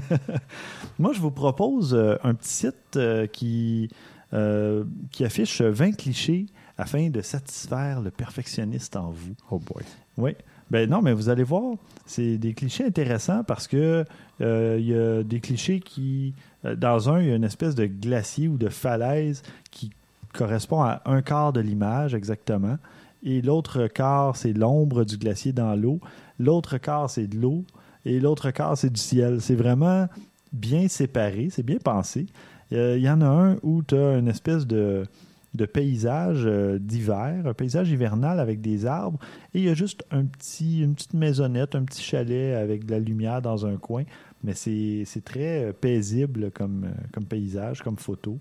Moi, 0.99 1.13
je 1.13 1.19
vous 1.19 1.31
propose 1.31 1.93
euh, 1.93 2.15
un 2.23 2.33
petit 2.33 2.49
site 2.49 2.95
euh, 2.95 3.27
qui 3.27 3.89
euh, 4.33 4.83
qui 5.11 5.23
affiche 5.23 5.61
20 5.61 5.93
clichés 5.93 6.47
afin 6.77 7.09
de 7.09 7.21
satisfaire 7.21 8.01
le 8.01 8.11
perfectionniste 8.11 8.95
en 8.95 9.09
vous. 9.09 9.35
Oh 9.51 9.59
boy. 9.59 9.83
Oui. 10.17 10.35
Ben 10.69 10.89
non, 10.89 11.01
mais 11.01 11.13
vous 11.13 11.29
allez 11.29 11.43
voir, 11.43 11.75
c'est 12.05 12.37
des 12.37 12.53
clichés 12.53 12.83
intéressants 12.85 13.43
parce 13.43 13.67
que 13.67 14.03
euh, 14.41 14.77
il 14.79 14.87
y 14.87 14.93
a 14.93 15.23
des 15.23 15.39
clichés 15.39 15.79
qui, 15.79 16.33
euh, 16.65 16.75
dans 16.75 17.09
un, 17.09 17.21
il 17.21 17.27
y 17.29 17.31
a 17.31 17.35
une 17.35 17.45
espèce 17.45 17.73
de 17.73 17.85
glacier 17.85 18.49
ou 18.49 18.57
de 18.57 18.67
falaise 18.67 19.43
qui 19.71 19.91
correspond 20.33 20.81
à 20.81 21.01
un 21.05 21.21
quart 21.21 21.53
de 21.53 21.61
l'image 21.61 22.13
exactement, 22.13 22.77
et 23.23 23.41
l'autre 23.41 23.87
quart 23.87 24.35
c'est 24.35 24.53
l'ombre 24.53 25.05
du 25.05 25.17
glacier 25.17 25.53
dans 25.53 25.73
l'eau, 25.75 25.99
l'autre 26.37 26.77
quart 26.77 27.09
c'est 27.09 27.27
de 27.27 27.37
l'eau, 27.37 27.63
et 28.05 28.19
l'autre 28.19 28.51
quart 28.51 28.77
c'est 28.77 28.91
du 28.91 28.99
ciel. 28.99 29.41
C'est 29.41 29.55
vraiment 29.55 30.07
bien 30.51 30.87
séparé, 30.89 31.47
c'est 31.49 31.63
bien 31.63 31.77
pensé. 31.83 32.25
Euh, 32.73 32.95
Il 32.97 33.03
y 33.03 33.09
en 33.09 33.21
a 33.21 33.25
un 33.25 33.55
où 33.63 33.83
tu 33.83 33.95
as 33.95 34.17
une 34.17 34.27
espèce 34.27 34.67
de 34.67 35.05
de 35.53 35.65
paysage 35.65 36.43
euh, 36.45 36.77
d'hiver, 36.77 37.43
un 37.45 37.53
paysage 37.53 37.89
hivernal 37.89 38.39
avec 38.39 38.61
des 38.61 38.85
arbres, 38.85 39.19
et 39.53 39.59
il 39.59 39.65
y 39.65 39.69
a 39.69 39.73
juste 39.73 40.05
un 40.11 40.25
petit, 40.25 40.81
une 40.81 40.93
petite 40.93 41.13
maisonnette, 41.13 41.75
un 41.75 41.83
petit 41.83 42.03
chalet 42.03 42.55
avec 42.55 42.85
de 42.85 42.91
la 42.91 42.99
lumière 42.99 43.41
dans 43.41 43.65
un 43.65 43.77
coin, 43.77 44.03
mais 44.43 44.53
c'est 44.53 45.05
très 45.23 45.65
euh, 45.65 45.73
paisible 45.73 46.51
comme, 46.51 46.85
euh, 46.85 47.03
comme 47.11 47.25
paysage, 47.25 47.81
comme 47.81 47.97
photo. 47.97 48.37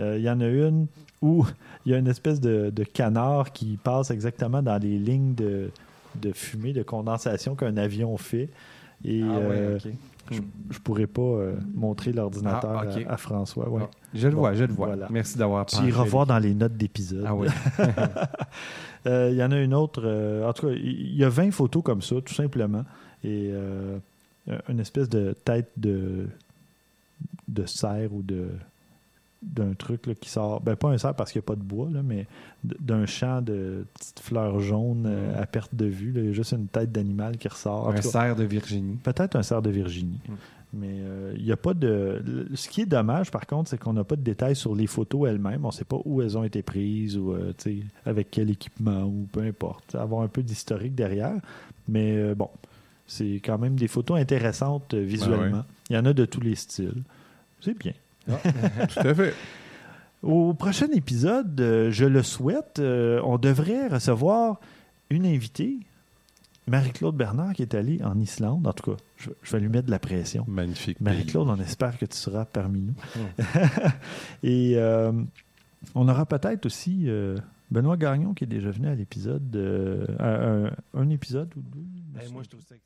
Euh, 0.00 0.16
Il 0.18 0.24
y 0.24 0.30
en 0.30 0.40
a 0.40 0.46
une 0.46 0.86
où 1.20 1.44
il 1.84 1.92
y 1.92 1.94
a 1.94 1.98
une 1.98 2.06
espèce 2.08 2.40
de, 2.40 2.70
de 2.70 2.84
canard 2.84 3.52
qui 3.52 3.78
passe 3.82 4.10
exactement 4.10 4.62
dans 4.62 4.78
les 4.80 4.98
lignes 4.98 5.34
de, 5.34 5.70
de 6.20 6.32
fumée, 6.32 6.72
de 6.72 6.82
condensation 6.82 7.54
qu'un 7.54 7.76
avion 7.76 8.16
fait. 8.16 8.48
Et 9.04 9.22
Ah 9.22 9.38
ouais, 9.38 9.56
euh. 9.56 9.78
Je, 10.30 10.40
je 10.70 10.78
pourrais 10.78 11.06
pas 11.06 11.20
euh, 11.22 11.54
montrer 11.74 12.12
l'ordinateur 12.12 12.84
Ah, 12.84 13.08
à, 13.08 13.12
à 13.14 13.16
François. 13.16 13.68
ouais. 13.68 13.82
Ah, 13.84 13.90
je 14.14 14.28
le 14.28 14.34
Bon, 14.34 14.40
vois, 14.40 14.54
je 14.54 14.64
le 14.64 14.72
vois. 14.72 14.86
voilà. 14.88 15.06
Merci 15.10 15.36
d'avoir 15.38 15.66
Tu 15.66 15.76
penché. 15.76 15.88
iras 15.88 16.04
voir 16.04 16.26
dans 16.26 16.38
les 16.38 16.54
notes 16.54 16.76
d'épisode. 16.76 17.24
Ah 17.26 17.34
oui. 17.34 17.48
Euh, 19.06 19.30
Il 19.32 19.36
y 19.36 19.42
en 19.42 19.50
a 19.50 19.58
une 19.60 19.74
autre. 19.74 20.02
euh, 20.04 20.48
en 20.48 20.52
tout 20.52 20.68
cas, 20.68 20.72
il 20.72 21.16
y 21.16 21.24
a 21.24 21.28
20 21.28 21.50
photos 21.50 21.82
comme 21.82 22.02
ça, 22.02 22.20
tout 22.24 22.34
simplement. 22.34 22.84
Et 23.24 23.52
une 24.68 24.78
espèce 24.80 25.08
de 25.08 25.32
tête 25.44 25.70
de, 25.76 26.28
de 27.48 27.66
cerf 27.66 28.12
ou 28.12 28.22
de 28.22 28.48
d'un 29.42 29.74
truc 29.74 30.06
là, 30.06 30.14
qui 30.14 30.28
sort. 30.28 30.60
Ben, 30.60 30.76
pas 30.76 30.88
un 30.88 30.98
cerf 30.98 31.14
parce 31.14 31.32
qu'il 31.32 31.40
n'y 31.40 31.44
a 31.44 31.48
pas 31.48 31.56
de 31.56 31.62
bois, 31.62 31.88
là, 31.90 32.02
mais 32.02 32.26
d'un 32.62 33.06
champ 33.06 33.42
de 33.42 33.86
petites 33.94 34.20
fleurs 34.20 34.60
jaunes 34.60 35.04
euh, 35.06 35.40
à 35.40 35.46
perte 35.46 35.74
de 35.74 35.86
vue. 35.86 36.12
là. 36.12 36.20
Il 36.20 36.26
y 36.26 36.30
a 36.30 36.32
juste 36.32 36.52
une 36.52 36.68
tête 36.68 36.92
d'animal 36.92 37.36
qui 37.36 37.48
ressort. 37.48 37.90
Un 37.90 38.00
cerf 38.00 38.36
de 38.36 38.44
Virginie. 38.44 38.96
Peut-être 39.02 39.36
un 39.36 39.42
cerf 39.42 39.62
de 39.62 39.70
Virginie. 39.70 40.20
Mm. 40.28 40.34
Mais 40.74 41.00
euh, 41.00 41.34
il 41.36 41.44
n'y 41.44 41.52
a 41.52 41.56
pas 41.56 41.74
de. 41.74 42.46
Ce 42.54 42.68
qui 42.68 42.80
est 42.80 42.86
dommage, 42.86 43.30
par 43.30 43.46
contre, 43.46 43.68
c'est 43.68 43.78
qu'on 43.78 43.92
n'a 43.92 44.04
pas 44.04 44.16
de 44.16 44.22
détails 44.22 44.56
sur 44.56 44.74
les 44.74 44.86
photos 44.86 45.28
elles-mêmes. 45.28 45.64
On 45.64 45.68
ne 45.68 45.72
sait 45.72 45.84
pas 45.84 45.98
où 46.06 46.22
elles 46.22 46.38
ont 46.38 46.44
été 46.44 46.62
prises 46.62 47.18
ou 47.18 47.32
euh, 47.32 47.52
avec 48.06 48.30
quel 48.30 48.48
équipement 48.48 49.02
ou 49.02 49.28
peu 49.30 49.42
importe. 49.42 49.94
Avoir 49.94 50.22
un 50.22 50.28
peu 50.28 50.42
d'historique 50.42 50.94
derrière. 50.94 51.36
Mais 51.88 52.34
bon, 52.34 52.48
c'est 53.12 53.42
quand 53.44 53.58
même 53.58 53.76
des 53.76 53.88
photos 53.88 54.18
intéressantes 54.18 54.94
euh, 54.94 55.00
visuellement. 55.00 55.64
Il 55.90 55.96
y 55.96 55.98
en 55.98 56.06
a 56.06 56.14
de 56.14 56.24
tous 56.24 56.40
les 56.40 56.54
styles. 56.54 57.02
C'est 57.60 57.76
bien. 57.76 57.92
Tout 58.26 59.00
à 59.08 59.14
fait. 59.14 59.34
Au 60.22 60.54
prochain 60.54 60.86
épisode, 60.94 61.60
euh, 61.60 61.90
je 61.90 62.04
le 62.04 62.22
souhaite, 62.22 62.78
euh, 62.78 63.20
on 63.24 63.38
devrait 63.38 63.88
recevoir 63.88 64.60
une 65.10 65.26
invitée, 65.26 65.78
Marie-Claude 66.68 67.16
Bernard, 67.16 67.54
qui 67.54 67.62
est 67.62 67.74
allée 67.74 68.00
en 68.04 68.18
Islande. 68.20 68.64
En 68.66 68.72
tout 68.72 68.92
cas, 68.92 68.96
je, 69.16 69.30
je 69.42 69.50
vais 69.50 69.60
lui 69.60 69.68
mettre 69.68 69.86
de 69.86 69.90
la 69.90 69.98
pression. 69.98 70.44
Magnifique. 70.46 71.00
Marie-Claude, 71.00 71.48
on 71.48 71.58
espère 71.58 71.98
que 71.98 72.06
tu 72.06 72.16
seras 72.16 72.44
parmi 72.44 72.82
nous. 72.82 72.94
Et 74.44 74.74
euh, 74.76 75.10
on 75.96 76.08
aura 76.08 76.24
peut-être 76.24 76.66
aussi 76.66 77.04
euh, 77.08 77.36
Benoît 77.72 77.96
Gagnon 77.96 78.32
qui 78.32 78.44
est 78.44 78.46
déjà 78.46 78.70
venu 78.70 78.86
à 78.86 78.94
l'épisode, 78.94 79.56
euh, 79.56 80.06
à 80.20 80.28
un, 80.28 80.70
un 80.94 81.10
épisode 81.10 81.52
ou 81.56 81.62
deux. 81.62 82.30
Moi, 82.32 82.42
je 82.44 82.48
trouve 82.48 82.62
ça 82.62 82.76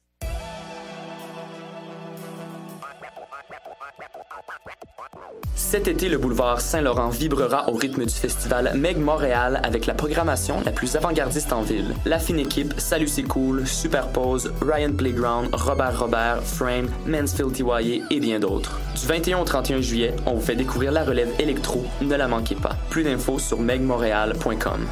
Cet 5.54 5.88
été, 5.88 6.08
le 6.08 6.18
boulevard 6.18 6.60
Saint-Laurent 6.60 7.08
vibrera 7.08 7.68
au 7.68 7.74
rythme 7.74 8.04
du 8.04 8.14
festival 8.14 8.72
Meg 8.76 8.98
Montréal 8.98 9.60
avec 9.64 9.86
la 9.86 9.94
programmation 9.94 10.60
la 10.64 10.70
plus 10.70 10.94
avant-gardiste 10.96 11.52
en 11.52 11.62
ville. 11.62 11.94
La 12.04 12.18
fine 12.18 12.38
équipe, 12.38 12.74
Salut 12.78 13.08
c'est 13.08 13.22
cool, 13.22 13.66
Superpose, 13.66 14.52
Ryan 14.60 14.92
Playground, 14.92 15.48
Robert 15.52 15.98
Robert, 15.98 16.42
Frame, 16.42 16.88
Mansfield 17.06 17.52
TYA 17.52 18.04
et 18.10 18.20
bien 18.20 18.38
d'autres. 18.38 18.78
Du 19.00 19.06
21 19.06 19.38
au 19.38 19.44
31 19.44 19.80
juillet, 19.80 20.14
on 20.26 20.34
vous 20.34 20.40
fait 20.40 20.56
découvrir 20.56 20.92
la 20.92 21.04
relève 21.04 21.30
électro. 21.38 21.84
Ne 22.00 22.16
la 22.16 22.28
manquez 22.28 22.54
pas. 22.54 22.76
Plus 22.90 23.02
d'infos 23.02 23.38
sur 23.38 23.58
megmontréal.com. 23.58 24.86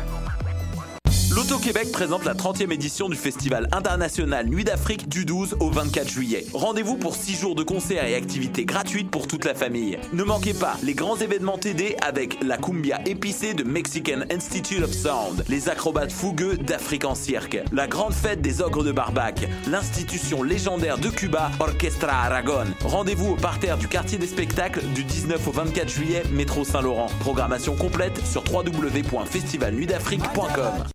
L'Auto-Québec 1.44 1.92
présente 1.92 2.24
la 2.24 2.32
30e 2.32 2.72
édition 2.72 3.10
du 3.10 3.16
Festival 3.16 3.68
international 3.70 4.48
Nuit 4.48 4.64
d'Afrique 4.64 5.10
du 5.10 5.26
12 5.26 5.56
au 5.60 5.68
24 5.68 6.08
juillet. 6.08 6.46
Rendez-vous 6.54 6.96
pour 6.96 7.16
6 7.16 7.38
jours 7.38 7.54
de 7.54 7.62
concerts 7.62 8.06
et 8.06 8.14
activités 8.14 8.64
gratuites 8.64 9.10
pour 9.10 9.26
toute 9.26 9.44
la 9.44 9.54
famille. 9.54 9.98
Ne 10.14 10.24
manquez 10.24 10.54
pas 10.54 10.78
les 10.82 10.94
grands 10.94 11.16
événements 11.16 11.58
TD 11.58 11.96
avec 12.00 12.42
la 12.42 12.56
cumbia 12.56 12.98
épicée 13.04 13.52
de 13.52 13.62
Mexican 13.62 14.20
Institute 14.30 14.82
of 14.82 14.90
Sound, 14.90 15.44
les 15.50 15.68
acrobates 15.68 16.12
fougueux 16.12 16.56
d'Afrique 16.56 17.04
en 17.04 17.14
cirque, 17.14 17.58
la 17.72 17.88
grande 17.88 18.14
fête 18.14 18.40
des 18.40 18.62
ogres 18.62 18.82
de 18.82 18.92
Barbac, 18.92 19.46
l'institution 19.70 20.42
légendaire 20.42 20.96
de 20.96 21.10
Cuba, 21.10 21.50
Orchestra 21.60 22.24
Aragon. 22.24 22.64
Rendez-vous 22.86 23.32
au 23.32 23.36
parterre 23.36 23.76
du 23.76 23.86
quartier 23.86 24.16
des 24.16 24.28
spectacles 24.28 24.80
du 24.94 25.04
19 25.04 25.46
au 25.46 25.52
24 25.52 25.90
juillet, 25.90 26.22
métro 26.32 26.64
Saint-Laurent. 26.64 27.08
Programmation 27.20 27.76
complète 27.76 28.18
sur 28.24 28.42
www.festivalnuitdafrique.com. 28.50 30.93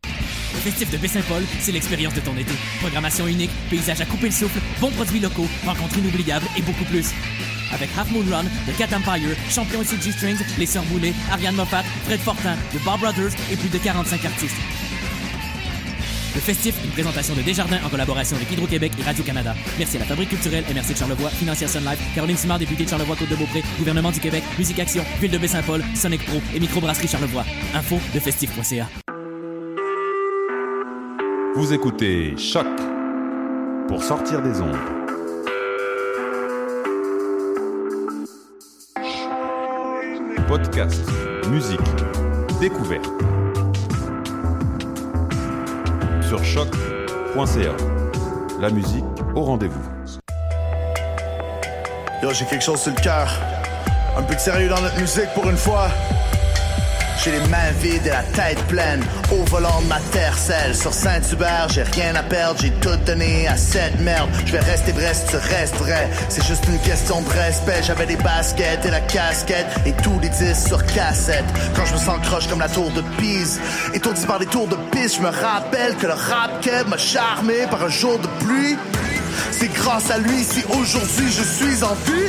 Le 0.59 0.71
festif 0.71 0.91
de 0.91 0.97
Baie-Saint-Paul, 0.97 1.41
c'est 1.61 1.71
l'expérience 1.71 2.13
de 2.13 2.19
ton 2.19 2.35
été. 2.35 2.51
Programmation 2.81 3.25
unique, 3.27 3.49
paysage 3.69 4.01
à 4.01 4.05
couper 4.05 4.25
le 4.25 4.33
souffle, 4.33 4.59
bons 4.81 4.91
produits 4.91 5.21
locaux, 5.21 5.47
rencontres 5.65 5.99
inoubliables 5.99 6.45
et 6.57 6.61
beaucoup 6.61 6.83
plus. 6.83 7.13
Avec 7.71 7.89
Half 7.97 8.11
Moon 8.11 8.25
Run, 8.29 8.43
The 8.43 8.77
Cat 8.77 8.93
Empire, 8.93 9.37
Champion 9.49 9.81
et 9.81 9.85
CG 9.85 10.11
Strings, 10.11 10.39
Les 10.57 10.65
Sœurs 10.65 10.83
Boulay, 10.91 11.13
Ariane 11.31 11.55
Moffat, 11.55 11.83
Fred 12.03 12.19
Fortin, 12.19 12.57
The 12.73 12.83
Bar 12.83 12.97
Brothers 12.97 13.31
et 13.49 13.55
plus 13.55 13.69
de 13.69 13.77
45 13.77 14.25
artistes. 14.25 14.57
Le 16.35 16.41
festif, 16.41 16.75
une 16.83 16.91
présentation 16.91 17.35
de 17.35 17.41
Desjardins 17.41 17.79
en 17.85 17.87
collaboration 17.87 18.35
avec 18.35 18.51
Hydro-Québec 18.51 18.91
et 18.99 19.03
Radio-Canada. 19.03 19.55
Merci 19.77 19.95
à 19.95 20.01
la 20.01 20.07
Fabrique 20.07 20.29
culturelle 20.29 20.65
MRC 20.75 20.91
de 20.91 20.97
Charlevoix, 20.97 21.29
Financière 21.29 21.69
Sun 21.69 21.85
Life, 21.85 21.99
Caroline 22.13 22.35
Simard, 22.37 22.59
députée 22.59 22.83
de 22.83 22.89
Charlevoix-Côte-de-Beaupré, 22.89 23.63
Gouvernement 23.77 24.11
du 24.11 24.19
Québec, 24.19 24.43
Musique 24.57 24.79
Action, 24.79 25.05
Ville 25.21 25.31
de 25.31 25.37
Baie-Saint-Paul, 25.37 25.85
Sonic 25.95 26.25
Pro 26.25 26.41
et 26.53 26.59
Microbrasserie 26.59 27.07
Charlevoix. 27.07 27.45
Info 27.73 27.97
de 28.13 28.19
festif.ca. 28.19 28.89
Vous 31.59 31.73
écoutez 31.73 32.37
Choc 32.37 32.65
pour 33.89 34.01
sortir 34.01 34.41
des 34.41 34.61
ondes. 34.61 34.77
Podcast, 40.47 41.03
musique, 41.49 41.81
découverte. 42.61 43.09
Sur 46.25 46.41
choc.ca. 46.45 47.75
La 48.61 48.69
musique 48.69 49.03
au 49.35 49.41
rendez-vous. 49.41 49.83
Yo, 52.23 52.31
j'ai 52.31 52.45
quelque 52.45 52.63
chose 52.63 52.79
sur 52.79 52.93
le 52.95 53.01
cœur. 53.01 53.29
Un 54.17 54.23
peu 54.23 54.33
de 54.33 54.39
sérieux 54.39 54.69
dans 54.69 54.79
notre 54.79 54.97
musique 54.97 55.27
pour 55.35 55.49
une 55.49 55.57
fois. 55.57 55.89
J'ai 57.23 57.31
les 57.31 57.47
mains 57.47 57.71
vides 57.81 58.05
et 58.05 58.09
la 58.09 58.23
tête 58.23 58.61
pleine. 58.67 59.03
Au 59.31 59.43
volant 59.45 59.81
de 59.81 59.87
ma 59.87 59.99
terre 60.11 60.37
celle 60.37 60.73
Sur 60.73 60.93
Saint-Hubert, 60.93 61.67
j'ai 61.69 61.83
rien 61.83 62.15
à 62.15 62.23
perdre. 62.23 62.59
J'ai 62.61 62.71
tout 62.71 62.95
donné 63.05 63.45
à 63.47 63.57
cette 63.57 63.99
merde. 63.99 64.29
Je 64.45 64.53
vais 64.53 64.59
rester 64.59 64.93
Brest, 64.93 65.27
tu 65.29 65.35
restes 65.35 65.75
vrai. 65.75 66.09
C'est 66.29 66.45
juste 66.45 66.65
une 66.67 66.79
question 66.79 67.21
de 67.21 67.29
respect. 67.29 67.81
J'avais 67.83 68.05
des 68.05 68.15
baskets 68.15 68.85
et 68.85 68.91
la 68.91 69.01
casquette. 69.01 69.67
Et 69.85 69.91
tous 70.01 70.17
les 70.21 70.29
disques 70.29 70.67
sur 70.67 70.85
cassette. 70.85 71.45
Quand 71.75 71.85
je 71.85 71.93
me 71.93 71.99
sens 71.99 72.19
croche 72.23 72.47
comme 72.47 72.59
la 72.59 72.69
tour 72.69 72.89
de 72.91 73.01
Pise. 73.17 73.59
Étourdi 73.93 74.25
par 74.25 74.39
des 74.39 74.45
tours 74.45 74.67
de 74.67 74.77
piste, 74.91 75.17
je 75.17 75.21
me 75.21 75.29
rappelle 75.29 75.95
que 75.95 76.07
le 76.07 76.13
rap 76.13 76.61
keb 76.61 76.87
m'a 76.87 76.97
charmé 76.97 77.67
par 77.69 77.83
un 77.83 77.89
jour 77.89 78.17
de 78.17 78.27
pluie. 78.45 78.77
C'est 79.51 79.73
grâce 79.73 80.09
à 80.09 80.17
lui 80.19 80.43
si 80.43 80.63
aujourd'hui 80.69 81.31
je 81.31 81.43
suis 81.43 81.83
en 81.83 81.93
vie. 82.05 82.19